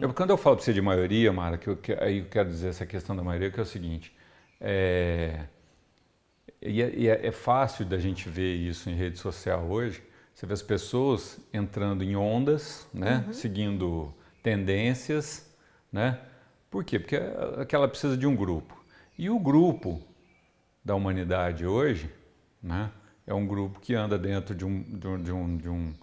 Eu, 0.00 0.12
quando 0.12 0.30
eu 0.30 0.36
falo 0.36 0.56
para 0.56 0.64
você 0.64 0.72
de 0.72 0.82
maioria, 0.82 1.32
Mara, 1.32 1.56
que, 1.56 1.68
eu, 1.68 1.76
que 1.76 1.92
aí 1.92 2.18
eu 2.18 2.26
quero 2.26 2.48
dizer 2.48 2.68
essa 2.68 2.84
questão 2.84 3.14
da 3.14 3.22
maioria, 3.22 3.50
que 3.50 3.60
é 3.60 3.62
o 3.62 3.66
seguinte, 3.66 4.14
é, 4.60 5.44
e 6.60 6.82
é, 6.82 6.94
e 6.96 7.08
é, 7.08 7.26
é 7.26 7.30
fácil 7.30 7.84
da 7.84 7.98
gente 7.98 8.28
ver 8.28 8.54
isso 8.54 8.90
em 8.90 8.94
rede 8.94 9.18
social 9.18 9.64
hoje, 9.66 10.02
você 10.34 10.46
vê 10.46 10.52
as 10.52 10.62
pessoas 10.62 11.38
entrando 11.52 12.02
em 12.02 12.16
ondas, 12.16 12.88
né, 12.92 13.24
uhum. 13.26 13.32
seguindo 13.32 14.12
tendências, 14.42 15.48
né, 15.92 16.18
por 16.74 16.82
quê? 16.82 16.98
Porque 16.98 17.14
aquela 17.56 17.86
precisa 17.86 18.16
de 18.16 18.26
um 18.26 18.34
grupo. 18.34 18.76
E 19.16 19.30
o 19.30 19.38
grupo 19.38 20.02
da 20.84 20.92
humanidade 20.92 21.64
hoje, 21.64 22.10
né, 22.60 22.90
é 23.24 23.32
um 23.32 23.46
grupo 23.46 23.78
que 23.78 23.94
anda 23.94 24.18
dentro 24.18 24.56
de 24.56 24.64
um, 24.64 24.82
de 24.82 25.06
um, 25.06 25.22
de 25.22 25.32
um, 25.32 25.56
de 25.56 25.68
um, 25.68 25.94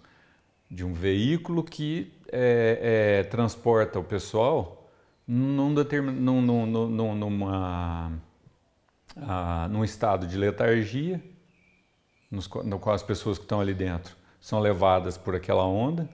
de 0.71 0.85
um 0.85 0.93
veículo 0.93 1.61
que 1.61 2.13
é, 2.31 3.19
é, 3.19 3.23
transporta 3.25 3.99
o 3.99 4.03
pessoal 4.03 4.89
num, 5.27 5.75
determin, 5.75 6.13
num, 6.13 6.41
num, 6.41 6.65
num, 6.65 7.15
numa, 7.15 8.13
ah, 9.17 9.67
num 9.69 9.83
estado 9.83 10.25
de 10.25 10.37
letargia, 10.37 11.21
nos, 12.31 12.47
no 12.63 12.79
qual 12.79 12.95
as 12.95 13.03
pessoas 13.03 13.37
que 13.37 13.43
estão 13.43 13.59
ali 13.59 13.73
dentro 13.73 14.15
são 14.39 14.61
levadas 14.61 15.17
por 15.17 15.35
aquela 15.35 15.65
onda 15.65 16.07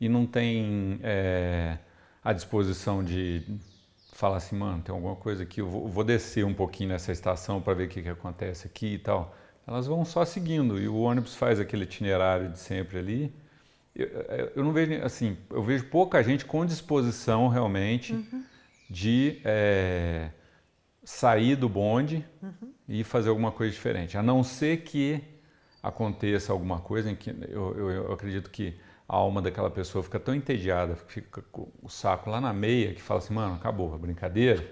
e 0.00 0.08
não 0.08 0.26
tem 0.26 0.98
é, 1.04 1.78
a 2.24 2.32
disposição 2.32 3.04
de 3.04 3.69
falar 4.20 4.36
assim, 4.36 4.54
mano, 4.54 4.82
tem 4.82 4.94
alguma 4.94 5.16
coisa 5.16 5.44
aqui, 5.44 5.62
eu 5.62 5.66
vou, 5.66 5.88
vou 5.88 6.04
descer 6.04 6.44
um 6.44 6.52
pouquinho 6.52 6.90
nessa 6.90 7.10
estação 7.10 7.58
para 7.58 7.72
ver 7.72 7.86
o 7.86 7.88
que, 7.88 8.02
que 8.02 8.08
acontece 8.10 8.66
aqui 8.66 8.94
e 8.94 8.98
tal. 8.98 9.34
Elas 9.66 9.86
vão 9.86 10.04
só 10.04 10.26
seguindo 10.26 10.78
e 10.78 10.86
o 10.86 10.96
ônibus 11.00 11.34
faz 11.34 11.58
aquele 11.58 11.84
itinerário 11.84 12.50
de 12.50 12.58
sempre 12.58 12.98
ali. 12.98 13.34
Eu, 13.96 14.08
eu 14.56 14.62
não 14.62 14.72
vejo 14.72 15.02
assim, 15.02 15.38
eu 15.48 15.62
vejo 15.62 15.86
pouca 15.86 16.22
gente 16.22 16.44
com 16.44 16.66
disposição 16.66 17.48
realmente 17.48 18.12
uhum. 18.12 18.44
de 18.90 19.40
é, 19.42 20.28
sair 21.02 21.56
do 21.56 21.68
bonde 21.68 22.22
uhum. 22.42 22.74
e 22.86 23.02
fazer 23.02 23.30
alguma 23.30 23.50
coisa 23.50 23.72
diferente, 23.72 24.18
a 24.18 24.22
não 24.22 24.44
ser 24.44 24.82
que 24.82 25.24
aconteça 25.82 26.52
alguma 26.52 26.78
coisa 26.80 27.10
em 27.10 27.16
que 27.16 27.30
eu, 27.48 27.74
eu, 27.74 27.90
eu 27.90 28.12
acredito 28.12 28.50
que 28.50 28.78
a 29.10 29.16
alma 29.16 29.42
daquela 29.42 29.68
pessoa 29.68 30.04
fica 30.04 30.20
tão 30.20 30.32
entediada, 30.32 30.94
fica 30.94 31.42
com 31.50 31.66
o 31.82 31.88
saco 31.88 32.30
lá 32.30 32.40
na 32.40 32.52
meia, 32.52 32.94
que 32.94 33.02
fala 33.02 33.18
assim, 33.18 33.34
mano, 33.34 33.56
acabou 33.56 33.92
a 33.92 33.98
brincadeira, 33.98 34.64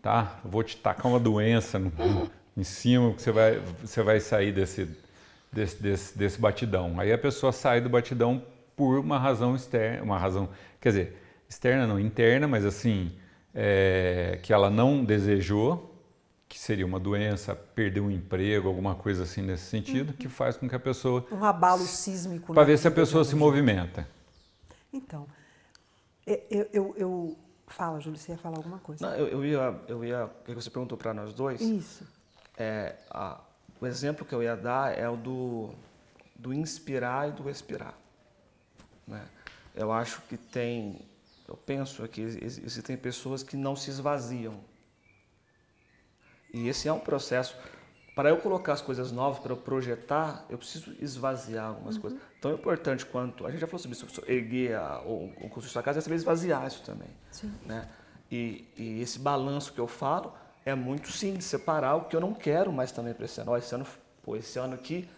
tá? 0.00 0.38
Eu 0.44 0.50
vou 0.52 0.62
te 0.62 0.76
tacar 0.76 1.10
uma 1.10 1.18
doença 1.18 1.80
no, 1.80 1.90
em 2.56 2.62
cima, 2.62 3.12
que 3.12 3.20
você 3.20 3.32
vai, 3.32 3.58
você 3.82 4.00
vai 4.04 4.20
sair 4.20 4.52
desse, 4.52 4.88
desse, 5.52 5.82
desse, 5.82 6.16
desse 6.16 6.40
batidão. 6.40 7.00
Aí 7.00 7.12
a 7.12 7.18
pessoa 7.18 7.50
sai 7.50 7.80
do 7.80 7.88
batidão 7.88 8.40
por 8.76 9.00
uma 9.00 9.18
razão 9.18 9.56
externa, 9.56 10.04
uma 10.04 10.16
razão, 10.16 10.48
quer 10.80 10.90
dizer, 10.90 11.22
externa 11.48 11.84
não, 11.84 11.98
interna, 11.98 12.46
mas 12.46 12.64
assim, 12.64 13.10
é, 13.52 14.38
que 14.44 14.52
ela 14.52 14.70
não 14.70 15.04
desejou, 15.04 15.91
que 16.52 16.58
seria 16.58 16.84
uma 16.84 17.00
doença, 17.00 17.54
perder 17.54 18.00
um 18.00 18.10
emprego, 18.10 18.68
alguma 18.68 18.94
coisa 18.94 19.22
assim 19.22 19.40
nesse 19.40 19.64
sentido, 19.64 20.10
uhum. 20.10 20.16
que 20.16 20.28
faz 20.28 20.54
com 20.54 20.68
que 20.68 20.74
a 20.74 20.78
pessoa. 20.78 21.26
Um 21.32 21.42
abalo 21.42 21.86
sísmico. 21.86 22.52
Para 22.52 22.64
ver 22.64 22.76
se 22.76 22.86
a 22.86 22.90
pessoa 22.90 23.24
se 23.24 23.34
movimenta. 23.34 24.06
Então, 24.92 25.26
eu, 26.26 26.68
eu, 26.70 26.94
eu... 26.98 27.38
Fala, 27.68 27.98
Júlio, 28.00 28.18
você 28.18 28.32
ia 28.32 28.38
falar 28.38 28.58
alguma 28.58 28.78
coisa? 28.80 29.08
Não, 29.08 29.16
eu, 29.16 29.28
eu 29.28 29.44
ia, 29.46 29.80
eu 29.88 30.04
ia, 30.04 30.30
que 30.44 30.54
você 30.54 30.68
perguntou 30.68 30.98
para 30.98 31.14
nós 31.14 31.32
dois. 31.32 31.58
Isso. 31.58 32.06
É, 32.58 32.96
a, 33.10 33.40
o 33.80 33.86
exemplo 33.86 34.26
que 34.26 34.34
eu 34.34 34.42
ia 34.42 34.54
dar 34.54 34.92
é 34.94 35.08
o 35.08 35.16
do, 35.16 35.70
do 36.36 36.52
inspirar 36.52 37.30
e 37.30 37.32
do 37.32 37.48
expirar. 37.48 37.94
Né? 39.06 39.24
Eu 39.74 39.90
acho 39.90 40.20
que 40.28 40.36
tem, 40.36 41.00
eu 41.48 41.56
penso 41.56 42.06
que 42.08 42.20
existem 42.20 42.94
pessoas 42.94 43.42
que 43.42 43.56
não 43.56 43.74
se 43.74 43.88
esvaziam 43.88 44.70
e 46.52 46.68
esse 46.68 46.88
é 46.88 46.92
um 46.92 46.98
processo. 46.98 47.56
Para 48.14 48.28
eu 48.28 48.36
colocar 48.36 48.74
as 48.74 48.82
coisas 48.82 49.10
novas, 49.10 49.38
para 49.38 49.52
eu 49.52 49.56
projetar, 49.56 50.44
eu 50.50 50.58
preciso 50.58 50.94
esvaziar 51.00 51.68
algumas 51.68 51.96
uhum. 51.96 52.02
coisas. 52.02 52.20
Tão 52.42 52.52
importante 52.52 53.06
quanto. 53.06 53.46
A 53.46 53.50
gente 53.50 53.60
já 53.60 53.66
falou 53.66 53.78
sobre 53.78 53.96
isso, 53.96 54.22
erguer 54.26 54.76
a, 54.76 55.00
ou, 55.00 55.32
ou 55.40 55.48
construir 55.48 55.70
sua 55.70 55.82
casa, 55.82 55.98
é 55.98 56.02
saber 56.02 56.16
esvaziar 56.16 56.66
isso 56.66 56.82
também. 56.82 57.08
Sim. 57.30 57.52
Né? 57.64 57.88
E, 58.30 58.68
e, 58.76 59.00
esse 59.00 59.18
balanço 59.18 59.72
que 59.72 59.78
eu 59.78 59.88
falo 59.88 60.34
é 60.64 60.74
muito 60.74 61.10
sim 61.10 61.34
de 61.34 61.42
separar 61.42 61.96
o 61.96 62.04
que 62.04 62.14
eu 62.14 62.20
não 62.20 62.34
quero 62.34 62.70
mais 62.70 62.92
também 62.92 63.14
para 63.14 63.24
esse 63.24 63.40
ano. 63.40 63.52
Ó, 63.52 63.56
esse 63.56 63.74
ano, 63.74 63.86
pô, 64.22 64.36
esse 64.36 64.58
ano 64.58 64.74
aqui, 64.74 65.08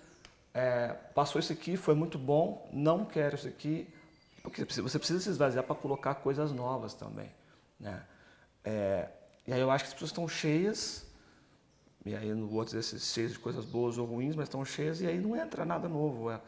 é, 0.52 0.94
passou 1.14 1.40
isso 1.40 1.52
aqui, 1.52 1.76
foi 1.76 1.96
muito 1.96 2.16
bom, 2.16 2.68
não 2.72 3.04
quero 3.04 3.34
isso 3.34 3.48
aqui. 3.48 3.92
Porque 4.40 4.64
você 4.64 4.98
precisa 4.98 5.18
se 5.18 5.30
esvaziar 5.30 5.64
para 5.64 5.74
colocar 5.74 6.14
coisas 6.16 6.52
novas 6.52 6.94
também. 6.94 7.30
Né? 7.80 8.00
É, 8.62 9.08
e 9.46 9.52
aí 9.52 9.60
eu 9.60 9.70
acho 9.70 9.84
que 9.84 9.88
as 9.88 9.94
pessoas 9.94 10.10
estão 10.10 10.28
cheias 10.28 11.04
e 12.04 12.14
aí 12.14 12.32
no 12.34 12.52
outro 12.52 12.78
esses 12.78 13.12
cheios 13.12 13.32
de 13.32 13.38
coisas 13.38 13.64
boas 13.64 13.96
ou 13.96 14.06
ruins, 14.06 14.36
mas 14.36 14.44
estão 14.44 14.64
cheias 14.64 15.00
e 15.00 15.06
aí 15.06 15.18
não 15.18 15.34
entra 15.34 15.64
nada 15.64 15.88
novo. 15.88 16.30
É, 16.30 16.40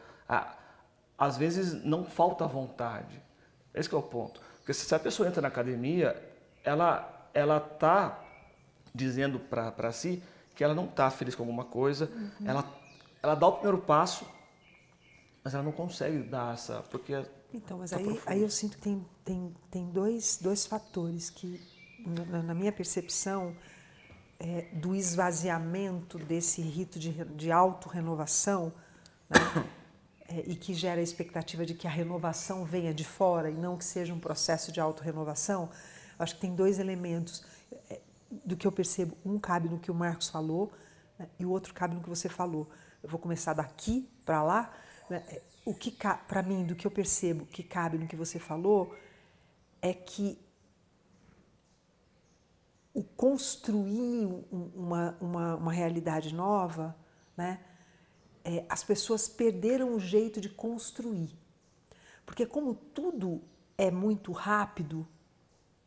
às 1.17 1.37
vezes 1.37 1.83
não 1.83 2.05
falta 2.05 2.45
vontade. 2.45 3.21
Esse 3.73 3.93
é 3.93 3.97
o 3.97 4.01
ponto. 4.01 4.39
Porque 4.57 4.73
se 4.73 4.93
a 4.93 4.99
pessoa 4.99 5.27
entra 5.27 5.41
na 5.41 5.47
academia, 5.47 6.15
ela 6.63 7.13
ela 7.33 7.59
tá 7.59 8.23
dizendo 8.93 9.39
para 9.39 9.91
si 9.91 10.23
que 10.55 10.63
ela 10.63 10.73
não 10.73 10.85
está 10.85 11.09
feliz 11.09 11.35
com 11.35 11.43
alguma 11.43 11.65
coisa, 11.65 12.09
uhum. 12.13 12.47
ela 12.47 12.65
ela 13.21 13.35
dá 13.35 13.47
o 13.47 13.53
primeiro 13.53 13.79
passo, 13.79 14.25
mas 15.43 15.53
ela 15.53 15.63
não 15.63 15.71
consegue 15.71 16.19
dar 16.19 16.53
essa 16.53 16.83
porque 16.89 17.13
então, 17.53 17.77
mas 17.77 17.91
tá 17.91 17.97
aí, 17.97 18.21
aí 18.25 18.41
eu 18.41 18.49
sinto 18.49 18.77
que 18.77 18.83
tem, 18.83 19.05
tem, 19.23 19.55
tem 19.71 19.89
dois, 19.89 20.37
dois 20.41 20.65
fatores 20.65 21.29
que, 21.29 21.61
na, 22.05 22.43
na 22.43 22.53
minha 22.53 22.71
percepção, 22.71 23.55
é, 24.39 24.67
do 24.73 24.95
esvaziamento 24.95 26.17
desse 26.17 26.61
rito 26.61 26.99
de, 26.99 27.11
de 27.11 27.51
autorrenovação, 27.51 28.71
né? 29.29 29.39
é, 30.29 30.43
e 30.45 30.55
que 30.55 30.73
gera 30.73 30.99
a 30.99 31.03
expectativa 31.03 31.65
de 31.65 31.73
que 31.73 31.87
a 31.87 31.89
renovação 31.89 32.65
venha 32.65 32.93
de 32.93 33.03
fora 33.03 33.49
e 33.49 33.55
não 33.55 33.77
que 33.77 33.85
seja 33.85 34.13
um 34.13 34.19
processo 34.19 34.71
de 34.71 34.79
autorrenovação, 34.79 35.69
acho 36.19 36.35
que 36.35 36.41
tem 36.41 36.55
dois 36.55 36.79
elementos 36.79 37.43
é, 37.89 37.99
do 38.45 38.55
que 38.55 38.67
eu 38.67 38.71
percebo. 38.71 39.17
Um 39.25 39.39
cabe 39.39 39.69
no 39.69 39.79
que 39.79 39.89
o 39.89 39.95
Marcos 39.95 40.29
falou 40.29 40.71
né? 41.17 41.27
e 41.39 41.45
o 41.45 41.49
outro 41.49 41.73
cabe 41.73 41.95
no 41.95 42.01
que 42.01 42.09
você 42.09 42.29
falou. 42.29 42.69
Eu 43.01 43.09
vou 43.09 43.19
começar 43.19 43.53
daqui 43.53 44.09
para 44.25 44.43
lá. 44.43 44.73
Né? 45.09 45.23
É, 45.29 45.41
o 45.65 45.73
que 45.73 45.91
para 46.27 46.41
mim, 46.41 46.65
do 46.65 46.75
que 46.75 46.87
eu 46.87 46.91
percebo 46.91 47.45
que 47.45 47.61
cabe 47.61 47.97
no 47.97 48.07
que 48.07 48.15
você 48.15 48.39
falou, 48.39 48.95
é 49.81 49.93
que 49.93 50.39
o 52.97 53.03
construir 53.03 54.25
uma, 54.51 55.15
uma, 55.21 55.55
uma 55.55 55.71
realidade 55.71 56.33
nova, 56.33 56.97
né? 57.37 57.59
É, 58.43 58.65
as 58.67 58.83
pessoas 58.83 59.27
perderam 59.27 59.93
o 59.93 59.99
jeito 59.99 60.41
de 60.41 60.49
construir. 60.49 61.37
Porque 62.25 62.43
como 62.43 62.73
tudo 62.73 63.39
é 63.77 63.91
muito 63.91 64.31
rápido 64.31 65.07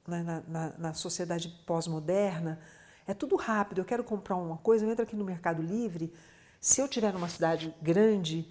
né, 0.06 0.22
na, 0.22 0.40
na, 0.46 0.78
na 0.78 0.94
sociedade 0.94 1.48
pós-moderna, 1.66 2.60
é 3.04 3.12
tudo 3.12 3.34
rápido. 3.34 3.80
Eu 3.80 3.84
quero 3.84 4.04
comprar 4.04 4.36
uma 4.36 4.58
coisa, 4.58 4.84
eu 4.84 4.90
entro 4.92 5.02
aqui 5.02 5.16
no 5.16 5.24
Mercado 5.24 5.60
Livre, 5.60 6.14
se 6.60 6.80
eu 6.80 6.84
estiver 6.84 7.12
numa 7.12 7.28
cidade 7.28 7.74
grande, 7.82 8.48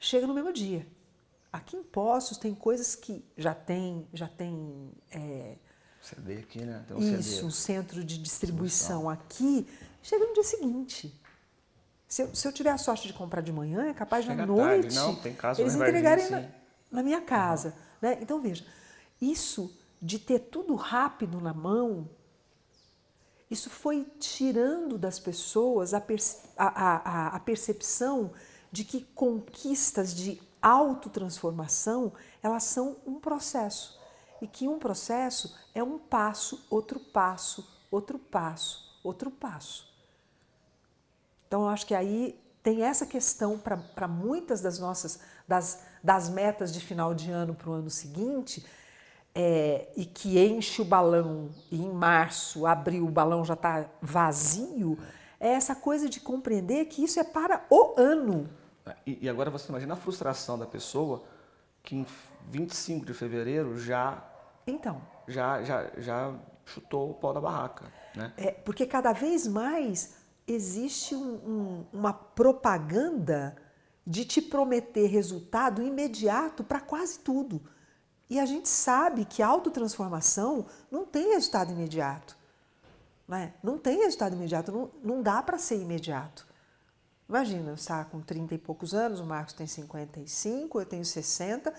chega 0.00 0.26
no 0.26 0.32
mesmo 0.32 0.50
dia. 0.50 0.86
Aqui 1.52 1.76
em 1.76 1.82
Poços 1.82 2.38
tem 2.38 2.54
coisas 2.54 2.94
que 2.94 3.22
já 3.36 3.54
tem, 3.54 4.08
já 4.14 4.28
tem 4.28 4.90
é, 5.10 5.58
CD 6.02 6.38
aqui, 6.40 6.64
né? 6.64 6.84
Um 6.90 6.98
Isso, 6.98 7.34
CD. 7.34 7.46
um 7.46 7.50
centro 7.50 8.04
de 8.04 8.18
distribuição 8.18 9.08
aqui, 9.08 9.66
chega 10.02 10.26
no 10.26 10.34
dia 10.34 10.42
seguinte. 10.42 11.14
Se 12.08 12.22
eu, 12.22 12.34
se 12.34 12.46
eu 12.46 12.52
tiver 12.52 12.70
a 12.70 12.76
sorte 12.76 13.06
de 13.06 13.12
comprar 13.12 13.40
de 13.40 13.52
manhã, 13.52 13.86
é 13.86 13.94
capaz 13.94 14.24
chega 14.24 14.44
na 14.44 14.46
noite 14.46 14.94
Não, 14.94 15.14
tem 15.14 15.32
caso 15.32 15.62
eles 15.62 15.74
entregarem 15.74 16.28
na, 16.28 16.44
na, 16.90 17.02
minha 17.04 17.20
casa. 17.20 17.68
Uhum. 17.68 17.74
Né? 18.02 18.18
Então, 18.20 18.40
veja, 18.40 18.66
isso 19.20 19.74
de 20.00 20.18
ter 20.18 20.40
tudo 20.40 20.74
rápido 20.74 21.40
na 21.40 21.54
mão, 21.54 22.10
isso 23.48 23.70
foi 23.70 24.04
tirando 24.18 24.98
das 24.98 25.20
pessoas 25.20 25.94
a, 25.94 26.02
a, 26.56 26.66
a, 26.66 27.26
a 27.36 27.40
percepção 27.40 28.32
de 28.72 28.82
que 28.82 29.02
conquistas 29.14 30.12
de 30.12 30.42
autotransformação, 30.60 32.12
elas 32.42 32.64
são 32.64 32.96
um 33.06 33.20
processo 33.20 34.01
e 34.42 34.48
que 34.48 34.66
um 34.66 34.76
processo 34.76 35.56
é 35.72 35.82
um 35.84 36.00
passo, 36.00 36.66
outro 36.68 36.98
passo, 36.98 37.64
outro 37.88 38.18
passo, 38.18 38.98
outro 39.04 39.30
passo. 39.30 39.88
Então, 41.46 41.62
eu 41.62 41.68
acho 41.68 41.86
que 41.86 41.94
aí 41.94 42.36
tem 42.60 42.82
essa 42.82 43.06
questão 43.06 43.56
para 43.56 44.08
muitas 44.08 44.60
das 44.60 44.80
nossas 44.80 45.20
das, 45.46 45.84
das 46.02 46.28
metas 46.28 46.72
de 46.72 46.80
final 46.80 47.14
de 47.14 47.30
ano 47.30 47.54
para 47.54 47.70
o 47.70 47.72
ano 47.72 47.90
seguinte 47.90 48.66
é, 49.32 49.88
e 49.96 50.04
que 50.04 50.38
enche 50.38 50.82
o 50.82 50.84
balão 50.84 51.50
e 51.70 51.80
em 51.80 51.92
março, 51.92 52.66
abril, 52.66 53.06
o 53.06 53.10
balão 53.10 53.44
já 53.44 53.54
está 53.54 53.88
vazio, 54.00 54.98
é 55.38 55.50
essa 55.50 55.76
coisa 55.76 56.08
de 56.08 56.20
compreender 56.20 56.86
que 56.86 57.04
isso 57.04 57.20
é 57.20 57.24
para 57.24 57.64
o 57.70 57.94
ano. 57.96 58.48
E, 59.06 59.18
e 59.22 59.28
agora 59.28 59.50
você 59.50 59.68
imagina 59.68 59.94
a 59.94 59.96
frustração 59.96 60.58
da 60.58 60.66
pessoa 60.66 61.22
que 61.82 61.94
em 61.94 62.06
25 62.48 63.06
de 63.06 63.14
fevereiro 63.14 63.78
já 63.78 64.31
então. 64.66 65.02
já, 65.26 65.62
já, 65.62 65.90
já 65.98 66.34
chutou 66.64 67.10
o 67.10 67.14
pau 67.14 67.32
da 67.32 67.40
barraca. 67.40 67.86
Né? 68.14 68.32
É, 68.36 68.50
porque 68.50 68.86
cada 68.86 69.12
vez 69.12 69.46
mais 69.46 70.14
existe 70.46 71.14
um, 71.14 71.34
um, 71.34 71.86
uma 71.92 72.12
propaganda 72.12 73.56
de 74.06 74.24
te 74.24 74.42
prometer 74.42 75.06
resultado 75.06 75.82
imediato 75.82 76.64
para 76.64 76.80
quase 76.80 77.18
tudo. 77.20 77.62
E 78.28 78.40
a 78.40 78.46
gente 78.46 78.68
sabe 78.68 79.24
que 79.24 79.42
a 79.42 79.46
autotransformação 79.46 80.66
não 80.90 81.04
tem 81.04 81.32
resultado 81.34 81.72
imediato. 81.72 82.36
Né? 83.28 83.54
Não 83.62 83.78
tem 83.78 83.98
resultado 83.98 84.34
imediato, 84.34 84.72
não, 84.72 84.90
não 85.02 85.22
dá 85.22 85.42
para 85.42 85.58
ser 85.58 85.80
imediato. 85.80 86.46
Imagina, 87.28 87.70
eu 87.70 87.74
estar 87.74 88.04
com 88.06 88.20
30 88.20 88.54
e 88.54 88.58
poucos 88.58 88.94
anos, 88.94 89.20
o 89.20 89.24
Marcos 89.24 89.54
tem 89.54 89.66
55, 89.66 90.80
eu 90.80 90.86
tenho 90.86 91.04
60. 91.04 91.72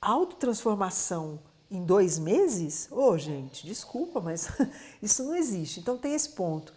Autotransformação 0.00 1.40
em 1.70 1.84
dois 1.84 2.18
meses? 2.18 2.88
Ô, 2.90 3.10
oh, 3.10 3.18
gente, 3.18 3.66
desculpa, 3.66 4.20
mas 4.20 4.48
isso 5.02 5.24
não 5.24 5.34
existe. 5.34 5.80
Então 5.80 5.98
tem 5.98 6.14
esse 6.14 6.30
ponto. 6.30 6.72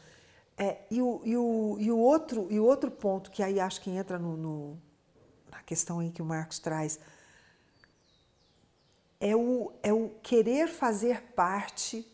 É, 0.57 0.79
e, 0.91 1.01
o, 1.01 1.21
e, 1.23 1.37
o, 1.37 1.77
e, 1.79 1.91
o 1.91 1.97
outro, 1.97 2.47
e 2.49 2.59
o 2.59 2.65
outro 2.65 2.91
ponto 2.91 3.31
que 3.31 3.41
aí 3.41 3.59
acho 3.59 3.79
que 3.81 3.89
entra 3.89 4.19
no, 4.19 4.35
no, 4.35 4.77
na 5.49 5.63
questão 5.63 5.99
aí 5.99 6.11
que 6.11 6.21
o 6.21 6.25
Marcos 6.25 6.59
traz 6.59 6.99
é 9.19 9.35
o, 9.35 9.71
é 9.83 9.91
o 9.91 10.09
querer 10.21 10.67
fazer 10.67 11.21
parte 11.33 12.05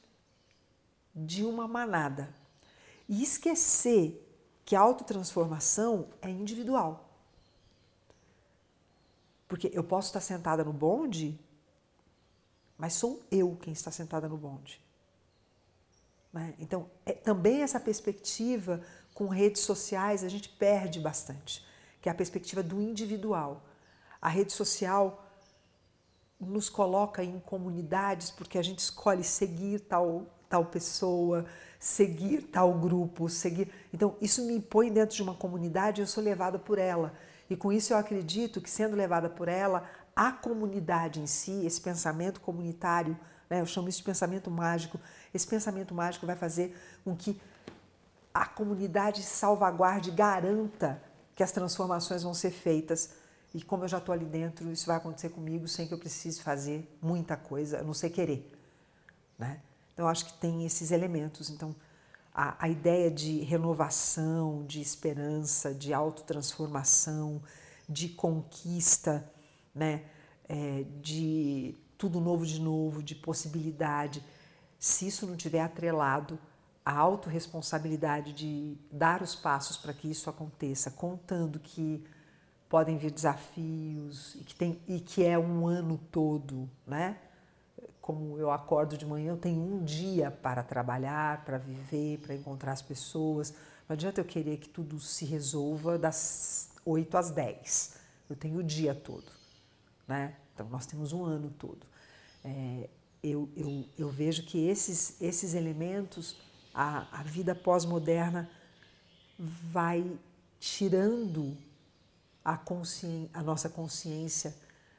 de 1.16 1.44
uma 1.46 1.68
manada 1.68 2.34
e 3.08 3.22
esquecer 3.24 4.22
que 4.66 4.76
a 4.76 4.80
autotransformação 4.80 6.08
é 6.22 6.30
individual. 6.30 7.10
Porque 9.48 9.70
eu 9.74 9.84
posso 9.84 10.08
estar 10.08 10.22
sentada 10.22 10.64
no 10.64 10.74
bonde, 10.74 11.40
mas 12.78 12.94
sou 12.94 13.22
eu 13.32 13.58
quem 13.62 13.74
está 13.74 13.92
sentada 13.92 14.28
no 14.28 14.38
bonde. 14.38 14.82
Né? 16.32 16.54
Então, 16.60 16.90
é, 17.06 17.14
também 17.14 17.62
essa 17.62 17.80
perspectiva 17.80 18.82
com 19.14 19.28
redes 19.28 19.62
sociais 19.62 20.24
a 20.24 20.30
gente 20.30 20.50
perde 20.50 21.00
bastante, 21.00 21.66
que 22.02 22.10
é 22.10 22.12
a 22.12 22.16
perspectiva 22.16 22.62
do 22.62 22.82
individual. 22.82 23.64
A 24.22 24.28
rede 24.28 24.52
social 24.52 25.26
nos 26.40 26.70
coloca 26.70 27.24
em 27.24 27.40
comunidades 27.40 28.30
porque 28.30 28.58
a 28.58 28.64
gente 28.64 28.80
escolhe 28.80 29.24
seguir 29.24 29.80
tal, 29.80 30.26
tal 30.50 30.66
pessoa, 30.66 31.46
seguir 31.80 32.42
tal 32.44 32.74
grupo, 32.74 33.30
seguir. 33.30 33.72
Então, 33.94 34.18
isso 34.20 34.44
me 34.44 34.60
põe 34.60 34.92
dentro 34.92 35.16
de 35.16 35.24
uma 35.24 35.36
comunidade 35.36 36.02
eu 36.02 36.08
sou 36.08 36.24
levada 36.24 36.60
por 36.60 36.78
ela. 36.78 37.14
E 37.50 37.56
com 37.56 37.72
isso 37.72 37.94
eu 37.94 37.98
acredito 37.98 38.60
que, 38.60 38.70
sendo 38.70 38.96
levada 38.96 39.30
por 39.30 39.48
ela, 39.48 39.88
a 40.16 40.32
comunidade 40.32 41.20
em 41.20 41.28
si, 41.28 41.66
esse 41.66 41.82
pensamento 41.82 42.40
comunitário, 42.40 43.18
né, 43.50 43.60
eu 43.60 43.66
chamo 43.66 43.90
isso 43.90 43.98
de 43.98 44.06
pensamento 44.06 44.50
mágico, 44.50 45.00
esse 45.34 45.46
pensamento 45.46 45.94
mágico 45.94 46.26
vai 46.26 46.36
fazer 46.36 46.76
com 47.04 47.16
que 47.16 47.40
a 48.34 48.46
comunidade 48.46 49.24
salvaguarde, 49.24 50.12
garanta 50.12 51.02
que 51.36 51.44
as 51.44 51.52
transformações 51.52 52.24
vão 52.24 52.34
ser 52.34 52.52
feitas. 52.52 53.12
E 53.54 53.62
como 53.62 53.84
eu 53.84 53.88
já 53.88 53.98
estou 53.98 54.14
ali 54.14 54.26
dentro, 54.26 54.70
isso 54.72 54.86
vai 54.86 54.98
acontecer 54.98 55.30
comigo 55.30 55.68
sem 55.68 55.88
que 55.88 55.94
eu 55.94 55.98
precise 55.98 56.42
fazer 56.42 56.90
muita 57.02 57.38
coisa, 57.38 57.80
a 57.80 57.84
não 57.84 57.94
ser 57.94 58.10
querer. 58.10 58.52
Né? 59.38 59.62
Então, 59.94 60.08
acho 60.08 60.26
que 60.26 60.34
tem 60.34 60.66
esses 60.66 60.92
elementos. 60.92 61.50
Então, 61.50 61.74
a, 62.34 62.66
a 62.66 62.68
ideia 62.68 63.10
de 63.10 63.40
renovação, 63.40 64.66
de 64.66 64.82
esperança, 64.82 65.74
de 65.74 65.94
autotransformação, 65.94 67.42
de 67.88 68.10
conquista, 68.10 69.26
né? 69.76 70.04
É, 70.48 70.86
de 71.02 71.76
tudo 71.98 72.20
novo 72.22 72.46
de 72.46 72.60
novo, 72.62 73.04
de 73.04 73.16
possibilidade, 73.16 74.24
se 74.80 75.08
isso 75.08 75.26
não 75.26 75.36
tiver 75.36 75.62
atrelado 75.62 76.40
à 76.86 76.96
autorresponsabilidade 76.98 78.32
de 78.34 78.78
dar 78.92 79.22
os 79.22 79.36
passos 79.36 79.78
para 79.78 79.94
que 79.94 80.10
isso 80.10 80.30
aconteça, 80.30 80.92
contando 80.92 81.60
que 81.60 82.06
podem 82.70 82.98
vir 82.98 83.12
desafios 83.12 84.36
e 84.36 84.44
que, 84.44 84.56
tem, 84.56 84.80
e 84.88 85.00
que 85.00 85.24
é 85.24 85.38
um 85.38 85.66
ano 85.68 86.00
todo, 86.12 86.70
né? 86.86 87.18
Como 88.02 88.38
eu 88.38 88.52
acordo 88.52 88.96
de 88.96 89.06
manhã, 89.06 89.32
eu 89.32 89.38
tenho 89.38 89.60
um 89.60 89.84
dia 89.84 90.30
para 90.30 90.62
trabalhar, 90.62 91.44
para 91.44 91.58
viver, 91.58 92.20
para 92.20 92.36
encontrar 92.36 92.74
as 92.74 92.82
pessoas. 92.82 93.52
Não 93.90 93.96
adianta 93.96 94.22
eu 94.22 94.26
querer 94.26 94.58
que 94.58 94.70
tudo 94.70 95.00
se 95.00 95.26
resolva 95.26 95.98
das 95.98 96.70
8 96.86 97.18
às 97.18 97.32
10. 97.32 97.96
Eu 98.30 98.36
tenho 98.36 98.60
o 98.60 98.64
dia 98.64 98.94
todo, 98.94 99.32
né? 100.08 100.36
Então 100.54 100.68
nós 100.70 100.86
temos 100.86 101.12
um 101.14 101.24
ano 101.24 101.50
todo. 101.58 101.86
É, 102.44 102.90
eu, 103.24 103.50
eu, 103.56 103.86
eu 103.98 104.10
vejo 104.10 104.44
que 104.44 104.68
esses, 104.68 105.20
esses 105.22 105.54
elementos, 105.54 106.38
a, 106.74 107.20
a 107.20 107.24
vida 107.24 107.56
pós-moderna 107.56 108.50
vai 109.38 110.18
tirando 110.60 111.58
a, 112.44 112.58
consci, 112.58 113.30
a 113.34 113.42
nossa 113.42 113.68
consciência, 113.68 114.56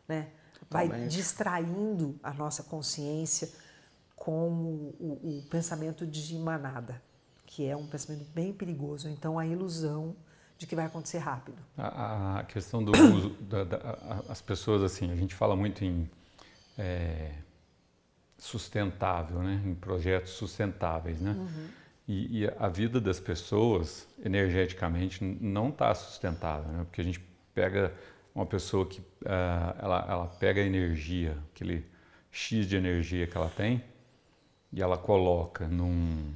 né? 0.08 0.30
vai 0.68 1.06
distraindo 1.06 2.18
a 2.22 2.32
nossa 2.32 2.62
consciência 2.62 3.50
com 4.16 4.48
o, 4.50 4.96
o, 4.98 5.38
o, 5.38 5.42
pensamento 5.48 6.06
de 6.06 6.36
manada, 6.36 7.00
que 7.44 7.64
é 7.64 7.76
um 7.76 7.86
pensamento 7.86 8.26
bem 8.34 8.52
perigoso. 8.52 9.08
Então, 9.08 9.38
a 9.38 9.46
ilusão 9.46 10.16
de 10.58 10.66
que 10.66 10.74
vai 10.74 10.86
acontecer 10.86 11.18
rápido. 11.18 11.58
A, 11.76 12.40
a 12.40 12.44
questão 12.44 12.82
do 12.82 12.92
uso, 13.14 13.30
da, 13.40 13.64
da, 13.64 14.22
as 14.28 14.40
pessoas, 14.40 14.82
assim, 14.82 15.12
a 15.12 15.16
gente 15.16 15.34
fala 15.34 15.54
muito 15.54 15.84
em 15.84 16.08
é, 16.78 17.32
sustentável, 18.38 19.42
né? 19.42 19.62
em 19.64 19.74
projetos 19.74 20.32
sustentáveis. 20.32 21.20
Né? 21.20 21.32
Uhum. 21.32 21.68
E, 22.08 22.42
e, 22.42 22.48
a 22.58 22.68
vida 22.68 23.00
das 23.00 23.18
pessoas, 23.18 24.06
energeticamente, 24.24 25.22
não 25.24 25.68
está 25.68 25.94
sustentável, 25.94 26.70
né? 26.72 26.84
porque 26.84 27.00
a 27.00 27.04
gente 27.04 27.20
pega 27.54 27.92
uma 28.34 28.46
pessoa 28.46 28.86
que 28.86 29.00
uh, 29.00 29.76
ela, 29.78 30.06
ela 30.08 30.26
pega 30.26 30.60
a 30.60 30.64
energia, 30.64 31.36
aquele 31.54 31.84
X 32.30 32.66
de 32.66 32.76
energia 32.76 33.26
que 33.26 33.36
ela 33.36 33.48
tem, 33.48 33.82
e 34.72 34.82
ela 34.82 34.98
coloca 34.98 35.66
num, 35.66 36.32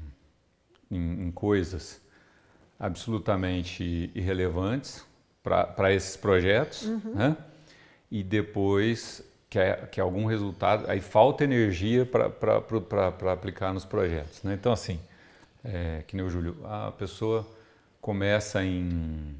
em, 0.90 1.26
em 1.26 1.30
coisas 1.30 2.00
absolutamente 2.80 4.10
irrelevantes 4.14 5.04
para 5.42 5.92
esses 5.92 6.16
projetos, 6.16 6.82
uhum. 6.82 7.14
né? 7.14 7.36
e 8.10 8.22
depois 8.22 9.22
quer, 9.50 9.88
quer 9.90 10.00
algum 10.00 10.24
resultado, 10.24 10.90
aí 10.90 11.00
falta 11.00 11.44
energia 11.44 12.06
para 12.06 13.32
aplicar 13.32 13.74
nos 13.74 13.84
projetos. 13.84 14.42
Né? 14.42 14.54
Então, 14.54 14.72
assim, 14.72 14.98
é, 15.62 16.02
que 16.06 16.16
nem 16.16 16.24
o 16.24 16.30
Júlio, 16.30 16.56
a 16.64 16.90
pessoa 16.92 17.46
começa 18.00 18.64
em. 18.64 19.36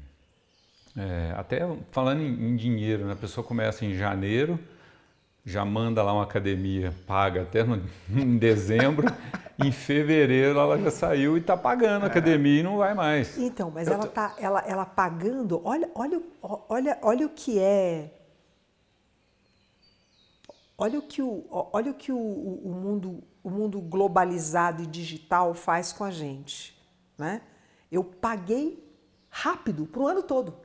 É, 0.95 1.33
até 1.37 1.61
falando 1.91 2.21
em, 2.21 2.49
em, 2.49 2.55
dinheiro, 2.55 3.05
né? 3.05 3.13
a 3.13 3.15
pessoa 3.15 3.45
começa 3.45 3.85
em 3.85 3.95
janeiro, 3.95 4.59
já 5.45 5.65
manda 5.65 6.03
lá 6.03 6.13
uma 6.13 6.23
academia, 6.23 6.93
paga 7.07 7.41
até 7.43 7.63
no, 7.63 7.81
em 8.09 8.37
dezembro, 8.37 9.07
em 9.63 9.71
fevereiro 9.71 10.59
ela 10.59 10.77
já 10.77 10.91
saiu 10.91 11.37
e 11.37 11.39
está 11.39 11.57
pagando 11.57 12.03
a 12.03 12.07
é. 12.07 12.11
academia 12.11 12.59
e 12.59 12.63
não 12.63 12.77
vai 12.77 12.93
mais. 12.93 13.37
Então, 13.37 13.71
mas 13.71 13.87
ela 13.87 14.05
está 14.05 14.35
ela, 14.39 14.59
ela 14.67 14.85
pagando, 14.85 15.61
olha, 15.63 15.89
olha, 15.95 16.21
olha, 16.69 16.97
olha 17.01 17.25
o 17.25 17.29
que 17.29 17.59
é 17.59 18.17
Olha 20.81 20.97
o 20.97 21.03
que 21.03 21.21
o, 21.21 21.45
olha 21.51 21.91
o, 21.91 21.93
que 21.93 22.11
o, 22.11 22.17
o, 22.17 22.73
mundo, 22.73 23.23
o 23.43 23.51
mundo 23.51 23.79
globalizado 23.79 24.81
e 24.81 24.87
digital 24.87 25.53
faz 25.53 25.93
com 25.93 26.03
a 26.03 26.09
gente. 26.09 26.75
Né? 27.15 27.43
Eu 27.91 28.03
paguei 28.03 28.83
rápido 29.29 29.85
para 29.85 30.01
o 30.01 30.07
ano 30.07 30.23
todo. 30.23 30.57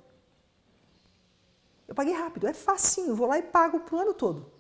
Eu 1.87 1.95
paguei 1.95 2.15
rápido, 2.15 2.47
é 2.47 2.55
facinho, 2.55 3.15
vou 3.15 3.27
lá 3.27 3.37
e 3.37 3.43
pago 3.43 3.81
para 3.81 3.95
o 3.95 4.01
ano 4.01 4.15
todo. 4.15 4.51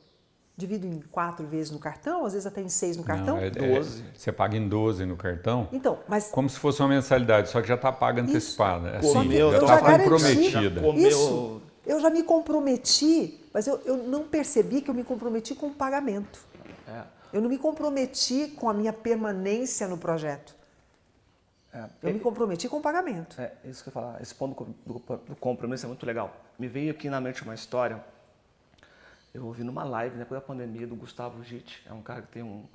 Divido 0.56 0.86
em 0.86 1.00
quatro 1.10 1.46
vezes 1.46 1.70
no 1.70 1.78
cartão, 1.78 2.24
às 2.24 2.32
vezes 2.32 2.46
até 2.46 2.62
em 2.62 2.68
seis 2.68 2.96
no 2.96 3.04
cartão. 3.04 3.36
Não, 3.36 3.42
é, 3.42 3.48
é, 3.48 3.82
você 4.14 4.32
paga 4.32 4.56
em 4.56 4.66
12 4.66 5.04
no 5.04 5.16
cartão. 5.16 5.68
Então, 5.70 5.98
mas. 6.08 6.28
Como 6.28 6.48
se 6.48 6.58
fosse 6.58 6.80
uma 6.80 6.88
mensalidade, 6.88 7.50
só 7.50 7.60
que 7.60 7.68
já 7.68 7.74
está 7.74 7.92
paga 7.92 8.22
antecipada. 8.22 8.88
É 8.88 8.96
assim, 8.96 9.30
já 9.30 9.74
está 9.74 9.98
comprometida. 9.98 10.88
Isso, 10.96 11.60
eu 11.84 12.00
já 12.00 12.08
me 12.08 12.22
comprometi 12.22 13.46
mas 13.56 13.66
eu, 13.66 13.80
eu 13.86 13.96
não 13.96 14.28
percebi 14.28 14.82
que 14.82 14.90
eu 14.90 14.94
me 14.94 15.02
comprometi 15.02 15.54
com 15.54 15.68
o 15.68 15.74
pagamento. 15.74 16.44
É. 16.86 17.04
Eu 17.32 17.40
não 17.40 17.48
me 17.48 17.56
comprometi 17.56 18.48
com 18.48 18.68
a 18.68 18.74
minha 18.74 18.92
permanência 18.92 19.88
no 19.88 19.96
projeto. 19.96 20.54
É, 21.72 21.86
eu 22.02 22.10
é, 22.10 22.12
me 22.12 22.20
comprometi 22.20 22.68
com 22.68 22.76
o 22.76 22.80
pagamento. 22.82 23.40
É, 23.40 23.54
isso 23.64 23.82
que 23.82 23.88
eu 23.88 23.92
ia 23.92 23.94
falar. 23.94 24.20
Esse 24.20 24.34
ponto 24.34 24.62
do, 24.84 24.92
do, 24.92 25.16
do, 25.16 25.36
compromisso 25.36 25.86
é 25.86 25.88
muito 25.88 26.04
legal. 26.04 26.36
Me 26.58 26.68
veio 26.68 26.90
aqui 26.90 27.08
na 27.08 27.18
mente 27.18 27.42
uma 27.44 27.54
história. 27.54 28.04
Eu 29.36 29.44
ouvi 29.44 29.62
numa 29.62 29.84
live, 29.84 30.16
depois 30.16 30.40
da 30.40 30.46
pandemia, 30.46 30.86
do 30.86 30.96
Gustavo 30.96 31.44
Gitt. 31.44 31.86
É 31.86 31.92
um 31.92 32.00
cara 32.00 32.22
que 32.22 32.28
tem 32.28 32.42
um, 32.42 32.66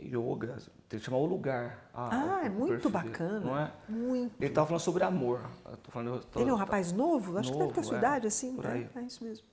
yoga, 0.00 0.58
tem 0.88 1.00
que 1.00 1.04
chamar 1.04 1.18
o 1.18 1.26
lugar. 1.26 1.90
Ah, 1.92 2.36
ah 2.36 2.46
é 2.46 2.48
muito 2.48 2.88
bacana. 2.88 3.40
Não 3.40 3.58
é? 3.58 3.72
Muito. 3.88 4.36
Ele 4.38 4.48
estava 4.48 4.68
falando 4.68 4.80
sobre 4.80 5.02
amor. 5.02 5.40
Falando, 5.88 6.24
tô, 6.26 6.38
ele 6.38 6.50
é 6.50 6.52
um 6.52 6.56
rapaz 6.56 6.92
novo? 6.92 7.36
Acho 7.36 7.50
novo, 7.50 7.66
que 7.66 7.66
deve 7.66 7.74
ter 7.74 7.80
a 7.80 7.82
sua 7.82 7.96
é, 7.96 7.98
idade, 7.98 8.26
assim. 8.28 8.54
Por 8.54 8.66
aí. 8.68 8.88
É, 8.94 8.98
é, 9.00 9.02
isso 9.02 9.24
mesmo. 9.24 9.44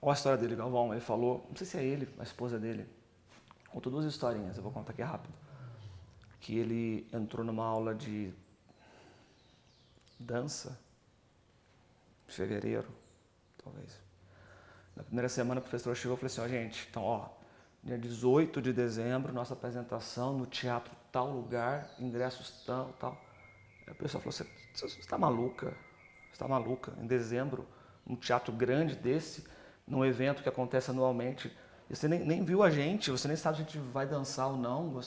Olha 0.00 0.12
a 0.12 0.14
história 0.14 0.38
dele, 0.38 0.54
Galvão. 0.54 0.92
Ele 0.92 1.00
falou, 1.00 1.44
não 1.48 1.56
sei 1.56 1.66
se 1.66 1.76
é 1.76 1.84
ele, 1.84 2.08
a 2.16 2.22
esposa 2.22 2.56
dele. 2.56 2.86
contou 3.72 3.90
duas 3.90 4.04
historinhas, 4.04 4.56
eu 4.56 4.62
vou 4.62 4.70
contar 4.70 4.92
aqui 4.92 5.02
rápido. 5.02 5.34
Que 6.38 6.56
ele 6.56 7.08
entrou 7.12 7.44
numa 7.44 7.66
aula 7.66 7.96
de 7.96 8.32
dança, 10.20 10.78
em 12.28 12.30
fevereiro, 12.30 12.86
talvez. 13.60 14.07
Na 14.98 15.04
primeira 15.04 15.28
semana, 15.28 15.60
o 15.60 15.62
professor 15.62 15.94
chegou 15.94 16.16
e 16.16 16.18
falou 16.18 16.26
assim: 16.26 16.40
ó, 16.40 16.48
gente, 16.48 16.88
então, 16.90 17.04
ó, 17.04 17.28
dia 17.84 17.96
18 17.96 18.60
de 18.60 18.72
dezembro, 18.72 19.32
nossa 19.32 19.54
apresentação 19.54 20.36
no 20.36 20.44
teatro 20.44 20.92
tal 21.12 21.30
lugar, 21.30 21.88
ingressos 22.00 22.64
tal, 22.66 22.92
tal. 22.98 23.16
Aí 23.86 23.92
a 23.92 23.94
pessoa 23.94 24.20
falou: 24.20 24.32
você 24.32 24.44
está 24.98 25.16
maluca? 25.16 25.68
Você 25.68 26.32
está 26.32 26.48
maluca? 26.48 26.92
Em 27.00 27.06
dezembro, 27.06 27.64
um 28.04 28.16
teatro 28.16 28.52
grande 28.52 28.96
desse, 28.96 29.46
num 29.86 30.04
evento 30.04 30.42
que 30.42 30.48
acontece 30.48 30.90
anualmente, 30.90 31.56
você 31.88 32.08
nem, 32.08 32.18
nem 32.18 32.44
viu 32.44 32.64
a 32.64 32.68
gente, 32.68 33.12
você 33.12 33.28
nem 33.28 33.36
sabe 33.36 33.58
se 33.58 33.62
a 33.62 33.64
gente 33.66 33.78
vai 33.78 34.04
dançar 34.04 34.48
ou 34.48 34.56
não. 34.56 34.98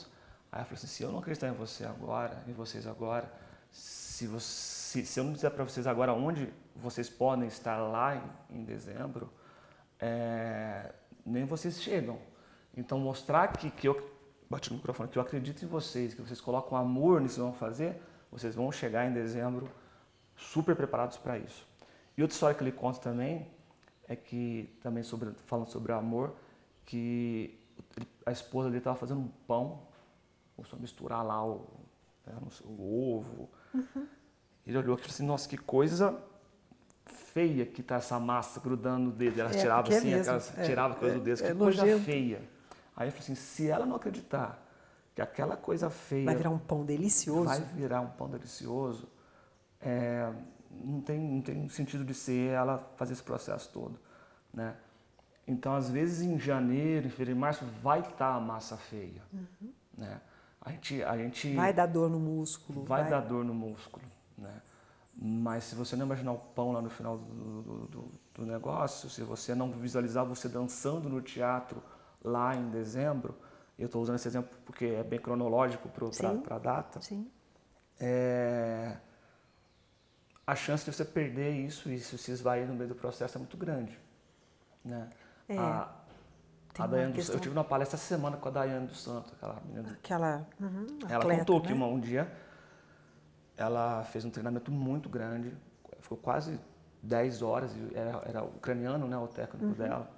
Aí 0.50 0.62
eu 0.62 0.66
falei 0.66 0.74
assim: 0.76 0.88
se 0.88 1.04
eu 1.04 1.12
não 1.12 1.20
acreditar 1.20 1.50
em 1.50 1.54
você 1.54 1.84
agora, 1.84 2.42
em 2.48 2.54
vocês 2.54 2.88
agora, 2.88 3.30
se, 3.70 4.26
você, 4.26 5.04
se 5.04 5.20
eu 5.20 5.26
não 5.26 5.34
disser 5.34 5.52
para 5.52 5.66
vocês 5.66 5.86
agora 5.86 6.14
onde 6.14 6.48
vocês 6.78 7.10
podem 7.10 7.50
estar 7.50 7.76
lá 7.78 8.16
em, 8.50 8.62
em 8.62 8.64
dezembro, 8.64 9.30
é, 10.02 10.92
nem 11.26 11.46
vocês 11.46 11.82
chegam. 11.82 12.18
Então 12.76 13.00
mostrar 13.00 13.50
que, 13.54 13.70
que 13.70 13.88
eu 13.88 14.12
bati 14.50 14.72
no 14.72 14.78
microfone, 14.78 15.10
que 15.10 15.18
eu 15.18 15.22
acredito 15.22 15.64
em 15.64 15.68
vocês, 15.68 16.14
que 16.14 16.22
vocês 16.22 16.42
colocam 16.42 16.78
amor 16.78 17.22
nisso 17.22 17.36
que 17.36 17.42
vão 17.42 17.54
fazer, 17.54 18.02
vocês 18.32 18.56
vão 18.56 18.72
chegar 18.72 19.06
em 19.06 19.14
dezembro 19.14 19.70
super 20.36 20.76
preparados 20.76 21.18
para 21.18 21.38
isso. 21.38 21.68
E 22.18 22.22
outra 22.22 22.34
história 22.34 22.56
que 22.56 22.64
ele 22.64 22.72
conta 22.72 23.00
também 23.00 23.48
é 24.08 24.16
que 24.16 24.78
também 24.82 25.04
sobre 25.04 25.32
falando 25.46 25.70
sobre 25.70 25.92
amor, 25.94 26.36
que 26.86 27.58
a 28.26 28.32
esposa 28.32 28.70
dele 28.70 28.80
estava 28.80 28.98
fazendo 28.98 29.22
um 29.22 29.30
pão, 29.48 29.84
começou 30.56 30.78
a 30.78 30.82
misturar 30.82 31.26
lá 31.26 31.46
o, 31.46 31.66
né, 32.26 32.34
o 32.66 33.16
ovo. 33.16 33.50
Uhum. 33.74 34.08
Ele 34.66 34.78
olhou 34.78 34.96
e 34.96 34.98
falou 34.98 35.10
assim, 35.10 35.26
nossa, 35.26 35.48
que 35.48 35.58
coisa 35.58 36.22
feia 37.34 37.66
que 37.66 37.82
tá 37.82 37.96
essa 37.96 38.20
massa 38.20 38.60
grudando 38.60 39.06
no 39.06 39.12
dedo. 39.12 39.40
Ela 39.40 39.52
é, 39.52 39.58
tirava 39.58 39.94
é 39.94 39.98
assim, 39.98 40.14
é 40.14 40.20
aquelas, 40.20 40.58
é, 40.58 40.64
tirava 40.64 40.96
coisa 40.96 41.16
do 41.16 41.24
dedo, 41.24 41.44
é, 41.44 41.48
que 41.48 41.56
coisa 41.56 41.82
nojento. 41.82 42.04
feia. 42.04 42.42
Aí 42.96 43.08
eu 43.08 43.12
falei 43.12 43.24
assim, 43.24 43.36
se 43.36 43.70
ela 43.70 43.86
não 43.86 43.96
acreditar 43.96 44.62
que 45.16 45.22
aquela 45.22 45.58
coisa 45.58 45.90
feia... 45.90 46.26
Vai 46.26 46.36
virar 46.36 46.50
um 46.50 46.60
pão 46.60 46.86
delicioso. 46.86 47.46
Vai 47.46 47.60
virar 47.60 48.02
um 48.02 48.10
pão 48.10 48.30
delicioso. 48.30 49.08
É, 49.80 50.32
não, 50.70 51.02
tem, 51.02 51.20
não 51.20 51.42
tem 51.42 51.68
sentido 51.70 52.04
de 52.04 52.14
ser 52.14 52.52
ela 52.52 52.78
fazer 52.96 53.14
esse 53.14 53.24
processo 53.24 53.70
todo, 53.72 54.00
né? 54.54 54.76
Então, 55.48 55.76
às 55.76 55.90
vezes, 55.90 56.22
em 56.22 56.40
janeiro, 56.40 57.08
em 57.08 57.10
fevereiro, 57.10 57.38
em 57.38 57.42
março, 57.42 57.66
vai 57.82 58.00
estar 58.00 58.14
tá 58.16 58.36
a 58.36 58.40
massa 58.40 58.78
feia, 58.78 59.24
uhum. 59.34 59.74
né? 59.98 60.22
A 60.62 60.72
gente, 60.72 61.04
a 61.04 61.18
gente... 61.18 61.56
Vai 61.56 61.74
dar 61.74 61.88
dor 61.88 62.10
no 62.10 62.20
músculo. 62.20 62.84
Vai, 62.84 63.02
vai 63.02 63.10
dar 63.10 63.22
dor 63.22 63.44
no 63.44 63.54
músculo, 63.54 64.06
né? 64.38 64.62
Mas 65.14 65.66
se 65.66 65.76
você 65.76 65.96
não 65.96 66.06
imaginar 66.06 66.32
o 66.32 66.38
pão 66.38 66.72
lá 66.72 66.82
no 66.82 66.90
final 66.90 67.18
do, 67.18 67.62
do, 67.62 67.88
do, 67.88 68.12
do 68.34 68.46
negócio, 68.46 69.10
se 69.10 69.22
você 69.22 69.54
não 69.54 69.72
visualizar 69.72 70.26
você 70.26 70.48
dançando 70.48 71.10
no 71.10 71.22
teatro 71.22 71.82
lá 72.24 72.56
em 72.56 72.70
dezembro, 72.70 73.36
eu 73.78 73.88
estou 73.88 74.02
usando 74.02 74.16
esse 74.16 74.28
exemplo 74.28 74.58
porque 74.66 74.86
é 74.86 75.04
bem 75.04 75.20
cronológico 75.20 75.90
para 75.90 76.56
a 76.56 76.60
data, 76.60 77.02
Sim. 77.02 77.30
É, 78.00 78.98
a 80.46 80.56
chance 80.56 80.84
de 80.84 80.92
você 80.92 81.06
perder 81.06 81.52
isso 81.52 81.90
e 81.90 81.96
isso 81.96 82.18
se 82.18 82.32
esvair 82.32 82.68
no 82.68 82.74
meio 82.74 82.90
do 82.90 82.96
processo 82.96 83.38
é 83.38 83.40
muito 83.40 83.56
grande. 83.56 83.98
Né? 84.84 85.08
É, 85.48 85.58
a, 85.58 85.94
a 86.80 86.88
Daiane 86.88 87.14
questão... 87.14 87.36
Eu 87.36 87.40
tive 87.40 87.54
uma 87.54 87.64
palestra 87.64 87.98
essa 87.98 88.08
semana 88.08 88.38
com 88.38 88.48
a 88.48 88.52
Daiane 88.52 88.88
dos 88.88 89.04
Santos, 89.04 89.32
aquela 89.34 89.62
menina. 89.66 89.92
Aquela. 89.92 90.48
Uhum, 90.60 90.88
ela 91.08 91.18
atleta, 91.18 91.40
contou 91.42 91.60
né? 91.60 91.68
que 91.68 91.74
uma, 91.74 91.86
um 91.86 92.00
dia 92.00 92.32
ela 93.58 94.04
fez 94.06 94.26
um 94.26 94.30
treinamento 94.30 94.72
muito 94.72 95.10
grande, 95.10 95.56
ficou 96.00 96.18
quase 96.18 96.60
10 97.02 97.42
horas, 97.42 97.72
era, 97.94 98.22
era 98.26 98.44
ucraniano, 98.44 99.08
né, 99.08 99.18
o 99.18 99.28
técnico 99.28 99.66
uhum. 99.66 99.74
dela. 99.74 100.10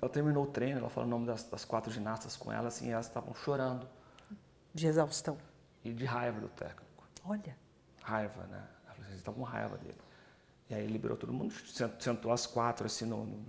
Ela 0.00 0.10
terminou 0.10 0.44
o 0.44 0.46
treino, 0.46 0.80
ela 0.80 0.90
falou 0.90 1.06
o 1.06 1.10
nome 1.10 1.26
das, 1.26 1.44
das 1.44 1.64
quatro 1.64 1.90
ginastas 1.90 2.36
com 2.36 2.52
ela, 2.52 2.68
assim, 2.68 2.90
elas 2.90 3.06
estavam 3.06 3.34
chorando. 3.34 3.88
De 4.72 4.86
exaustão. 4.86 5.38
E 5.82 5.92
de 5.92 6.04
raiva 6.04 6.40
do 6.40 6.48
técnico. 6.48 7.06
Olha. 7.24 7.56
Raiva, 8.02 8.42
né? 8.46 8.62
Ela 8.84 8.94
falou, 8.94 9.08
eles 9.08 9.18
estavam 9.18 9.40
com 9.40 9.46
raiva 9.46 9.78
dele. 9.78 9.98
E 10.68 10.74
aí 10.74 10.86
liberou 10.86 11.16
todo 11.16 11.32
mundo, 11.32 11.52
sentou 11.98 12.32
as 12.32 12.46
quatro 12.46 12.86
assim 12.86 13.04
no, 13.04 13.24
no, 13.24 13.44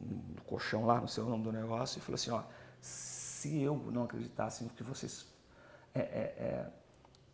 no 0.00 0.42
colchão 0.46 0.84
lá, 0.86 1.00
no 1.00 1.08
seu 1.08 1.24
nome 1.24 1.44
do 1.44 1.52
negócio, 1.52 1.98
e 1.98 2.00
falou 2.00 2.14
assim, 2.14 2.30
ó, 2.30 2.42
se 2.80 3.62
eu 3.62 3.76
não 3.76 4.04
acreditasse 4.04 4.64
no 4.64 4.70
que 4.70 4.82
vocês 4.82 5.26
é, 5.94 6.00
é, 6.00 6.02
é, 6.02 6.70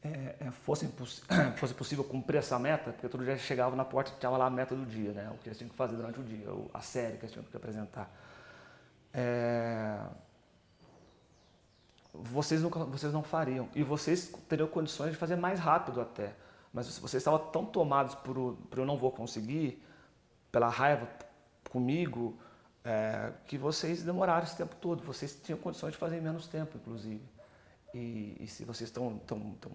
é, 0.02 0.36
é 0.40 0.50
fosse, 0.50 0.88
fosse 1.56 1.74
possível 1.74 2.04
cumprir 2.04 2.38
essa 2.38 2.58
meta, 2.58 2.92
porque 2.92 3.08
todo 3.08 3.24
dia 3.24 3.36
chegava 3.36 3.76
na 3.76 3.84
porta 3.84 4.12
e 4.14 4.18
tinha 4.18 4.30
lá 4.30 4.46
a 4.46 4.50
meta 4.50 4.74
do 4.74 4.86
dia, 4.86 5.12
né? 5.12 5.30
o 5.32 5.38
que 5.38 5.48
eles 5.48 5.58
tinham 5.58 5.70
que 5.70 5.76
fazer 5.76 5.96
durante 5.96 6.20
o 6.20 6.22
dia, 6.22 6.46
a 6.72 6.80
série 6.80 7.16
que 7.16 7.24
eles 7.24 7.32
tinham 7.32 7.44
que 7.44 7.56
apresentar. 7.56 8.10
É, 9.12 9.98
vocês, 12.12 12.62
nunca, 12.62 12.84
vocês 12.84 13.12
não 13.12 13.22
fariam. 13.22 13.68
E 13.74 13.82
vocês 13.82 14.32
teriam 14.48 14.68
condições 14.68 15.12
de 15.12 15.16
fazer 15.16 15.36
mais 15.36 15.58
rápido 15.58 16.00
até. 16.00 16.34
Mas 16.72 16.86
vocês 16.98 17.20
estavam 17.20 17.38
tão 17.50 17.64
tomados 17.64 18.14
por, 18.14 18.56
por 18.68 18.78
eu 18.78 18.86
não 18.86 18.96
vou 18.96 19.10
conseguir, 19.10 19.84
pela 20.52 20.68
raiva 20.68 21.08
comigo, 21.68 22.38
é, 22.84 23.32
que 23.46 23.58
vocês 23.58 24.02
demoraram 24.02 24.44
esse 24.44 24.56
tempo 24.56 24.74
todo. 24.76 25.02
Vocês 25.02 25.38
tinham 25.42 25.58
condições 25.58 25.92
de 25.92 25.98
fazer 25.98 26.18
em 26.18 26.20
menos 26.20 26.46
tempo, 26.46 26.76
inclusive. 26.76 27.22
E, 27.94 28.36
e 28.40 28.46
se 28.46 28.64
vocês 28.64 28.88
estão 28.88 29.20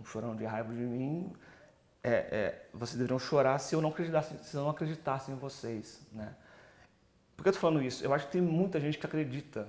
chorando 0.05 0.37
de 0.37 0.45
raiva 0.45 0.73
de 0.73 0.81
mim, 0.81 1.31
é, 2.03 2.11
é, 2.11 2.69
vocês 2.73 2.97
deveriam 2.97 3.19
chorar 3.19 3.57
se 3.59 3.75
eu 3.75 3.81
não 3.81 3.89
acreditasse, 3.89 4.37
se 4.43 4.55
eu 4.55 4.61
não 4.61 4.69
acreditasse 4.69 5.31
em 5.31 5.35
vocês, 5.35 6.01
né? 6.11 6.35
Por 7.35 7.43
que 7.43 7.49
eu 7.49 7.51
estou 7.51 7.61
falando 7.69 7.83
isso? 7.83 8.03
Eu 8.03 8.13
acho 8.13 8.27
que 8.27 8.33
tem 8.33 8.41
muita 8.41 8.79
gente 8.79 8.97
que 8.97 9.05
acredita 9.05 9.67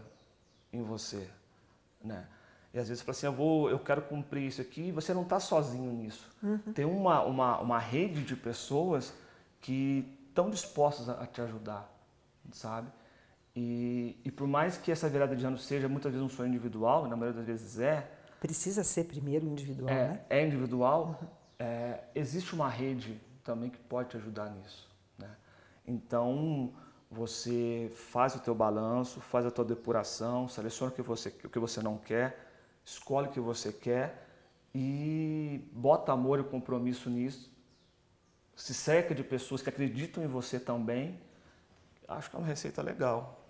em 0.73 0.83
você, 0.83 1.29
né? 2.05 2.27
E 2.73 2.79
às 2.79 2.89
vezes 2.89 3.03
fala 3.03 3.17
assim, 3.17 3.27
eu, 3.27 3.33
vou, 3.33 3.71
eu 3.71 3.79
quero 3.79 4.03
cumprir 4.03 4.47
isso 4.47 4.61
aqui, 4.61 4.89
e 4.89 4.93
você 4.93 5.15
não 5.15 5.23
está 5.23 5.41
sozinho 5.41 5.91
nisso. 5.93 6.31
Uhum. 6.43 6.73
Tem 6.75 6.85
uma, 6.85 7.23
uma, 7.23 7.59
uma 7.59 7.79
rede 7.79 8.23
de 8.23 8.37
pessoas 8.37 9.15
que 9.63 10.07
estão 10.29 10.51
dispostas 10.51 11.09
a, 11.09 11.23
a 11.23 11.27
te 11.27 11.41
ajudar, 11.41 11.91
sabe? 12.53 12.89
E, 13.57 14.21
e 14.23 14.31
por 14.31 14.47
mais 14.47 14.77
que 14.77 14.93
essa 14.93 15.09
virada 15.09 15.35
de 15.35 15.45
ano 15.47 15.57
seja 15.57 15.89
muitas 15.89 16.13
vezes 16.13 16.25
um 16.25 16.29
sonho 16.29 16.51
individual, 16.51 17.09
na 17.09 17.17
maioria 17.17 17.39
das 17.39 17.47
vezes 17.47 17.79
é, 17.79 18.07
Precisa 18.47 18.85
ser 18.85 19.05
primeiro 19.05 19.45
individual, 19.45 19.91
é, 19.91 20.09
né? 20.09 20.21
É 20.31 20.47
individual. 20.47 21.19
Uhum. 21.21 21.29
É, 21.59 22.05
existe 22.15 22.55
uma 22.55 22.69
rede 22.69 23.21
também 23.43 23.71
que 23.71 23.79
pode 23.79 24.11
te 24.11 24.17
ajudar 24.17 24.51
nisso. 24.51 24.89
Né? 25.19 25.29
Então, 25.85 26.73
você 27.11 27.91
faz 27.93 28.37
o 28.37 28.39
teu 28.39 28.55
balanço, 28.55 29.21
faz 29.21 29.45
a 29.47 29.51
tua 29.51 29.65
depuração, 29.65 30.49
seleciona 30.49 30.93
o 30.93 30.95
que 30.95 31.03
você, 31.03 31.29
o 31.45 31.49
que 31.49 31.59
você 31.59 31.83
não 31.83 31.99
quer, 31.99 32.39
escolhe 32.85 33.27
o 33.27 33.31
que 33.33 33.41
você 33.41 33.73
quer 33.73 34.29
e 34.73 35.69
bota 35.73 36.13
amor 36.13 36.39
e 36.39 36.45
compromisso 36.45 37.11
nisso. 37.11 37.51
Se 38.55 38.73
cerca 38.73 39.13
de 39.13 39.25
pessoas 39.25 39.61
que 39.61 39.69
acreditam 39.69 40.23
em 40.23 40.29
você 40.29 40.61
também. 40.61 41.19
Acho 42.07 42.31
que 42.31 42.37
é 42.37 42.39
uma 42.39 42.47
receita 42.47 42.81
legal. 42.81 43.45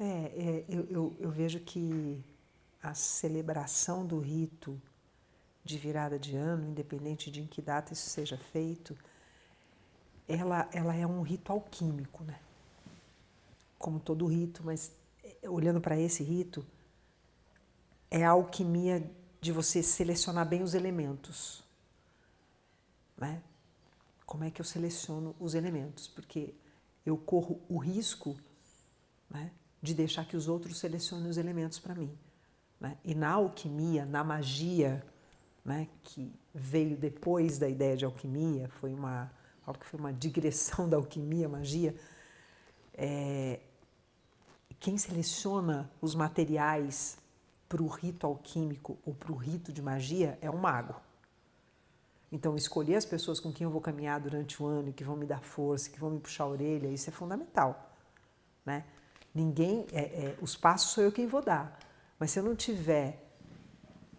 É, 0.00 0.04
é 0.04 0.64
eu, 0.66 0.86
eu, 0.88 1.16
eu 1.20 1.30
vejo 1.30 1.60
que 1.60 2.24
a 2.82 2.94
celebração 2.94 4.04
do 4.04 4.18
rito 4.18 4.80
de 5.64 5.78
virada 5.78 6.18
de 6.18 6.36
ano, 6.36 6.66
independente 6.66 7.30
de 7.30 7.40
em 7.40 7.46
que 7.46 7.62
data 7.62 7.92
isso 7.92 8.10
seja 8.10 8.36
feito, 8.36 8.96
ela, 10.26 10.68
ela 10.72 10.94
é 10.94 11.06
um 11.06 11.22
rito 11.22 11.52
alquímico, 11.52 12.24
né? 12.24 12.40
Como 13.78 14.00
todo 14.00 14.26
rito, 14.26 14.62
mas 14.64 14.92
eh, 15.22 15.48
olhando 15.48 15.80
para 15.80 15.98
esse 15.98 16.22
rito, 16.22 16.66
é 18.10 18.24
a 18.24 18.30
alquimia 18.30 19.08
de 19.40 19.52
você 19.52 19.82
selecionar 19.82 20.46
bem 20.46 20.62
os 20.62 20.74
elementos, 20.74 21.62
né? 23.16 23.42
Como 24.26 24.44
é 24.44 24.50
que 24.50 24.60
eu 24.60 24.64
seleciono 24.64 25.34
os 25.38 25.54
elementos? 25.54 26.08
Porque 26.08 26.54
eu 27.04 27.16
corro 27.16 27.60
o 27.68 27.78
risco 27.78 28.36
né, 29.28 29.50
de 29.82 29.94
deixar 29.94 30.24
que 30.24 30.36
os 30.36 30.48
outros 30.48 30.78
selecionem 30.78 31.28
os 31.28 31.36
elementos 31.36 31.78
para 31.78 31.94
mim. 31.94 32.16
Né? 32.82 32.96
E 33.04 33.14
na 33.14 33.30
alquimia, 33.30 34.04
na 34.04 34.24
magia, 34.24 35.06
né, 35.64 35.86
que 36.02 36.34
veio 36.52 36.96
depois 36.96 37.56
da 37.56 37.68
ideia 37.68 37.96
de 37.96 38.04
alquimia, 38.04 38.68
foi 38.80 38.92
uma, 38.92 39.30
algo 39.64 39.78
que 39.78 39.86
foi 39.86 40.00
uma 40.00 40.12
digressão 40.12 40.88
da 40.88 40.96
alquimia, 40.96 41.48
magia, 41.48 41.94
é, 42.92 43.60
quem 44.80 44.98
seleciona 44.98 45.88
os 46.00 46.16
materiais 46.16 47.16
para 47.68 47.80
o 47.80 47.86
rito 47.86 48.26
alquímico 48.26 48.98
ou 49.06 49.14
para 49.14 49.30
o 49.30 49.36
rito 49.36 49.72
de 49.72 49.80
magia 49.80 50.36
é 50.42 50.50
um 50.50 50.58
mago. 50.58 50.96
Então, 52.32 52.56
escolher 52.56 52.96
as 52.96 53.04
pessoas 53.04 53.38
com 53.38 53.52
quem 53.52 53.64
eu 53.64 53.70
vou 53.70 53.80
caminhar 53.80 54.18
durante 54.18 54.60
o 54.60 54.66
ano, 54.66 54.92
que 54.92 55.04
vão 55.04 55.14
me 55.14 55.24
dar 55.24 55.40
força, 55.40 55.88
que 55.88 56.00
vão 56.00 56.10
me 56.10 56.18
puxar 56.18 56.44
a 56.44 56.48
orelha, 56.48 56.88
isso 56.88 57.08
é 57.08 57.12
fundamental. 57.12 57.94
Né? 58.66 58.84
Ninguém, 59.32 59.86
é, 59.92 60.00
é, 60.00 60.38
os 60.42 60.56
passos 60.56 60.90
sou 60.90 61.04
eu 61.04 61.12
quem 61.12 61.28
vou 61.28 61.42
dar, 61.42 61.78
Mas 62.22 62.30
se 62.30 62.38
eu 62.38 62.44
não 62.44 62.54
tiver 62.54 63.20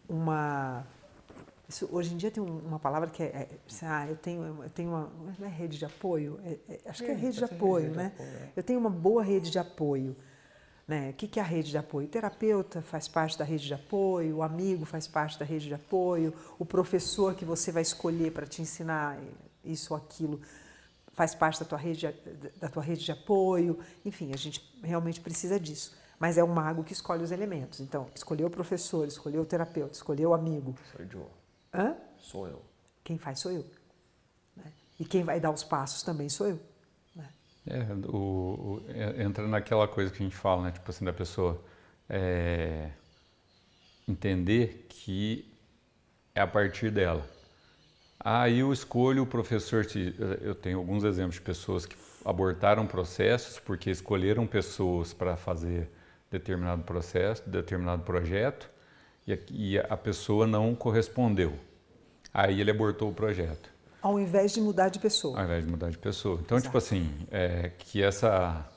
uma. 0.10 0.86
Isso, 1.70 1.88
hoje 1.90 2.14
em 2.14 2.18
dia 2.18 2.30
tem 2.30 2.44
uma 2.44 2.78
palavra 2.78 3.10
que 3.10 3.24
é, 3.24 3.28
é 3.28 3.50
ah, 3.84 4.06
eu 4.10 4.18
tenho, 4.18 4.62
eu 4.62 4.70
tenho 4.70 4.90
uma. 4.90 5.10
Não 5.40 5.48
é 5.48 5.50
rede 5.50 5.78
de 5.78 5.86
apoio? 5.86 6.38
É, 6.44 6.58
é, 6.68 6.82
acho 6.86 7.02
que 7.02 7.10
é 7.10 7.14
rede 7.14 7.38
de 7.38 7.46
apoio, 7.46 7.86
rede 7.86 7.96
né? 7.96 8.12
De 8.14 8.22
apoio, 8.22 8.38
é. 8.44 8.52
Eu 8.58 8.64
tenho 8.64 8.78
uma 8.78 8.90
boa 8.90 9.24
rede 9.24 9.50
de 9.50 9.58
apoio. 9.58 10.18
Né? 10.86 11.12
O 11.12 11.14
que 11.14 11.40
é 11.40 11.42
a 11.42 11.46
rede 11.46 11.72
de 11.72 11.78
apoio? 11.78 12.06
O 12.06 12.10
terapeuta 12.10 12.82
faz 12.82 13.08
parte 13.08 13.38
da 13.38 13.46
rede 13.46 13.68
de 13.68 13.74
apoio, 13.74 14.36
o 14.36 14.44
amigo 14.44 14.84
faz 14.84 15.08
parte 15.08 15.40
da 15.40 15.46
rede 15.46 15.68
de 15.68 15.74
apoio, 15.74 16.34
o 16.60 16.66
professor 16.66 17.34
que 17.34 17.46
você 17.46 17.72
vai 17.72 17.84
escolher 17.84 18.34
para 18.34 18.46
te 18.46 18.62
ensinar 18.62 19.18
isso 19.64 19.94
ou 19.94 19.98
aquilo 19.98 20.42
faz 21.14 21.34
parte 21.34 21.62
da 21.62 21.66
tua, 21.66 21.78
rede, 21.78 22.14
da 22.60 22.68
tua 22.68 22.84
rede 22.84 23.06
de 23.06 23.14
apoio. 23.14 23.80
Enfim, 24.04 24.34
a 24.34 24.38
gente 24.38 24.62
realmente 24.84 25.22
precisa 25.22 25.58
disso. 25.58 26.03
Mas 26.24 26.38
é 26.38 26.44
o 26.44 26.48
mago 26.48 26.86
que 26.86 26.94
escolhe 26.94 27.22
os 27.22 27.34
elementos. 27.34 27.82
Então, 27.82 28.08
escolheu 28.16 28.48
o 28.48 28.50
professor, 28.50 29.06
escolheu 29.06 29.42
o 29.42 29.46
terapeuta, 29.46 29.92
escolheu 29.92 30.30
o 30.30 30.34
amigo. 30.34 30.74
Sou 30.90 31.02
eu. 31.02 31.30
Hã? 31.74 31.98
Sou 32.18 32.48
eu. 32.48 32.62
Quem 33.04 33.18
faz 33.18 33.40
sou 33.40 33.52
eu. 33.52 33.66
Né? 34.56 34.72
E 34.98 35.04
quem 35.04 35.22
vai 35.26 35.42
dar 35.42 35.52
os 35.52 35.66
passos 35.66 36.02
também 36.02 36.30
sou 36.30 36.48
eu. 36.48 36.60
É, 37.68 37.82
o, 38.08 38.16
o, 38.16 38.86
é, 38.88 39.22
entra 39.22 39.46
naquela 39.50 39.86
coisa 39.86 40.10
que 40.14 40.24
a 40.24 40.26
gente 40.26 40.38
fala, 40.38 40.64
né? 40.64 40.72
Tipo 40.72 40.90
assim, 40.90 41.04
da 41.04 41.12
pessoa 41.12 41.62
é, 42.08 42.92
entender 44.08 44.86
que 44.88 45.54
é 46.34 46.40
a 46.40 46.48
partir 46.48 46.90
dela. 46.90 47.30
Aí 48.18 48.60
eu 48.60 48.72
escolho 48.72 49.24
o 49.24 49.28
professor. 49.28 49.86
Eu 50.40 50.56
tenho 50.56 50.78
alguns 50.78 51.04
exemplos 51.04 51.36
de 51.36 51.42
pessoas 51.42 51.86
que 51.86 51.98
abortaram 52.24 52.88
processos 52.88 53.60
porque 53.60 53.90
escolheram 53.90 54.48
pessoas 54.48 55.14
para 55.14 55.36
fazer 55.36 55.90
determinado 56.34 56.82
processo, 56.84 57.48
determinado 57.48 58.02
projeto, 58.02 58.70
e 59.26 59.34
a, 59.34 59.38
e 59.52 59.78
a 59.78 59.96
pessoa 59.96 60.48
não 60.48 60.74
correspondeu. 60.74 61.54
Aí 62.34 62.60
ele 62.60 62.72
abortou 62.72 63.10
o 63.10 63.14
projeto. 63.14 63.70
Ao 64.02 64.20
invés 64.20 64.52
de 64.52 64.60
mudar 64.60 64.90
de 64.90 65.00
pessoa. 65.00 65.38
Ao 65.38 65.46
invés 65.46 65.64
de 65.64 65.72
mudar 65.72 65.90
de 65.90 65.98
pessoa. 65.98 66.40
Então, 66.44 66.60
tipo 66.60 66.78
Exato. 66.78 66.96
tipo 66.96 67.08
assim, 67.08 67.28
é, 67.32 67.72
que 67.78 68.02
essa, 68.02 68.68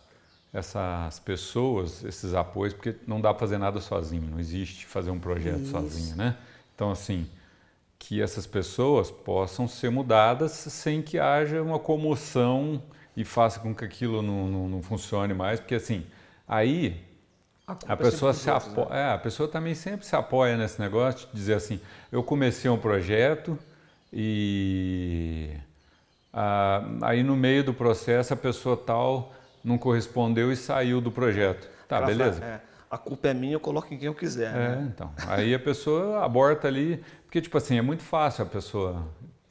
essas 0.53 1.19
pessoas, 1.19 2.05
esses 2.05 2.35
apoios, 2.35 2.75
porque 2.75 2.95
não 3.07 3.21
dá 3.21 3.33
para 3.33 3.41
fazer 3.41 3.59
nada 3.59 3.81
sozinho, 3.81 4.31
não 4.31 4.39
existe 4.39 4.87
fazer 4.87 5.11
um 5.11 5.19
projeto 5.19 5.63
Isso. 5.63 5.71
sozinho, 5.71 6.15
né? 6.15 6.37
Então, 6.75 6.91
assim, 6.91 7.27
que 7.99 8.21
essas 8.21 8.47
pessoas 8.47 9.11
possam 9.11 9.67
ser 9.67 9.91
mudadas 9.91 10.53
sem 10.53 11.01
que 11.01 11.19
haja 11.19 11.63
uma 11.63 11.79
comoção 11.79 12.83
e 13.17 13.25
faça 13.25 13.59
com 13.59 13.75
que 13.75 13.85
aquilo 13.85 14.21
não, 14.21 14.47
não, 14.47 14.69
não 14.69 14.83
funcione 14.83 15.33
mais, 15.33 15.59
porque 15.59 15.75
assim, 15.75 16.07
aí 16.47 17.06
a, 17.67 17.73
a 17.89 17.97
pessoa 17.97 18.33
se 18.33 18.49
apoia, 18.49 18.89
né? 18.89 19.01
é, 19.01 19.13
a 19.13 19.19
pessoa 19.19 19.49
também 19.49 19.75
sempre 19.75 20.07
se 20.07 20.15
apoia 20.15 20.57
nesse 20.57 20.81
negócio 20.81 21.27
de 21.29 21.35
dizer 21.35 21.55
assim, 21.55 21.81
eu 22.13 22.23
comecei 22.23 22.71
um 22.71 22.79
projeto, 22.79 23.59
e 24.13 25.51
ah, 26.33 26.85
aí 27.03 27.23
no 27.23 27.37
meio 27.37 27.65
do 27.65 27.75
processo 27.75 28.33
a 28.33 28.37
pessoa 28.37 28.77
tal 28.77 29.35
não 29.65 29.77
correspondeu 29.77 30.53
e 30.53 30.57
saiu 30.57 31.01
do 31.01 31.11
projeto. 31.11 31.69
Tá, 31.89 31.97
Ela 31.97 32.07
beleza. 32.07 32.41
Fala, 32.41 32.53
é, 32.53 32.61
a 32.91 32.97
culpa 32.97 33.29
é 33.29 33.35
minha, 33.35 33.55
eu 33.55 33.61
coloco 33.61 33.93
em 33.93 33.99
quem 33.99 34.07
eu 34.07 34.15
quiser. 34.15 34.55
É, 34.55 34.77
né? 34.77 34.91
então. 34.93 35.13
Aí 35.27 35.53
a 35.53 35.59
pessoa 35.59 36.25
aborta 36.25 36.69
ali, 36.69 37.05
porque 37.25 37.41
tipo 37.41 37.59
assim, 37.59 37.77
é 37.77 37.83
muito 37.83 38.03
fácil 38.03 38.45
a 38.45 38.47
pessoa 38.47 39.09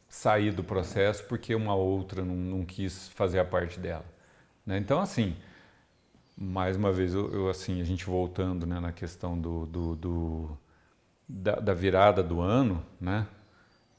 sair 0.08 0.52
do 0.52 0.64
processo 0.64 1.26
porque 1.26 1.54
uma 1.54 1.76
outra 1.76 2.24
não, 2.24 2.36
não 2.36 2.66
quis 2.66 3.10
fazer 3.10 3.40
a 3.40 3.46
parte 3.46 3.78
dela. 3.78 4.06
Né? 4.66 4.78
Então 4.78 5.02
assim, 5.02 5.36
mais 6.38 6.76
uma 6.76 6.92
vez, 6.92 7.14
eu, 7.14 7.32
eu, 7.34 7.50
assim, 7.50 7.82
a 7.82 7.84
gente 7.84 8.06
voltando 8.06 8.66
né, 8.66 8.80
na 8.80 8.92
questão 8.92 9.40
do, 9.40 9.66
do, 9.66 9.96
do 9.96 10.58
da, 11.28 11.56
da 11.56 11.74
virada 11.74 12.22
do 12.22 12.42
ano, 12.42 12.84
né? 13.00 13.28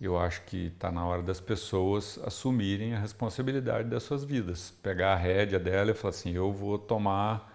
eu 0.01 0.19
acho 0.19 0.43
que 0.43 0.67
está 0.67 0.91
na 0.93 1.07
hora 1.07 1.23
das 1.23 1.41
pessoas 1.41 2.21
assumirem 2.25 2.95
a 2.95 2.99
responsabilidade 2.99 3.89
das 3.89 4.03
suas 4.03 4.25
vidas. 4.25 4.75
Pegar 4.83 5.13
a 5.13 5.17
rédea 5.17 5.59
dela 5.59 5.91
e 5.91 5.95
falar 5.95 6.11
assim: 6.11 6.33
eu 6.33 6.53
vou 6.53 6.79
tomar 6.79 7.55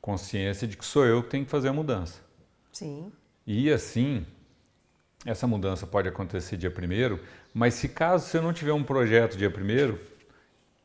consciência 0.00 0.66
de 0.66 0.76
que 0.76 0.84
sou 0.84 1.06
eu 1.06 1.22
que 1.22 1.30
tenho 1.30 1.44
que 1.44 1.50
fazer 1.50 1.68
a 1.68 1.72
mudança. 1.72 2.20
Sim. 2.72 3.12
E 3.46 3.70
assim, 3.70 4.26
essa 5.24 5.46
mudança 5.46 5.86
pode 5.86 6.08
acontecer 6.08 6.56
dia 6.56 6.70
primeiro, 6.70 7.20
mas 7.54 7.74
se 7.74 7.88
caso 7.88 8.26
você 8.26 8.40
não 8.40 8.52
tiver 8.52 8.72
um 8.72 8.82
projeto 8.82 9.36
dia 9.36 9.50
primeiro, 9.50 10.00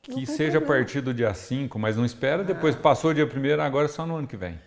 que 0.02 0.26
seja 0.26 0.58
a 0.58 0.62
partir 0.62 1.02
do 1.02 1.14
dia 1.14 1.34
5, 1.34 1.78
mas 1.78 1.98
não 1.98 2.06
espera 2.06 2.44
depois, 2.44 2.76
ah. 2.76 2.80
passou 2.80 3.12
o 3.12 3.14
dia 3.14 3.28
primeiro, 3.28 3.62
agora 3.62 3.86
é 3.86 3.90
só 3.90 4.06
no 4.06 4.16
ano 4.16 4.28
que 4.28 4.38
vem. 4.38 4.60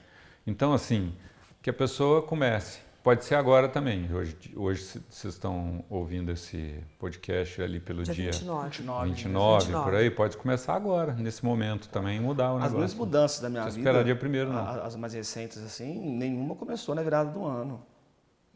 Então, 0.46 0.72
assim, 0.72 1.14
que 1.62 1.70
a 1.70 1.72
pessoa 1.72 2.22
comece 2.22 2.84
Pode 3.04 3.22
ser 3.22 3.34
agora 3.34 3.68
também. 3.68 4.10
Hoje, 4.10 4.34
hoje 4.56 4.82
vocês 5.10 5.34
estão 5.34 5.84
ouvindo 5.90 6.32
esse 6.32 6.82
podcast 6.98 7.60
ali 7.60 7.78
pelo 7.78 8.02
dia, 8.02 8.14
dia 8.14 8.30
29. 8.30 8.70
29, 8.70 9.10
29, 9.10 9.64
29, 9.66 9.84
por 9.84 9.94
aí. 9.94 10.10
Pode 10.10 10.38
começar 10.38 10.74
agora, 10.74 11.12
nesse 11.12 11.44
momento 11.44 11.86
também, 11.90 12.18
mudar 12.18 12.52
o 12.52 12.54
negócio. 12.54 12.68
As 12.68 12.72
grandes 12.72 12.94
mudanças 12.94 13.40
da 13.40 13.50
minha 13.50 13.64
Você 13.64 13.72
vida. 13.72 13.80
esperar 13.80 14.04
dia 14.04 14.16
primeiro, 14.16 14.50
não. 14.50 14.66
As 14.66 14.96
mais 14.96 15.12
recentes, 15.12 15.58
assim, 15.58 16.00
nenhuma 16.16 16.56
começou 16.56 16.94
na 16.94 17.02
virada 17.02 17.30
do 17.30 17.44
ano. 17.44 17.84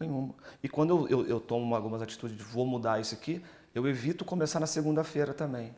Nenhuma. 0.01 0.35
E 0.63 0.69
quando 0.69 1.07
eu, 1.07 1.09
eu, 1.11 1.27
eu 1.27 1.41
tomo 1.41 1.75
algumas 1.75 2.01
atitudes 2.01 2.35
de 2.35 2.43
vou 2.43 2.67
mudar 2.67 2.99
isso 2.99 3.15
aqui, 3.15 3.45
eu 3.75 3.87
evito 3.87 4.25
começar 4.25 4.59
na 4.59 4.67
segunda-feira 4.67 5.35
também. 5.35 5.75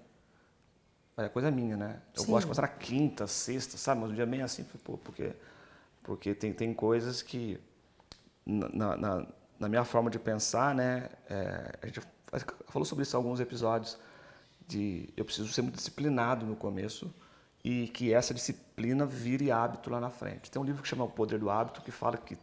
É 1.24 1.28
coisa 1.28 1.50
minha, 1.50 1.76
né? 1.76 2.00
Eu 2.16 2.22
Sim. 2.22 2.30
gosto 2.30 2.40
de 2.40 2.46
começar 2.46 2.62
na 2.62 2.68
quinta, 2.68 3.26
sexta, 3.26 3.76
sabe? 3.76 4.00
Mas 4.00 4.10
um 4.10 4.14
dia 4.14 4.26
bem 4.26 4.42
assim, 4.42 4.64
porque, 4.84 5.32
porque 6.02 6.34
tem, 6.34 6.52
tem 6.52 6.72
coisas 6.72 7.20
que 7.20 7.60
na, 8.46 8.96
na, 8.96 9.26
na, 9.58 9.68
minha 9.68 9.84
forma 9.84 10.10
de 10.10 10.18
pensar, 10.18 10.74
né, 10.74 11.08
é, 11.28 11.72
a 11.82 11.86
gente 11.86 12.00
falou 12.68 12.86
sobre 12.86 13.02
isso 13.02 13.14
em 13.14 13.18
alguns 13.18 13.40
episódios, 13.40 13.98
de 14.66 15.08
eu 15.16 15.24
preciso 15.24 15.52
ser 15.52 15.62
muito 15.62 15.76
disciplinado 15.76 16.46
no 16.46 16.56
começo 16.56 17.12
e 17.62 17.88
que 17.88 18.12
essa 18.14 18.32
disciplina 18.32 19.04
vire 19.04 19.50
hábito 19.50 19.90
lá 19.90 20.00
na 20.00 20.10
frente. 20.10 20.50
Tem 20.50 20.62
um 20.62 20.64
livro 20.64 20.82
que 20.82 20.88
chama 20.88 21.04
O 21.04 21.08
Poder 21.08 21.38
do 21.38 21.50
Hábito 21.50 21.82
que 21.82 21.90
fala 21.90 22.16
que 22.16 22.38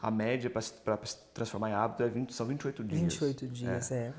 a 0.00 0.10
média 0.10 0.50
para 0.50 0.60
se 0.62 1.16
transformar 1.32 1.70
em 1.70 1.74
hábito 1.74 2.02
é 2.02 2.08
20, 2.08 2.34
são 2.34 2.46
28 2.46 2.82
dias. 2.82 3.00
28 3.00 3.46
dias, 3.46 3.92
é. 3.92 3.94
é. 3.94 4.12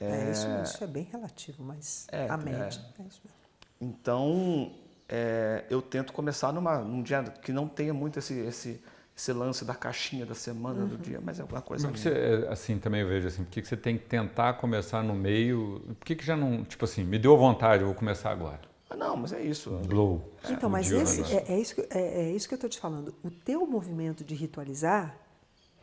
É 0.00 0.30
isso, 0.30 0.46
isso, 0.62 0.84
é 0.84 0.86
bem 0.86 1.04
relativo, 1.04 1.62
mas 1.64 2.06
é, 2.12 2.28
a 2.28 2.36
média 2.36 2.80
é, 2.98 3.02
é 3.02 3.06
isso 3.06 3.20
mesmo. 3.24 3.36
Então, 3.80 4.72
é, 5.08 5.64
eu 5.70 5.80
tento 5.80 6.12
começar 6.12 6.52
numa, 6.52 6.78
num 6.78 7.02
dia 7.02 7.22
que 7.42 7.52
não 7.52 7.68
tenha 7.68 7.94
muito 7.94 8.18
esse, 8.18 8.38
esse, 8.40 8.82
esse 9.16 9.32
lance 9.32 9.64
da 9.64 9.74
caixinha 9.74 10.26
da 10.26 10.34
semana, 10.34 10.82
uhum. 10.82 10.88
do 10.88 10.98
dia, 10.98 11.20
mas 11.22 11.38
é 11.38 11.42
alguma 11.42 11.62
coisa. 11.62 11.88
Mas 11.90 12.00
você, 12.00 12.46
assim, 12.50 12.78
também 12.78 13.02
eu 13.02 13.08
vejo 13.08 13.28
assim, 13.28 13.44
por 13.44 13.50
que 13.50 13.64
você 13.64 13.76
tem 13.76 13.96
que 13.96 14.04
tentar 14.04 14.54
começar 14.54 15.02
no 15.02 15.14
meio? 15.14 15.82
Por 15.98 16.04
que, 16.04 16.16
que 16.16 16.24
já 16.24 16.36
não, 16.36 16.64
tipo 16.64 16.84
assim, 16.84 17.04
me 17.04 17.18
deu 17.18 17.36
vontade, 17.36 17.82
eu 17.82 17.86
vou 17.86 17.94
começar 17.94 18.30
agora? 18.30 18.60
Ah, 18.88 18.96
não, 18.96 19.16
mas 19.16 19.32
é 19.32 19.42
isso. 19.42 19.70
Glow. 19.86 20.32
É, 20.44 20.52
então, 20.52 20.70
mas 20.70 20.90
esse, 20.90 21.22
é, 21.34 21.44
é, 21.48 21.58
isso 21.58 21.74
que, 21.74 21.80
é, 21.90 22.28
é, 22.28 22.30
isso 22.32 22.48
que 22.48 22.54
eu 22.54 22.56
estou 22.56 22.70
te 22.70 22.78
falando. 22.78 23.14
O 23.22 23.30
teu 23.30 23.66
movimento 23.66 24.24
de 24.24 24.34
ritualizar, 24.34 25.16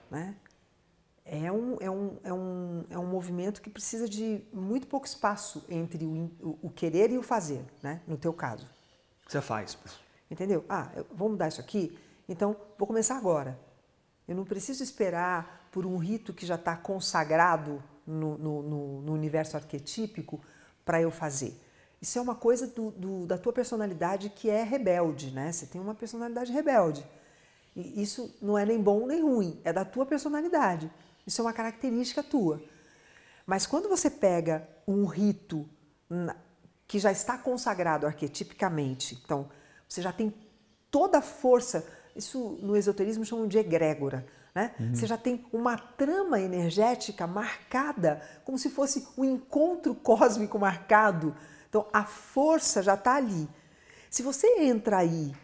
né, 0.09 0.36
é 1.26 1.52
um, 1.52 1.78
é, 1.80 1.90
um, 1.90 2.18
é, 2.24 2.34
um, 2.34 2.86
é 2.90 3.00
um 3.00 3.06
movimento 3.06 3.62
que 3.62 3.70
precisa 3.70 4.08
de 4.10 4.44
muito 4.52 4.88
pouco 4.88 5.06
espaço 5.06 5.64
entre 5.70 6.06
o, 6.06 6.60
o, 6.62 6.70
querer 6.70 7.12
e 7.12 7.18
o 7.18 7.24
fazer, 7.24 7.64
né, 7.82 8.02
no 8.08 8.18
teu 8.18 8.34
caso. 8.34 8.68
Você 9.28 9.42
faz. 9.42 9.78
Entendeu? 10.30 10.66
Ah, 10.68 10.92
eu, 10.96 11.06
vou 11.12 11.30
mudar 11.30 11.48
isso 11.48 11.62
aqui? 11.62 11.98
Então, 12.28 12.56
vou 12.78 12.88
começar 12.88 13.18
agora. 13.18 13.58
Eu 14.28 14.36
não 14.36 14.44
preciso 14.44 14.84
esperar 14.84 15.70
por 15.72 15.86
um 15.86 15.98
rito 15.98 16.34
que 16.34 16.46
já 16.46 16.56
está 16.56 16.76
consagrado 16.76 17.82
no, 18.06 18.38
no, 18.38 19.02
no, 19.02 19.14
universo 19.14 19.56
arquetípico 19.56 20.42
para 20.86 21.02
eu 21.02 21.10
fazer. 21.10 21.60
Isso 22.02 22.20
é 22.20 22.22
uma 22.22 22.36
coisa 22.36 22.68
do, 22.68 22.92
do, 22.92 23.26
da 23.26 23.38
tua 23.38 23.54
personalidade 23.54 24.30
que 24.30 24.50
é 24.50 24.62
rebelde, 24.62 25.32
né? 25.32 25.52
Você 25.52 25.66
tem 25.66 25.80
uma 25.80 25.96
personalidade 25.96 26.52
rebelde. 26.52 27.06
E 27.76 28.02
isso 28.02 28.36
não 28.42 28.58
é 28.58 28.66
nem 28.66 28.82
bom 28.82 29.08
nem 29.08 29.22
ruim, 29.22 29.60
é 29.64 29.72
da 29.72 29.86
tua 29.86 30.06
personalidade. 30.06 30.92
Isso 31.26 31.42
é 31.42 31.44
uma 31.44 31.54
característica 31.54 32.22
tua. 32.22 32.62
Mas 33.46 33.66
quando 33.66 33.90
você 33.90 34.10
pega 34.10 34.68
um 34.88 35.06
rito 35.06 35.68
que 36.88 37.00
já 37.00 37.12
está 37.12 37.38
consagrado 37.38 38.06
arquetipicamente, 38.06 39.20
então 39.24 39.50
você 39.88 40.02
já 40.02 40.12
tem 40.12 40.34
toda 40.90 41.18
a 41.18 41.22
força 41.22 41.86
isso 42.16 42.60
no 42.62 42.78
esoterismo 42.78 43.26
chamam 43.26 43.48
de 43.48 43.58
egrégora. 43.58 44.26
Né? 44.54 44.74
Uhum. 44.80 44.94
Você 44.94 45.08
já 45.08 45.18
tem 45.18 45.46
uma 45.52 45.78
trama 45.78 46.40
energética 46.40 47.26
marcada, 47.26 48.22
como 48.46 48.58
se 48.58 48.70
fosse 48.70 49.08
um 49.18 49.26
encontro 49.26 49.96
cósmico 49.96 50.60
marcado. 50.60 51.36
Então 51.68 51.88
a 51.92 52.04
força 52.04 52.84
já 52.84 52.94
está 52.94 53.16
ali. 53.16 53.50
Se 54.10 54.22
você 54.22 54.48
entra 54.60 54.98
aí 54.98 55.36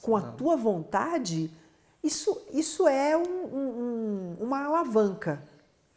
com 0.00 0.16
a 0.16 0.22
tua 0.22 0.56
vontade, 0.56 1.50
isso, 2.02 2.46
isso 2.52 2.86
é 2.88 3.16
um, 3.16 3.22
um, 3.22 4.36
uma 4.40 4.64
alavanca. 4.64 5.42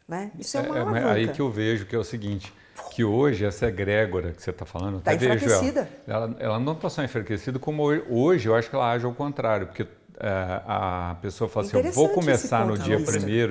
Né? 0.06 0.30
Isso 0.38 0.56
é, 0.58 0.60
é 0.60 0.62
uma 0.64 0.78
é, 0.78 0.80
alavanca. 0.80 1.12
Aí 1.12 1.28
que 1.28 1.40
eu 1.40 1.50
vejo 1.50 1.86
que 1.86 1.94
é 1.94 1.98
o 1.98 2.04
seguinte, 2.04 2.52
que 2.90 3.04
hoje 3.04 3.44
essa 3.44 3.66
egrégora 3.66 4.32
que 4.32 4.42
você 4.42 4.50
está 4.50 4.66
falando, 4.66 4.98
está 4.98 5.14
enfraquecida. 5.14 5.88
Ela, 6.06 6.24
ela, 6.24 6.36
ela, 6.38 6.58
não 6.58 6.72
está 6.72 6.90
só 6.90 7.02
enfraquecida, 7.02 7.58
como 7.58 7.82
hoje 7.82 8.48
eu 8.48 8.54
acho 8.54 8.68
que 8.68 8.76
ela 8.76 8.90
age 8.90 9.04
ao 9.04 9.14
contrário, 9.14 9.66
porque 9.66 9.86
é, 10.18 10.60
a 10.66 11.16
pessoa 11.22 11.48
fala 11.48 11.66
assim, 11.66 11.78
eu 11.78 11.92
vou 11.92 12.10
começar 12.10 12.66
no 12.66 12.76
dia 12.76 12.98
1 12.98 13.04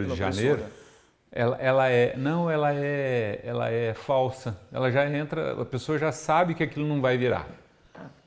de 0.08 0.16
janeiro, 0.16 0.62
ela, 1.32 1.58
ela, 1.58 1.90
é, 1.90 2.16
não, 2.18 2.52
ela 2.52 2.74
é, 2.74 3.40
ela 3.44 3.70
é 3.70 3.94
falsa. 3.94 4.60
Ela 4.72 4.92
já 4.92 5.10
entra, 5.10 5.62
a 5.62 5.66
pessoa 5.66 5.98
já 5.98 6.12
sabe 6.12 6.54
que 6.54 6.62
aquilo 6.62 6.86
não 6.86 7.00
vai 7.00 7.18
virar. 7.18 7.48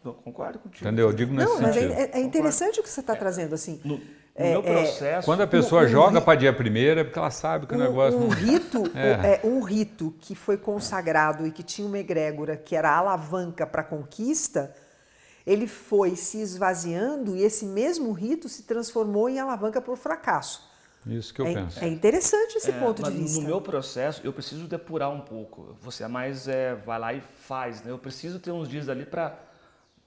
Não, 0.05 0.13
concordo 0.15 0.59
contigo. 0.59 0.85
Entendeu? 0.87 1.09
Eu 1.09 1.13
digo 1.15 1.33
nesse 1.35 1.47
não, 1.55 1.61
mas 1.61 1.75
sentido. 1.75 1.93
é, 1.93 2.11
é 2.13 2.21
interessante 2.21 2.81
o 2.81 2.83
que 2.83 2.89
você 2.91 3.01
está 3.01 3.17
trazendo, 3.17 3.55
assim. 3.55 3.81
No, 3.85 3.99
no 3.99 4.03
É, 4.35 4.51
meu 4.51 4.61
é, 4.65 4.83
processo... 4.83 5.25
Quando 5.25 5.43
a 5.43 5.47
pessoa 5.47 5.83
um 5.83 5.89
joga 5.89 6.21
ri- 6.21 6.25
para 6.25 6.39
dia 6.39 6.53
primeiro 6.53 7.01
é 7.01 7.05
porque 7.05 7.19
ela 7.19 7.31
sabe 7.31 7.67
que 7.67 7.75
o 7.75 7.79
negócio 7.79 8.19
um, 8.19 8.25
um 8.25 8.29
não... 8.29 8.31
rito, 8.31 8.83
É. 8.95 9.21
é, 9.23 9.41
um 9.45 9.61
rito 9.63 10.15
que 10.21 10.35
foi 10.35 10.57
consagrado 10.59 11.47
e 11.47 11.53
que 11.53 11.63
tinha 11.63 11.87
uma 11.87 11.99
egrégora 11.99 12.57
que 12.57 12.75
era 12.77 12.91
a 12.91 12.97
alavanca 12.99 13.67
para 13.67 13.83
a 13.83 13.85
conquista, 13.85 14.75
ele 15.47 15.67
foi 15.67 16.17
se 16.17 16.41
esvaziando 16.41 17.37
e 17.37 17.43
esse 17.43 17.65
mesmo 17.67 18.13
rito 18.13 18.49
se 18.49 18.65
transformou 18.65 19.29
em 19.29 19.39
alavanca 19.41 19.81
para 19.81 19.93
o 19.93 19.97
fracasso. 19.97 20.63
Isso 21.07 21.35
que 21.35 21.41
eu 21.41 21.47
é, 21.47 21.53
penso. 21.53 21.85
é 21.85 21.89
interessante 21.89 22.57
esse 22.57 22.71
É, 22.71 22.73
ponto 22.73 23.03
de 23.03 23.11
mas 23.11 23.15
vista. 23.15 23.41
No 23.41 23.43
meu 23.43 23.61
processo, 23.61 24.21
eu 24.25 24.33
preciso 24.33 24.67
depurar 24.67 25.11
um 25.11 25.21
pouco. 25.21 25.77
Você 25.83 26.03
é 26.05 26.09
mais 26.09 26.49
é, 26.49 26.75
vai 26.75 26.99
lá 26.99 27.13
e 27.15 27.21
faz, 27.21 27.83
né? 27.83 27.91
Eu 27.91 27.99
preciso 27.99 28.39
ter 28.41 28.53
uns 28.53 28.69
dias 28.69 28.89
ali 28.89 29.05
para 29.05 29.39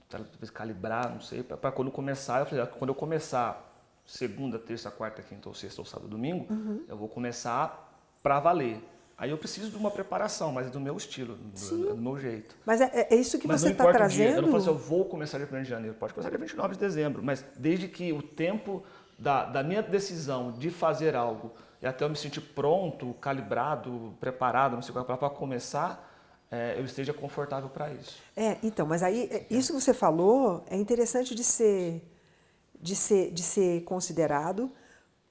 talvez 0.10 0.50
calibrar, 0.50 1.10
não 1.10 1.22
sei, 1.22 1.44
para 1.44 1.72
quando 1.72 1.92
começar. 1.92 2.40
Eu 2.40 2.46
falei, 2.46 2.64
ah, 2.64 2.68
quando 2.68 2.90
eu 2.90 2.96
começar 2.96 3.64
segunda, 4.06 4.58
terça, 4.58 4.90
quarta, 4.90 5.22
quinta 5.22 5.50
ou 5.50 5.56
sexta 5.56 5.82
ou 5.82 5.86
sábado, 5.86 6.08
domingo, 6.10 6.46
Uhum. 6.52 6.84
eu 6.88 6.96
vou 6.98 7.10
começar 7.10 7.92
para 8.24 8.40
valer. 8.40 8.82
Aí 9.18 9.32
eu 9.32 9.38
preciso 9.38 9.72
de 9.72 9.78
uma 9.78 9.90
preparação, 9.90 10.52
mas 10.52 10.68
é 10.68 10.70
do 10.70 10.80
meu 10.80 10.96
estilo, 10.96 11.36
do, 11.36 11.96
do 11.96 11.98
meu 11.98 12.18
jeito. 12.20 12.56
Mas 12.66 12.80
é, 12.82 13.08
é 13.10 13.16
isso 13.16 13.40
que 13.40 13.48
Mas 13.48 13.62
você 13.62 13.72
está 13.72 13.84
importa 13.84 14.06
o 14.06 14.08
dia. 14.10 14.26
Eu 14.26 14.30
trazendo. 14.30 14.42
não 14.44 14.52
falo 14.52 14.62
assim, 14.62 14.70
eu 14.70 14.78
vou 14.78 15.06
começar 15.06 15.40
dia 15.40 15.50
1 15.52 15.64
de 15.64 15.70
janeiro. 15.70 15.96
Pode 15.96 16.14
começar 16.14 16.30
dia 16.30 16.38
29 16.38 16.74
de 16.76 16.80
dezembro. 16.80 17.24
Mas 17.24 17.44
desde 17.58 17.88
que 17.88 18.14
o 18.14 18.22
tempo 18.22 18.84
da, 19.18 19.46
da 19.46 19.64
minha 19.64 19.82
decisão 19.82 20.52
de 20.52 20.70
fazer 20.70 21.16
algo 21.16 21.52
e 21.82 21.88
até 21.88 22.06
eu 22.06 22.10
me 22.10 22.16
sentir 22.16 22.42
pronto, 22.42 23.14
calibrado, 23.16 24.16
preparado, 24.20 24.74
não 24.76 24.82
sei 24.84 24.94
qual 24.94 25.04
para 25.04 25.30
começar, 25.32 26.07
é, 26.50 26.80
eu 26.80 26.86
esteja 26.86 27.14
confortável 27.14 27.70
para 27.70 27.92
isso. 27.94 28.18
É, 28.36 28.58
então, 28.64 28.86
mas 28.86 29.04
aí 29.04 29.28
é, 29.32 29.46
isso 29.50 29.74
que 29.74 29.82
você 29.82 29.94
falou 29.94 30.64
é 30.70 30.78
interessante 30.78 31.36
de 31.36 31.44
ser, 31.44 32.02
de 32.80 32.96
ser, 32.96 33.32
de 33.32 33.44
ser 33.44 33.84
considerado, 33.84 34.72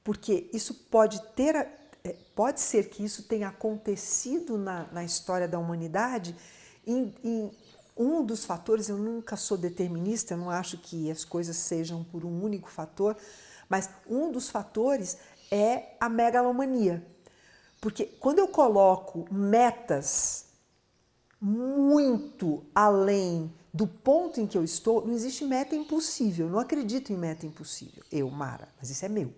porque 0.05 0.51
isso 0.53 0.75
pode 0.75 1.21
ter, 1.35 1.57
é, 2.05 2.15
pode 2.35 2.61
ser 2.61 2.89
que 2.91 3.05
isso 3.05 3.23
tenha 3.23 3.49
acontecido 3.49 4.59
na, 4.59 4.87
na 4.93 5.05
história 5.05 5.49
da 5.49 5.59
humanidade. 5.59 6.37
Em, 6.87 7.15
em 7.25 7.51
um 7.97 8.23
dos 8.23 8.45
fatores, 8.45 8.91
eu 8.91 8.99
nunca 8.99 9.37
sou 9.37 9.57
determinista, 9.57 10.35
eu 10.35 10.39
não 10.39 10.51
acho 10.51 10.77
que 10.79 11.11
as 11.11 11.25
coisas 11.25 11.57
sejam 11.57 12.05
por 12.05 12.27
um 12.27 12.45
único 12.45 12.71
fator, 12.71 13.17
mas 13.71 13.89
um 14.07 14.31
dos 14.31 14.51
fatores 14.51 15.17
é 15.51 15.95
a 15.99 16.11
megalomania. 16.11 17.05
Porque 17.81 18.05
quando 18.05 18.39
eu 18.39 18.49
coloco 18.49 19.27
metas 19.33 20.46
muito 21.47 22.65
além 22.75 23.53
do 23.73 23.87
ponto 23.87 24.41
em 24.41 24.49
que 24.49 24.59
eu 24.59 24.65
estou, 24.65 25.07
não 25.07 25.15
existe 25.15 25.45
meta 25.45 25.77
impossível. 25.77 26.47
Eu 26.47 26.53
não 26.53 26.59
acredito 26.59 27.13
em 27.13 27.17
meta 27.17 27.47
impossível. 27.47 28.03
Eu, 28.11 28.29
Mara, 28.29 28.69
mas 28.81 28.91
isso 28.91 29.05
é 29.05 29.09
meu, 29.09 29.33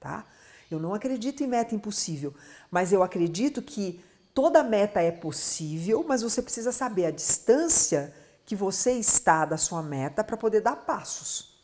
tá? 0.00 0.26
Eu 0.68 0.80
não 0.80 0.92
acredito 0.92 1.44
em 1.44 1.46
meta 1.46 1.72
impossível, 1.72 2.34
mas 2.68 2.92
eu 2.92 3.00
acredito 3.00 3.62
que 3.62 4.04
toda 4.34 4.64
meta 4.64 5.00
é 5.00 5.12
possível, 5.12 6.04
mas 6.08 6.20
você 6.20 6.42
precisa 6.42 6.72
saber 6.72 7.06
a 7.06 7.10
distância 7.12 8.12
que 8.44 8.56
você 8.56 8.94
está 8.94 9.44
da 9.44 9.56
sua 9.56 9.84
meta 9.84 10.24
para 10.24 10.36
poder 10.36 10.62
dar 10.62 10.74
passos. 10.74 11.56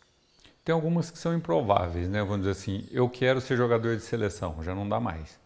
Tem 0.65 0.73
algumas 0.73 1.11
que 1.11 1.19
são 1.19 1.35
improváveis, 1.35 2.09
né? 2.09 2.21
Vamos 2.21 2.47
dizer 2.47 2.53
assim, 2.53 2.87
eu 2.93 3.11
quero 3.11 3.41
ser 3.41 3.57
jogador 3.57 3.97
de 3.97 4.03
seleção, 4.05 4.63
já 4.63 4.77
não 4.77 4.89
dá 4.89 5.01
mais. 5.01 5.42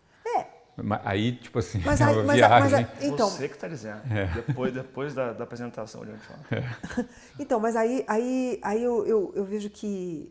É, 0.78 1.00
Aí, 1.04 1.36
tipo 1.36 1.58
assim, 1.58 1.80
Mas 1.84 2.00
é 2.02 2.04
aí- 2.04 2.16
mas 2.24 2.42
a- 2.42 2.48
mas 2.48 2.72
a- 2.74 2.76
viagem. 2.78 2.88
Então- 3.08 3.30
Você 3.30 3.48
que 3.48 3.54
está 3.54 3.66
dizendo. 3.68 4.02
Depois, 4.34 4.74
depois 4.74 5.14
da, 5.14 5.32
da 5.32 5.44
apresentação 5.44 6.04
de 6.04 6.10
ontem. 6.12 6.28
Então, 7.40 7.58
mas 7.60 7.74
aí, 7.76 8.04
aí, 8.06 8.58
aí 8.62 8.82
eu, 8.82 9.06
eu, 9.06 9.32
eu 9.34 9.44
vejo 9.44 9.70
que 9.70 10.30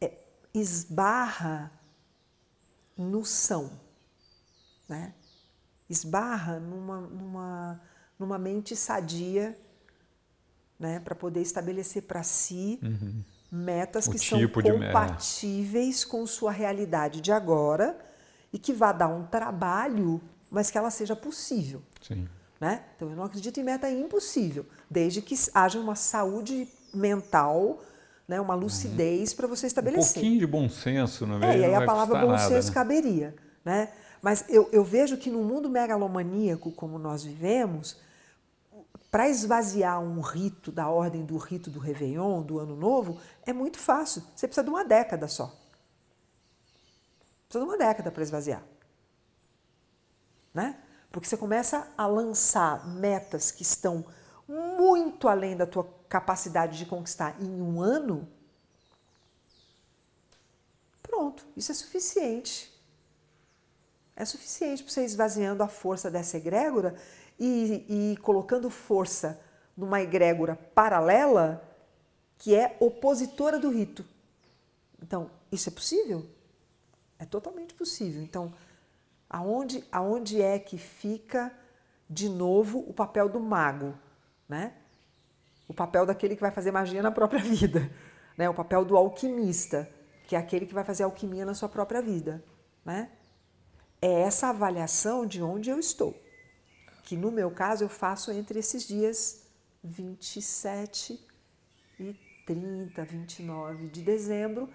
é, 0.00 0.12
esbarra 0.52 1.70
no 2.96 3.24
são, 3.24 3.70
né? 4.88 5.14
Esbarra 5.88 6.58
numa, 6.60 7.00
numa, 7.00 7.80
numa 8.18 8.38
mente 8.38 8.74
sadia, 8.76 9.56
né? 10.78 11.00
Para 11.00 11.14
poder 11.14 11.40
estabelecer 11.40 12.02
para 12.02 12.22
si 12.22 12.78
metas 13.50 14.06
O 14.06 14.10
que 14.12 14.18
são 14.18 14.38
tipo 14.38 14.62
de 14.62 14.72
meta. 14.72 14.92
compatíveis 14.92 16.04
com 16.04 16.26
sua 16.26 16.50
realidade 16.50 17.20
de 17.20 17.30
agora 17.32 17.98
e 18.52 18.58
que 18.58 18.72
vá 18.72 18.92
dar 18.92 19.08
um 19.08 19.24
trabalho, 19.24 20.20
mas 20.50 20.70
que 20.70 20.76
ela 20.78 20.90
seja 20.90 21.16
possível. 21.16 21.82
Sim. 22.00 22.28
Né? 22.60 22.82
Então 22.94 23.10
eu 23.10 23.16
não 23.16 23.24
acredito 23.24 23.58
em 23.58 23.64
meta 23.64 23.90
impossível, 23.90 24.64
desde 24.88 25.20
que 25.20 25.34
haja 25.54 25.80
uma 25.80 25.96
saúde 25.96 26.68
mental, 26.94 27.80
né, 28.28 28.40
uma 28.40 28.54
lucidez 28.54 29.34
para 29.34 29.48
você 29.48 29.66
Um 29.66 29.68
estabelecer. 29.68 30.14
pouquinho 30.14 30.38
de 30.38 30.46
bom 30.46 30.68
senso, 30.68 31.26
não 31.26 31.42
É, 31.42 31.58
e 31.58 31.64
aí 31.64 31.74
a 31.74 31.84
palavra 31.84 32.20
bom 32.20 32.28
nada, 32.28 32.48
senso 32.48 32.68
né? 32.68 32.74
caberia. 32.74 33.34
Né? 33.64 33.88
Mas 34.20 34.44
eu, 34.48 34.68
eu 34.70 34.84
vejo 34.84 35.16
que 35.16 35.30
no 35.30 35.42
mundo 35.42 35.68
megalomaníaco 35.68 36.70
como 36.70 36.98
nós 36.98 37.24
vivemos, 37.24 37.96
para 39.10 39.28
esvaziar 39.28 40.00
um 40.00 40.20
rito 40.20 40.70
da 40.72 40.88
ordem 40.88 41.24
do 41.24 41.36
rito 41.36 41.68
do 41.68 41.78
Réveillon, 41.78 42.42
do 42.42 42.58
Ano 42.58 42.76
Novo, 42.76 43.18
é 43.44 43.52
muito 43.52 43.78
fácil. 43.78 44.22
Você 44.34 44.46
precisa 44.46 44.64
de 44.64 44.70
uma 44.70 44.84
década 44.84 45.26
só. 45.28 45.52
Precisa 47.52 47.66
de 47.66 47.70
uma 47.70 47.76
década 47.76 48.10
para 48.10 48.22
esvaziar. 48.22 48.62
Né? 50.54 50.82
Porque 51.10 51.28
você 51.28 51.36
começa 51.36 51.92
a 51.98 52.06
lançar 52.06 52.88
metas 52.88 53.50
que 53.50 53.62
estão 53.62 54.06
muito 54.48 55.28
além 55.28 55.54
da 55.54 55.66
tua 55.66 55.86
capacidade 56.08 56.78
de 56.78 56.86
conquistar 56.86 57.36
em 57.38 57.60
um 57.60 57.82
ano. 57.82 58.26
Pronto, 61.02 61.44
isso 61.54 61.70
é 61.70 61.74
suficiente. 61.74 62.72
É 64.16 64.24
suficiente 64.24 64.82
para 64.82 64.90
você 64.90 65.02
ir 65.02 65.04
esvaziando 65.04 65.62
a 65.62 65.68
força 65.68 66.10
dessa 66.10 66.38
egrégora 66.38 66.96
e, 67.38 68.12
e 68.12 68.16
colocando 68.22 68.70
força 68.70 69.38
numa 69.76 70.00
egrégora 70.00 70.56
paralela 70.74 71.62
que 72.38 72.54
é 72.54 72.78
opositora 72.80 73.58
do 73.58 73.68
rito. 73.68 74.06
Então, 75.02 75.30
isso 75.50 75.68
é 75.68 75.72
possível? 75.72 76.26
É 77.22 77.24
totalmente 77.24 77.72
possível. 77.74 78.20
Então, 78.20 78.52
aonde, 79.30 79.84
aonde 79.92 80.42
é 80.42 80.58
que 80.58 80.76
fica 80.76 81.56
de 82.10 82.28
novo 82.28 82.80
o 82.80 82.92
papel 82.92 83.28
do 83.28 83.38
mago, 83.38 83.96
né? 84.48 84.74
O 85.68 85.72
papel 85.72 86.04
daquele 86.04 86.34
que 86.34 86.40
vai 86.40 86.50
fazer 86.50 86.72
magia 86.72 87.00
na 87.00 87.12
própria 87.12 87.40
vida, 87.40 87.88
né? 88.36 88.50
O 88.50 88.54
papel 88.54 88.84
do 88.84 88.96
alquimista, 88.96 89.88
que 90.26 90.34
é 90.34 90.38
aquele 90.38 90.66
que 90.66 90.74
vai 90.74 90.82
fazer 90.82 91.04
alquimia 91.04 91.46
na 91.46 91.54
sua 91.54 91.68
própria 91.68 92.02
vida, 92.02 92.42
né? 92.84 93.08
É 94.00 94.22
essa 94.22 94.48
avaliação 94.48 95.24
de 95.24 95.40
onde 95.40 95.70
eu 95.70 95.78
estou, 95.78 96.20
que 97.04 97.16
no 97.16 97.30
meu 97.30 97.52
caso 97.52 97.84
eu 97.84 97.88
faço 97.88 98.32
entre 98.32 98.58
esses 98.58 98.84
dias 98.84 99.46
27 99.84 101.24
e 102.00 102.16
30, 102.44 103.04
29 103.04 103.86
de 103.90 104.02
dezembro, 104.02 104.68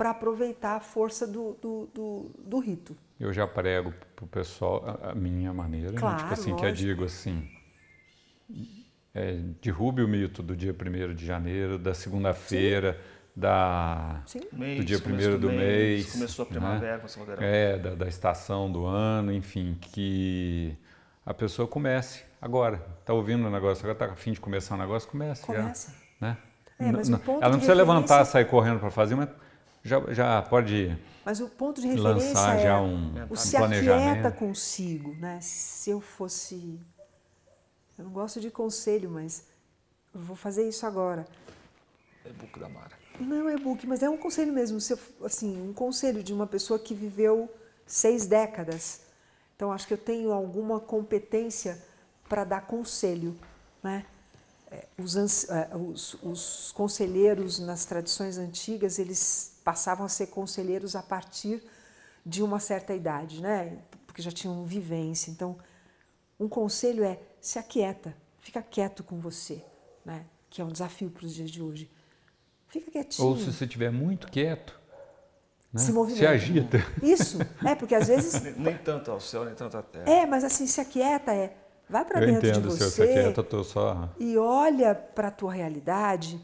para 0.00 0.10
aproveitar 0.12 0.76
a 0.76 0.80
força 0.80 1.26
do, 1.26 1.58
do, 1.60 1.86
do, 1.92 2.30
do 2.38 2.58
rito. 2.58 2.96
Eu 3.20 3.34
já 3.34 3.46
prego 3.46 3.92
pro 4.16 4.26
pessoal 4.26 4.82
a, 5.02 5.10
a 5.10 5.14
minha 5.14 5.52
maneira, 5.52 5.92
né? 5.92 5.98
Claro, 5.98 6.16
tipo 6.16 6.32
assim, 6.32 6.56
que 6.56 6.64
eu 6.64 6.68
lógico. 6.70 6.74
digo 6.88 7.04
assim, 7.04 7.46
é, 9.14 9.32
derrube 9.60 10.02
o 10.02 10.08
mito 10.08 10.42
do 10.42 10.56
dia 10.56 10.74
1 10.74 11.14
de 11.14 11.26
janeiro, 11.26 11.78
da 11.78 11.92
segunda-feira, 11.92 12.98
da 13.36 14.22
Sim. 14.24 14.40
Mês, 14.54 14.78
do 14.78 14.84
dia 14.86 14.98
começo 15.00 15.28
1 15.32 15.38
do 15.38 15.48
mês, 15.48 16.12
Começou 16.12 16.44
a 16.44 16.46
né? 16.46 16.50
primavera, 16.50 16.96
começou 16.96 17.22
o 17.22 17.26
verão. 17.26 17.42
é, 17.42 17.78
da, 17.78 17.94
da 17.94 18.08
estação 18.08 18.72
do 18.72 18.86
ano, 18.86 19.30
enfim, 19.30 19.76
que 19.82 20.74
a 21.26 21.34
pessoa 21.34 21.68
comece 21.68 22.22
agora. 22.40 22.78
Tá 23.04 23.12
ouvindo 23.12 23.46
o 23.46 23.50
negócio, 23.50 23.84
agora 23.84 23.98
tá 24.08 24.14
a 24.14 24.16
fim 24.16 24.32
de 24.32 24.40
começar 24.40 24.76
o 24.76 24.78
negócio, 24.78 25.10
comece, 25.10 25.42
Começa. 25.44 25.90
já. 26.20 26.26
Né? 26.28 26.36
É, 26.78 26.90
mas 26.90 27.10
o 27.10 27.18
ponto 27.18 27.42
ela 27.42 27.50
não 27.52 27.58
precisa 27.58 27.74
levantar, 27.74 28.00
referência- 28.20 28.32
sair 28.32 28.46
correndo 28.46 28.80
para 28.80 28.90
fazer, 28.90 29.14
mas 29.14 29.28
já, 29.82 30.12
já 30.12 30.42
pode 30.42 30.96
Mas 31.24 31.40
o 31.40 31.48
ponto 31.48 31.80
de 31.80 31.88
referência 31.88 32.28
lançar 32.28 32.58
é 32.58 32.62
já 32.62 32.80
um, 32.80 33.14
o 33.28 33.32
um 33.32 33.36
se 33.36 33.56
aquieta 33.56 34.30
consigo, 34.30 35.14
né? 35.14 35.38
Se 35.40 35.90
eu 35.90 36.00
fosse, 36.00 36.78
eu 37.98 38.04
não 38.04 38.12
gosto 38.12 38.40
de 38.40 38.50
conselho, 38.50 39.10
mas 39.10 39.44
eu 40.14 40.20
vou 40.20 40.36
fazer 40.36 40.68
isso 40.68 40.86
agora. 40.86 41.26
E-book 42.24 42.58
da 42.58 42.68
Mara. 42.68 42.98
Não 43.18 43.48
é 43.48 43.56
book, 43.56 43.86
mas 43.86 44.02
é 44.02 44.08
um 44.08 44.16
conselho 44.16 44.52
mesmo. 44.52 44.80
Se 44.80 44.92
eu, 44.92 44.98
assim, 45.24 45.60
um 45.60 45.72
conselho 45.72 46.22
de 46.22 46.32
uma 46.32 46.46
pessoa 46.46 46.78
que 46.78 46.94
viveu 46.94 47.52
seis 47.86 48.26
décadas. 48.26 49.02
Então 49.56 49.72
acho 49.72 49.86
que 49.86 49.94
eu 49.94 49.98
tenho 49.98 50.32
alguma 50.32 50.80
competência 50.80 51.82
para 52.28 52.44
dar 52.44 52.66
conselho, 52.66 53.36
né? 53.82 54.06
é, 54.70 54.86
os, 54.98 55.16
é, 55.48 55.70
os, 55.76 56.14
os, 56.22 56.72
conselheiros 56.72 57.58
nas 57.58 57.84
tradições 57.84 58.38
antigas 58.38 58.98
eles 58.98 59.49
passavam 59.64 60.06
a 60.06 60.08
ser 60.08 60.28
conselheiros 60.28 60.96
a 60.96 61.02
partir 61.02 61.62
de 62.24 62.42
uma 62.42 62.58
certa 62.58 62.94
idade, 62.94 63.40
né? 63.40 63.78
Porque 64.06 64.22
já 64.22 64.30
tinham 64.30 64.64
vivência. 64.64 65.30
Então, 65.30 65.56
um 66.38 66.48
conselho 66.48 67.04
é 67.04 67.18
se 67.40 67.58
aquieta, 67.58 68.14
fica 68.40 68.62
quieto 68.62 69.02
com 69.02 69.18
você, 69.20 69.64
né? 70.04 70.24
Que 70.48 70.60
é 70.60 70.64
um 70.64 70.68
desafio 70.68 71.10
para 71.10 71.24
os 71.24 71.34
dias 71.34 71.50
de 71.50 71.62
hoje. 71.62 71.90
Fica 72.68 72.90
quietinho. 72.90 73.28
Ou 73.28 73.36
se 73.36 73.52
você 73.52 73.64
estiver 73.64 73.90
muito 73.90 74.28
quieto, 74.28 74.78
né? 75.72 75.80
se 75.80 75.92
movimenta. 75.92 76.20
Se 76.20 76.26
agita. 76.26 76.78
Isso, 77.02 77.38
é 77.64 77.74
porque 77.74 77.94
às 77.94 78.08
vezes 78.08 78.40
nem, 78.42 78.54
nem 78.58 78.78
tanto 78.78 79.10
ao 79.10 79.20
céu, 79.20 79.44
nem 79.44 79.54
tanto 79.54 79.76
à 79.76 79.82
terra. 79.82 80.08
É, 80.08 80.26
mas 80.26 80.44
assim 80.44 80.66
se 80.66 80.80
aquieta 80.80 81.32
é 81.32 81.56
vai 81.88 82.04
para 82.04 82.20
dentro 82.20 82.48
entendo, 82.48 82.62
de 82.62 82.68
você. 82.68 82.90
Se 82.90 83.00
eu 83.00 83.04
aquieta, 83.04 83.40
eu 83.40 83.44
tô 83.44 83.64
só 83.64 84.08
e 84.18 84.36
olha 84.36 84.94
para 84.94 85.28
a 85.28 85.30
tua 85.32 85.52
realidade 85.52 86.40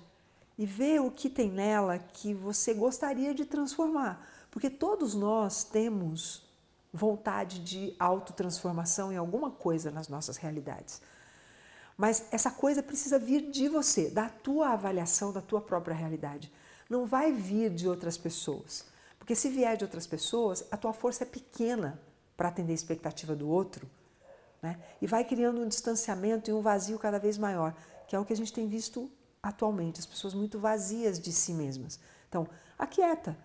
e 0.58 0.64
vê 0.64 0.98
o 0.98 1.10
que 1.10 1.28
tem 1.28 1.50
nela 1.50 1.98
que 1.98 2.32
você 2.32 2.72
gostaria 2.72 3.34
de 3.34 3.44
transformar. 3.44 4.26
Porque 4.50 4.70
todos 4.70 5.14
nós 5.14 5.64
temos 5.64 6.46
vontade 6.92 7.58
de 7.60 7.94
autotransformação 7.98 9.12
em 9.12 9.16
alguma 9.16 9.50
coisa 9.50 9.90
nas 9.90 10.08
nossas 10.08 10.38
realidades. 10.38 11.02
Mas 11.96 12.26
essa 12.30 12.50
coisa 12.50 12.82
precisa 12.82 13.18
vir 13.18 13.50
de 13.50 13.68
você, 13.68 14.10
da 14.10 14.28
tua 14.28 14.70
avaliação 14.70 15.32
da 15.32 15.40
tua 15.40 15.60
própria 15.60 15.94
realidade. 15.94 16.52
Não 16.88 17.06
vai 17.06 17.32
vir 17.32 17.70
de 17.70 17.88
outras 17.88 18.16
pessoas. 18.16 18.86
Porque 19.18 19.34
se 19.34 19.48
vier 19.48 19.76
de 19.76 19.84
outras 19.84 20.06
pessoas, 20.06 20.64
a 20.70 20.76
tua 20.76 20.92
força 20.92 21.24
é 21.24 21.26
pequena 21.26 22.00
para 22.36 22.48
atender 22.48 22.72
a 22.72 22.74
expectativa 22.74 23.34
do 23.34 23.48
outro. 23.48 23.88
Né? 24.62 24.78
E 25.00 25.06
vai 25.06 25.24
criando 25.24 25.60
um 25.60 25.68
distanciamento 25.68 26.50
e 26.50 26.52
um 26.52 26.60
vazio 26.60 26.98
cada 26.98 27.18
vez 27.18 27.36
maior, 27.36 27.74
que 28.06 28.14
é 28.14 28.18
o 28.18 28.24
que 28.24 28.32
a 28.32 28.36
gente 28.36 28.52
tem 28.52 28.68
visto 28.68 29.10
atualmente, 29.46 30.00
as 30.00 30.06
pessoas 30.06 30.34
muito 30.34 30.58
vazias 30.58 31.20
de 31.20 31.32
si 31.32 31.52
mesmas. 31.54 32.00
Então, 32.28 32.48
aquieta, 32.76 33.38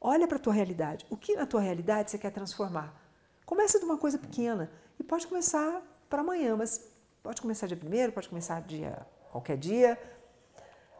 olha 0.00 0.26
para 0.26 0.36
a 0.36 0.40
tua 0.40 0.52
realidade. 0.52 1.06
O 1.10 1.16
que 1.16 1.36
na 1.36 1.44
tua 1.44 1.60
realidade 1.60 2.10
você 2.10 2.18
quer 2.18 2.30
transformar? 2.30 2.98
Começa 3.44 3.78
de 3.78 3.84
uma 3.84 3.98
coisa 3.98 4.18
pequena 4.18 4.70
e 4.98 5.04
pode 5.04 5.26
começar 5.26 5.82
para 6.08 6.22
amanhã, 6.22 6.56
mas 6.56 6.80
pode 7.22 7.42
começar 7.42 7.66
dia 7.66 7.76
primeiro, 7.76 8.12
pode 8.12 8.30
começar 8.30 8.60
dia 8.62 9.06
qualquer 9.30 9.58
dia. 9.58 9.98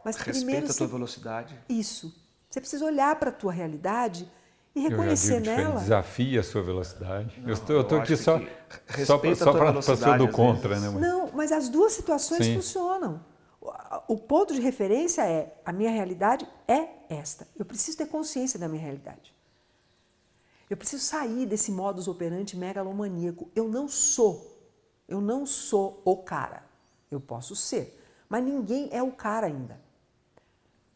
Mas 0.05 0.17
Respeita 0.17 0.39
primeiro 0.39 0.65
a 0.65 0.73
tua 0.73 0.87
você... 0.87 0.93
velocidade. 0.93 1.59
Isso. 1.67 2.13
Você 2.47 2.61
precisa 2.61 2.85
olhar 2.85 3.15
para 3.15 3.29
a 3.31 3.33
tua 3.33 3.51
realidade 3.51 4.29
e 4.75 4.81
reconhecer 4.81 5.39
eu 5.39 5.45
já 5.45 5.51
digo 5.51 5.63
nela. 5.63 5.79
Desafia 5.79 6.39
a 6.41 6.43
sua 6.43 6.61
velocidade. 6.61 7.39
Não, 7.41 7.49
eu 7.49 7.53
estou, 7.53 7.75
eu 7.75 7.81
estou 7.81 7.97
eu 7.97 8.03
aqui 8.03 8.15
só, 8.15 8.37
que 8.39 9.05
só, 9.05 9.17
para 9.17 9.81
ser 9.81 10.17
do 10.19 10.27
contra, 10.27 10.69
vezes. 10.69 10.83
né? 10.83 10.89
mãe? 10.91 11.01
Não, 11.01 11.31
mas 11.33 11.51
as 11.51 11.69
duas 11.69 11.93
situações 11.93 12.45
Sim. 12.45 12.55
funcionam. 12.55 13.32
O- 14.07 14.17
ponto 14.17 14.53
de 14.53 14.59
referência 14.59 15.25
é 15.25 15.55
a 15.63 15.71
minha 15.71 15.89
realidade 15.89 16.47
é 16.67 16.89
esta. 17.09 17.47
Eu 17.55 17.63
preciso 17.65 17.97
ter 17.97 18.07
consciência 18.07 18.59
da 18.59 18.67
minha 18.67 18.81
realidade. 18.81 19.33
Eu 20.69 20.75
preciso 20.75 21.03
sair 21.03 21.45
desse 21.45 21.71
modus 21.71 22.07
operandi 22.07 22.57
megalomaníaco. 22.57 23.49
Eu 23.55 23.69
não 23.69 23.87
sou. 23.87 24.59
Eu 25.07 25.21
não 25.21 25.45
sou 25.45 26.01
o 26.03 26.17
cara. 26.17 26.63
Eu 27.09 27.21
posso 27.21 27.55
ser, 27.55 28.03
mas 28.27 28.43
ninguém 28.43 28.89
é 28.91 29.01
o 29.03 29.11
cara 29.11 29.47
ainda. 29.47 29.79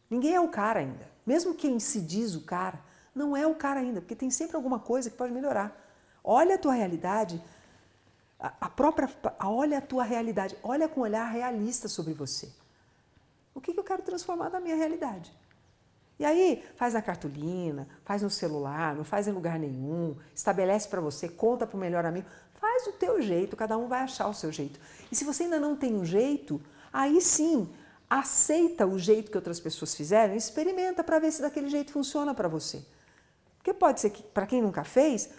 Ninguém 0.09 0.33
é 0.33 0.41
o 0.41 0.49
cara 0.49 0.79
ainda. 0.79 1.07
Mesmo 1.25 1.53
quem 1.53 1.79
se 1.79 2.01
diz 2.01 2.33
o 2.33 2.41
cara, 2.41 2.79
não 3.13 3.35
é 3.35 3.45
o 3.45 3.55
cara 3.55 3.79
ainda, 3.81 4.01
porque 4.01 4.15
tem 4.15 4.31
sempre 4.31 4.55
alguma 4.55 4.79
coisa 4.79 5.09
que 5.09 5.15
pode 5.17 5.31
melhorar. 5.31 5.77
Olha 6.23 6.55
a 6.55 6.57
tua 6.57 6.73
realidade, 6.73 7.41
a, 8.39 8.69
própria, 8.69 9.09
olha 9.43 9.79
a 9.79 9.81
tua 9.81 10.03
realidade, 10.03 10.55
olha 10.61 10.87
com 10.87 11.01
um 11.01 11.03
olhar 11.03 11.25
realista 11.25 11.87
sobre 11.87 12.13
você. 12.13 12.49
O 13.53 13.59
que, 13.59 13.73
que 13.73 13.79
eu 13.79 13.83
quero 13.83 14.03
transformar 14.03 14.49
na 14.49 14.59
minha 14.59 14.75
realidade? 14.75 15.35
E 16.19 16.25
aí, 16.25 16.63
faz 16.75 16.93
na 16.93 17.01
cartolina, 17.01 17.87
faz 18.03 18.21
no 18.21 18.29
celular, 18.29 18.95
não 18.95 19.03
faz 19.03 19.27
em 19.27 19.31
lugar 19.31 19.59
nenhum, 19.59 20.15
estabelece 20.33 20.87
para 20.87 21.01
você, 21.01 21.27
conta 21.29 21.65
para 21.65 21.77
o 21.77 21.79
melhor 21.79 22.05
amigo, 22.05 22.27
faz 22.55 22.85
do 22.85 22.93
teu 22.93 23.21
jeito, 23.21 23.55
cada 23.55 23.77
um 23.77 23.87
vai 23.87 24.01
achar 24.01 24.27
o 24.27 24.33
seu 24.33 24.51
jeito. 24.51 24.79
E 25.11 25.15
se 25.15 25.23
você 25.23 25.43
ainda 25.43 25.59
não 25.59 25.75
tem 25.75 25.95
um 25.95 26.05
jeito, 26.05 26.61
aí 26.91 27.21
sim, 27.21 27.69
aceita 28.09 28.85
o 28.87 28.97
jeito 28.97 29.29
que 29.29 29.37
outras 29.37 29.59
pessoas 29.59 29.93
fizeram 29.93 30.35
experimenta 30.35 31.03
para 31.03 31.19
ver 31.19 31.31
se 31.31 31.41
daquele 31.41 31.69
jeito 31.69 31.91
funciona 31.91 32.33
para 32.33 32.47
você. 32.47 32.83
Porque 33.57 33.73
pode 33.73 33.99
ser 33.99 34.09
que, 34.09 34.23
para 34.23 34.47
quem 34.47 34.61
nunca 34.61 34.83
fez, 34.83 35.29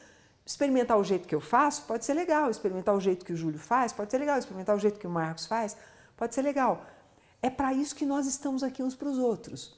experimentar 0.49 0.99
o 0.99 1.05
jeito 1.05 1.29
que 1.29 1.35
eu 1.35 1.43
faço 1.43 1.83
pode 1.83 2.07
ser 2.07 2.15
legal, 2.15 2.51
experimentar 2.51 2.97
o 2.97 3.01
jeito 3.01 3.23
que 3.23 3.35
o 3.35 3.37
Júlio 3.37 3.59
faz 3.59 3.93
pode 3.93 4.11
ser 4.11 4.17
legal, 4.17 4.39
experimentar 4.39 4.75
o 4.75 4.79
jeito 4.79 4.99
que 4.99 5.07
o 5.07 5.11
Marcos 5.11 5.45
faz 5.45 5.77
pode 6.17 6.35
ser 6.35 6.41
legal. 6.41 6.87
É 7.43 7.51
para 7.51 7.75
isso 7.75 7.95
que 7.95 8.07
nós 8.07 8.27
estamos 8.27 8.63
aqui 8.63 8.83
uns 8.83 8.95
para 8.95 9.11
os 9.11 9.19
outros 9.19 9.77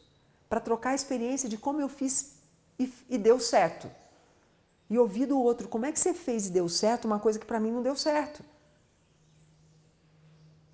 para 0.49 0.61
trocar 0.61 0.91
a 0.91 0.95
experiência 0.95 1.49
de 1.49 1.59
como 1.59 1.81
eu 1.81 1.89
fiz 1.89 2.37
e, 2.79 2.93
e 3.09 3.19
deu 3.19 3.41
certo. 3.41 3.91
E 4.89 4.97
ouvir 4.97 5.27
do 5.27 5.41
outro 5.41 5.69
como 5.69 5.87
é 5.87 5.93
que 5.93 5.99
você 5.99 6.15
fez 6.15 6.47
e 6.47 6.53
deu 6.53 6.69
certo 6.69 7.05
uma 7.05 7.19
coisa 7.19 7.37
que 7.37 7.47
para 7.47 7.59
mim 7.59 7.73
não 7.73 7.83
deu 7.83 7.97
certo. 7.97 8.45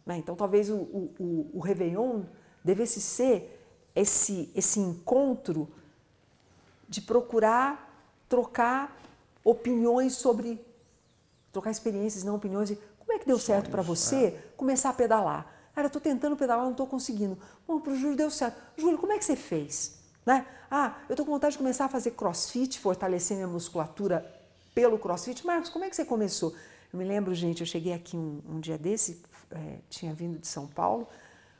Né? 0.05 0.19
Então 0.19 0.37
talvez 0.37 0.69
o, 0.69 0.77
o, 0.77 1.51
o, 1.55 1.61
Réveillon 1.61 2.25
devesse 2.63 3.01
ser 3.01 3.67
esse, 3.95 4.53
esse 4.55 4.79
encontro 4.79 5.71
de 6.87 7.01
procurar 7.01 7.83
trocar 8.29 9.06
opiniões 9.47 10.15
sobre. 10.15 10.61
trocar 11.53 11.71
experiências, 11.71 12.25
não 12.25 12.35
opiniões 12.35 12.69
de 12.69 12.77
como 12.99 13.13
é 13.13 13.19
que 13.19 13.27
deu 13.27 13.39
certo 13.39 13.71
para 13.71 13.81
você 13.81 14.37
começar 14.57 14.91
a 14.91 14.93
pedalar. 14.93 15.47
Cara, 15.73 15.87
eu 15.87 15.89
estou 15.89 16.03
tentando 16.03 16.37
pedalar, 16.37 16.65
não 16.65 16.73
estou 16.73 16.87
conseguindo. 16.87 17.39
Bom, 17.67 17.79
para 17.79 17.93
o 17.93 17.97
Júlio 17.97 18.17
deu 18.17 18.31
certo. 18.31 18.61
Júlio, 18.77 18.99
como 18.99 19.13
é 19.13 19.19
que 19.19 19.25
você 19.25 19.37
fez? 19.37 20.01
Né? 20.25 20.45
Ah, 20.69 20.97
eu 21.09 21.13
estou 21.13 21.25
com 21.25 21.31
vontade 21.31 21.53
de 21.53 21.59
começar 21.59 21.85
a 21.85 21.89
fazer 21.89 22.13
crossfit, 22.13 22.81
fortalecer 22.81 23.37
minha 23.37 23.47
musculatura 23.47 24.27
pelo 24.75 24.99
crossfit. 24.99 25.47
Marcos, 25.47 25.71
como 25.71 25.85
é 25.85 25.91
que 25.91 25.95
você 25.95 26.05
começou? 26.05 26.53
Eu 26.93 26.99
me 26.99 27.05
lembro, 27.05 27.33
gente, 27.33 27.61
eu 27.61 27.67
cheguei 27.67 27.93
aqui 27.93 28.17
um, 28.17 28.43
um 28.49 28.59
dia 28.59 28.77
desse, 28.77 29.23
é, 29.53 29.79
tinha 29.89 30.13
vindo 30.13 30.41
de 30.41 30.49
São 30.49 30.67
Paulo. 30.67 31.07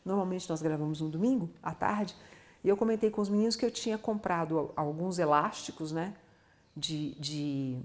Normalmente 0.05 0.51
nós 0.51 0.61
gravamos 0.61 1.01
no 1.01 1.09
domingo, 1.09 1.49
à 1.63 1.73
tarde. 1.73 2.17
E 2.65 2.69
eu 2.69 2.77
comentei 2.77 3.11
com 3.11 3.21
os 3.21 3.29
meninos 3.29 3.55
que 3.55 3.65
eu 3.65 3.71
tinha 3.71 3.97
comprado 3.97 4.73
alguns 4.75 5.21
elásticos, 5.21 5.93
né? 5.93 6.15
De, 6.77 7.15
de 7.15 7.79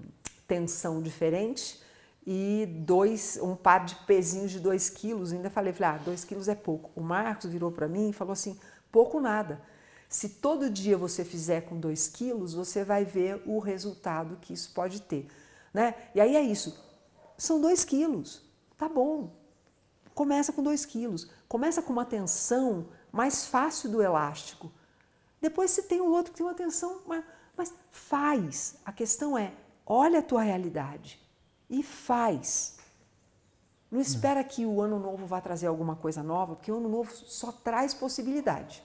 tensão 0.46 1.00
diferente 1.00 1.80
e 2.26 2.66
dois, 2.66 3.38
um 3.42 3.56
par 3.56 3.84
de 3.84 3.94
pezinhos 4.06 4.50
de 4.50 4.60
2 4.60 4.90
quilos. 4.90 5.32
Ainda 5.32 5.50
falei, 5.50 5.72
falei, 5.72 6.00
ah, 6.00 6.04
2 6.04 6.24
quilos 6.24 6.48
é 6.48 6.54
pouco. 6.54 6.90
O 6.94 7.02
Marcos 7.02 7.50
virou 7.50 7.72
para 7.72 7.88
mim 7.88 8.10
e 8.10 8.12
falou 8.12 8.32
assim, 8.32 8.58
pouco 8.90 9.20
nada. 9.20 9.60
Se 10.08 10.28
todo 10.28 10.68
dia 10.68 10.98
você 10.98 11.24
fizer 11.24 11.62
com 11.62 11.80
2 11.80 12.08
quilos, 12.08 12.52
você 12.52 12.84
vai 12.84 13.04
ver 13.04 13.42
o 13.46 13.58
resultado 13.58 14.36
que 14.42 14.52
isso 14.52 14.70
pode 14.74 15.00
ter. 15.00 15.26
Né? 15.72 15.94
E 16.14 16.20
aí 16.20 16.36
é 16.36 16.42
isso, 16.42 16.78
são 17.38 17.60
2 17.60 17.84
quilos, 17.84 18.42
tá 18.76 18.88
bom. 18.88 19.34
Começa 20.14 20.52
com 20.52 20.62
2 20.62 20.84
quilos, 20.84 21.30
começa 21.48 21.80
com 21.80 21.92
uma 21.92 22.04
tensão 22.04 22.88
mais 23.10 23.46
fácil 23.46 23.88
do 23.88 24.02
elástico. 24.02 24.70
Depois 25.40 25.70
você 25.70 25.82
tem 25.82 26.00
o 26.00 26.10
outro 26.10 26.30
que 26.30 26.38
tem 26.38 26.46
uma 26.46 26.54
tensão, 26.54 27.00
mas, 27.06 27.24
mas 27.56 27.72
faz. 27.90 28.76
A 28.84 28.92
questão 28.92 29.36
é, 29.36 29.52
olha 29.86 30.20
a 30.20 30.22
tua 30.22 30.42
realidade 30.42 31.20
e 31.68 31.82
faz. 31.82 32.78
Não 33.90 34.00
espera 34.00 34.42
que 34.42 34.64
o 34.64 34.80
ano 34.80 34.98
novo 34.98 35.26
vá 35.26 35.40
trazer 35.40 35.66
alguma 35.66 35.96
coisa 35.96 36.22
nova, 36.22 36.56
porque 36.56 36.72
o 36.72 36.78
ano 36.78 36.88
novo 36.88 37.12
só 37.12 37.52
traz 37.52 37.92
possibilidade. 37.92 38.82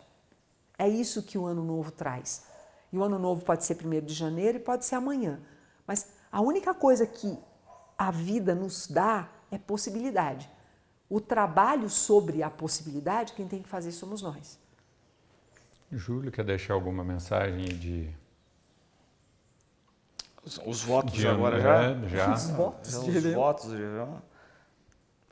É 0.78 0.88
isso 0.88 1.24
que 1.24 1.38
o 1.38 1.46
ano 1.46 1.64
novo 1.64 1.92
traz. 1.92 2.46
E 2.92 2.98
o 2.98 3.04
ano 3.04 3.18
novo 3.18 3.44
pode 3.44 3.64
ser 3.64 3.78
1 3.84 4.06
de 4.06 4.14
janeiro 4.14 4.58
e 4.58 4.62
pode 4.62 4.86
ser 4.86 4.96
amanhã. 4.96 5.40
Mas 5.86 6.10
a 6.32 6.42
única 6.42 6.74
coisa 6.74 7.06
que 7.08 7.38
a 7.98 8.12
vida 8.12 8.54
nos 8.54 8.88
dá 8.88 9.30
é 9.50 9.58
possibilidade. 9.58 10.50
O 11.10 11.22
trabalho 11.22 11.90
sobre 11.90 12.44
a 12.44 12.50
possibilidade, 12.50 13.34
quem 13.34 13.48
tem 13.48 13.62
que 13.62 13.70
fazer 13.70 13.92
somos 13.92 14.22
nós. 14.22 14.60
Júlio, 15.92 16.32
quer 16.32 16.44
deixar 16.44 16.74
alguma 16.74 17.04
mensagem 17.04 17.66
de. 17.66 18.14
Os, 20.48 20.62
os 20.66 20.82
votos 20.84 21.14
de 21.14 21.28
agora 21.28 21.56
ano- 21.58 21.64
já? 21.64 21.84
é, 21.84 22.10
Já, 22.10 22.34
Os 22.34 22.50
votos 22.52 22.92
Já 22.92 23.00
de 23.00 23.10
os 23.28 23.34
votos 23.34 23.70
de 23.70 23.76
Réveillon. 23.78 24.16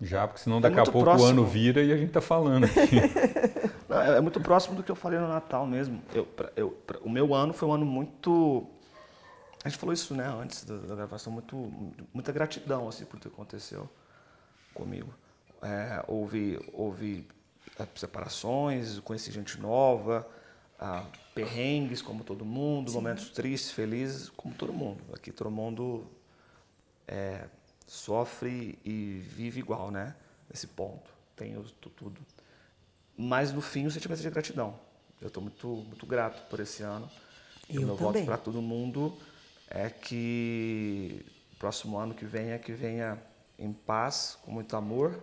já, 0.01 0.27
porque 0.27 0.41
senão 0.43 0.59
daqui 0.59 0.73
a 0.75 0.77
muito 0.79 0.91
pouco 0.91 1.09
o 1.09 1.11
próximo. 1.11 1.29
ano 1.29 1.45
vira 1.45 1.81
e 1.81 1.91
a 1.93 1.97
gente 1.97 2.07
está 2.09 2.21
falando 2.21 2.65
aqui. 2.65 2.99
Não, 3.87 4.01
É 4.01 4.17
é 4.17 4.21
muito 4.21 4.41
próximo 4.41 4.75
do 4.75 4.83
que 4.83 4.91
eu 4.91 4.95
falei 4.95 5.19
no 5.19 5.27
Natal 5.27 5.65
mesmo. 5.65 6.01
Eu, 6.13 6.25
pra- 6.25 6.51
eu- 6.55 6.71
pra- 6.71 6.99
o 7.01 7.09
meu 7.09 7.33
ano 7.33 7.53
foi 7.53 7.67
um 7.67 7.71
ano 7.73 7.85
muito. 7.85 8.67
A 9.63 9.69
gente 9.69 9.77
falou 9.79 9.93
isso 9.93 10.13
né, 10.13 10.27
antes 10.27 10.63
da, 10.65 10.75
da 10.77 10.95
gravação, 10.95 11.31
muito, 11.31 11.55
muita 12.13 12.31
gratidão 12.31 12.87
assim, 12.89 13.05
por 13.05 13.17
o 13.17 13.19
que 13.19 13.27
aconteceu 13.27 13.89
comigo. 14.73 15.13
É, 15.61 16.03
houve, 16.07 16.59
houve 16.73 17.27
é, 17.79 17.87
separações, 17.95 18.99
conheci 18.99 19.31
gente 19.31 19.59
nova, 19.59 20.27
ah, 20.79 21.05
perrengues 21.33 22.01
como 22.01 22.23
todo 22.23 22.45
mundo, 22.45 22.91
momentos 22.91 23.29
tristes, 23.29 23.71
felizes 23.71 24.29
como 24.29 24.53
todo 24.53 24.73
mundo. 24.73 25.01
Aqui 25.13 25.31
todo 25.31 25.49
mundo 25.51 26.05
é, 27.07 27.47
sofre 27.87 28.77
e 28.83 29.23
vive 29.29 29.59
igual, 29.59 29.91
né? 29.91 30.15
Nesse 30.49 30.67
ponto. 30.67 31.13
Tem 31.35 31.53
tudo. 31.95 32.21
mas 33.17 33.51
no 33.51 33.61
fim 33.61 33.85
o 33.85 33.91
sentimento 33.91 34.19
é 34.19 34.23
de 34.23 34.29
gratidão. 34.29 34.79
Eu 35.19 35.27
estou 35.27 35.43
muito, 35.43 35.67
muito 35.67 36.05
grato 36.05 36.47
por 36.49 36.59
esse 36.59 36.83
ano. 36.83 37.09
Eu 37.69 37.81
e 37.81 37.85
meu 37.85 37.95
também. 37.95 38.13
voto 38.13 38.25
para 38.25 38.37
todo 38.37 38.61
mundo 38.61 39.17
é 39.69 39.89
que 39.89 41.25
o 41.53 41.55
próximo 41.57 41.97
ano 41.97 42.13
que 42.13 42.25
venha, 42.25 42.57
que 42.59 42.71
venha 42.71 43.21
em 43.57 43.73
paz, 43.73 44.37
com 44.43 44.51
muito 44.51 44.75
amor 44.75 45.21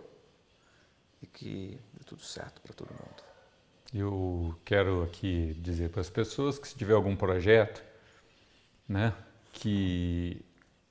e 1.21 1.27
que 1.27 1.79
dê 1.93 2.03
tudo 2.03 2.21
certo 2.21 2.61
para 2.61 2.73
todo 2.73 2.89
mundo. 2.89 3.32
Eu 3.93 4.55
quero 4.65 5.03
aqui 5.03 5.55
dizer 5.59 5.89
para 5.89 6.01
as 6.01 6.09
pessoas 6.09 6.57
que 6.57 6.67
se 6.67 6.75
tiver 6.75 6.95
algum 6.95 7.15
projeto, 7.15 7.83
né, 8.89 9.13
que 9.51 10.43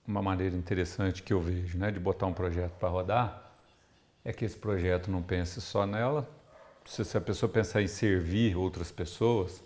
uma 0.07 0.23
maneira 0.23 0.55
interessante 0.55 1.21
que 1.21 1.33
eu 1.33 1.41
vejo, 1.41 1.77
né, 1.77 1.91
de 1.91 1.99
botar 1.99 2.27
um 2.27 2.33
projeto 2.33 2.71
para 2.79 2.89
rodar, 2.89 3.53
é 4.25 4.33
que 4.33 4.45
esse 4.45 4.57
projeto 4.57 5.11
não 5.11 5.21
pense 5.21 5.61
só 5.61 5.85
nela. 5.85 6.29
Se, 6.85 7.17
a 7.17 7.21
pessoa 7.21 7.51
pensar 7.51 7.83
em 7.83 7.89
servir 7.89 8.57
outras 8.57 8.93
pessoas, 8.93 9.65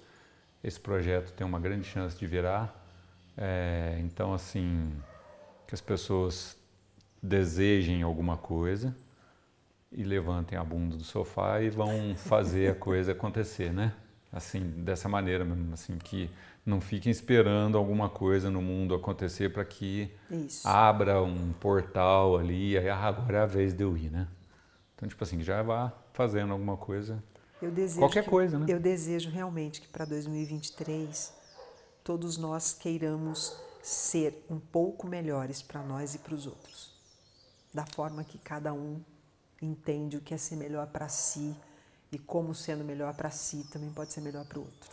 esse 0.65 0.81
projeto 0.81 1.33
tem 1.33 1.47
uma 1.47 1.61
grande 1.61 1.87
chance 1.87 2.17
de 2.17 2.27
virar. 2.27 2.75
É, 3.37 3.99
então, 4.01 4.33
assim, 4.33 4.91
que 5.67 5.75
as 5.75 5.81
pessoas 5.83 6.57
desejem 7.23 8.03
alguma 8.03 8.39
coisa 8.39 8.97
e 9.97 10.05
levantem 10.05 10.57
a 10.59 10.63
bunda 10.63 10.95
do 10.97 11.03
sofá 11.03 11.61
e 11.63 11.71
vão 11.71 12.15
fazer 12.17 12.71
a 12.71 12.75
coisa 12.75 13.13
acontecer, 13.13 13.73
né? 13.73 13.95
Assim, 14.31 14.61
dessa 14.61 15.09
maneira 15.09 15.43
mesmo, 15.45 15.73
assim, 15.73 15.97
que 15.97 16.31
não 16.67 16.81
fiquem 16.81 17.11
esperando 17.11 17.79
alguma 17.79 18.11
coisa 18.11 18.51
no 18.51 18.61
mundo 18.61 18.95
acontecer 18.95 19.51
para 19.53 19.65
que 19.65 20.13
Isso. 20.31 20.69
abra 20.69 21.23
um 21.23 21.53
portal 21.55 22.37
ali 22.37 22.77
aí, 22.77 22.91
ah, 22.91 22.97
agora 23.07 23.39
é 23.39 23.41
a 23.41 23.47
vez 23.47 23.73
de 23.73 23.83
eu 23.83 23.97
ir, 23.97 24.11
né? 24.11 24.29
Então, 24.95 25.09
tipo 25.09 25.23
assim, 25.25 25.43
já 25.43 25.63
vá 25.63 25.91
fazendo 26.13 26.53
alguma 26.53 26.77
coisa. 26.77 27.23
Qualquer 27.99 28.25
que- 28.25 28.31
coisa, 28.31 28.59
né? 28.59 28.67
Eu 28.69 28.79
desejo 28.79 29.31
realmente 29.31 29.81
que 29.81 29.89
para 29.89 30.05
2023 30.05 31.33
todos 32.05 32.37
nós 32.37 32.75
queiramos 32.75 33.57
ser 33.83 34.45
um 34.51 34.59
pouco 34.59 35.07
melhores 35.07 35.63
para 35.63 35.83
nós 35.83 36.15
e 36.15 36.19
para 36.19 36.35
os 36.35 36.47
outros. 36.47 36.95
Da 37.73 37.87
forma 37.87 38.23
que 38.25 38.37
cada 38.39 38.73
um 38.75 39.01
entende 39.61 40.17
o 40.17 40.21
que 40.21 40.35
é 40.35 40.37
ser 40.37 40.57
melhor 40.57 40.87
para 40.87 41.09
si 41.09 41.55
e 42.13 42.19
como 42.19 42.55
sendo 42.55 42.85
melhor 42.85 43.15
para 43.15 43.31
si 43.31 43.67
também 43.73 43.91
pode 43.91 44.13
ser 44.13 44.21
melhor 44.21 44.45
para 44.45 44.59
o 44.59 44.63
outro. 44.63 44.91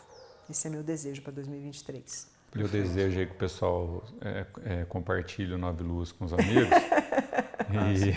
Esse 0.49 0.67
é 0.67 0.69
meu 0.69 0.83
desejo 0.83 1.21
para 1.21 1.31
2023. 1.33 2.27
Eu 2.55 2.67
desejo 2.67 3.19
aí 3.19 3.25
que 3.25 3.33
o 3.33 3.37
pessoal 3.37 4.03
é, 4.21 4.45
é, 4.63 4.85
compartilhe 4.85 5.53
o 5.53 5.57
Nove 5.57 5.83
Luz 5.83 6.11
com 6.11 6.25
os 6.25 6.33
amigos. 6.33 6.69
e 7.73 8.13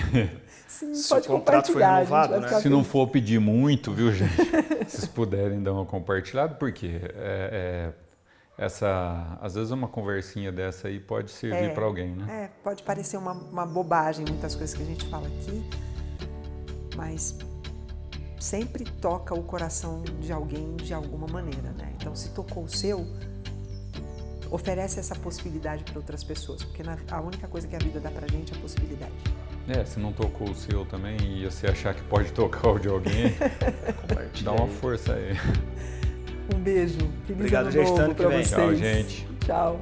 Sim, 0.69 0.95
Se 0.95 1.09
pode 1.09 1.27
o 1.27 1.31
contrato 1.31 1.67
gente 1.69 1.79
renovado, 1.79 2.41
né? 2.41 2.49
se 2.61 2.69
não 2.69 2.85
for 2.85 3.09
pedir 3.09 3.41
muito, 3.41 3.93
viu, 3.93 4.13
gente? 4.13 4.35
Vocês 4.87 5.07
puderem 5.07 5.63
dar 5.63 5.73
uma 5.73 5.87
compartilhada, 5.87 6.55
porque 6.55 7.01
é, 7.15 7.93
é, 8.59 8.63
essa, 8.63 9.39
às 9.41 9.55
vezes 9.55 9.71
uma 9.71 9.89
conversinha 9.89 10.53
dessa 10.53 10.89
aí 10.89 11.01
pode 11.01 11.31
servir 11.31 11.57
É. 11.57 11.69
para 11.71 11.85
alguém, 11.85 12.11
né? 12.15 12.45
É, 12.45 12.51
pode 12.63 12.83
parecer 12.83 13.17
uma, 13.17 13.33
uma 13.33 13.65
bobagem 13.67 14.25
muitas 14.29 14.55
coisas 14.55 14.77
que 14.77 14.83
a 14.83 14.87
gente 14.87 15.09
fala 15.09 15.27
aqui, 15.29 15.65
mas 16.97 17.37
sempre 18.41 18.85
toca 18.85 19.35
o 19.35 19.43
coração 19.43 20.03
de 20.21 20.33
alguém 20.33 20.77
de 20.77 20.93
alguma 20.95 21.27
maneira, 21.27 21.71
né? 21.79 21.93
Então, 22.01 22.15
se 22.15 22.31
tocou 22.31 22.65
o 22.65 22.69
seu, 22.69 23.07
oferece 24.51 25.01
essa 25.01 25.15
possibilidade 25.17 25.83
para 25.85 25.99
outras 25.99 26.23
pessoas, 26.23 26.63
porque 26.63 26.83
na- 26.83 26.99
a 27.11 27.21
única 27.21 27.49
coisa 27.49 27.67
que 27.67 27.75
a 27.75 27.79
vida 27.79 27.99
dá 28.01 28.11
pra 28.11 28.27
gente 28.29 28.53
é 28.53 28.57
a 28.57 28.61
possibilidade. 28.61 29.13
É, 29.69 29.85
se 29.85 29.99
não 29.99 30.13
tocou 30.13 30.49
o 30.51 30.55
seu 30.55 30.85
também 30.87 31.17
e 31.21 31.45
você 31.45 31.67
achar 31.67 31.93
que 31.93 32.03
pode 32.05 32.31
tocar 32.33 32.69
o 32.71 32.79
de 32.79 32.87
alguém, 32.89 33.35
dá 34.45 34.53
uma 34.53 34.69
força 34.69 35.13
aí. 35.15 35.37
Um 36.55 36.59
beijo. 36.61 36.99
Feliz 37.27 37.31
Obrigado, 37.41 37.63
ano 37.65 37.73
gente. 37.73 37.89
novo 37.89 38.01
Ano 38.03 38.15
que 38.15 38.21
pra 38.23 38.29
vem. 38.29 38.45
vocês. 38.45 38.51
Tchau, 38.55 38.75
gente. 38.77 39.29
Tchau. 39.45 39.81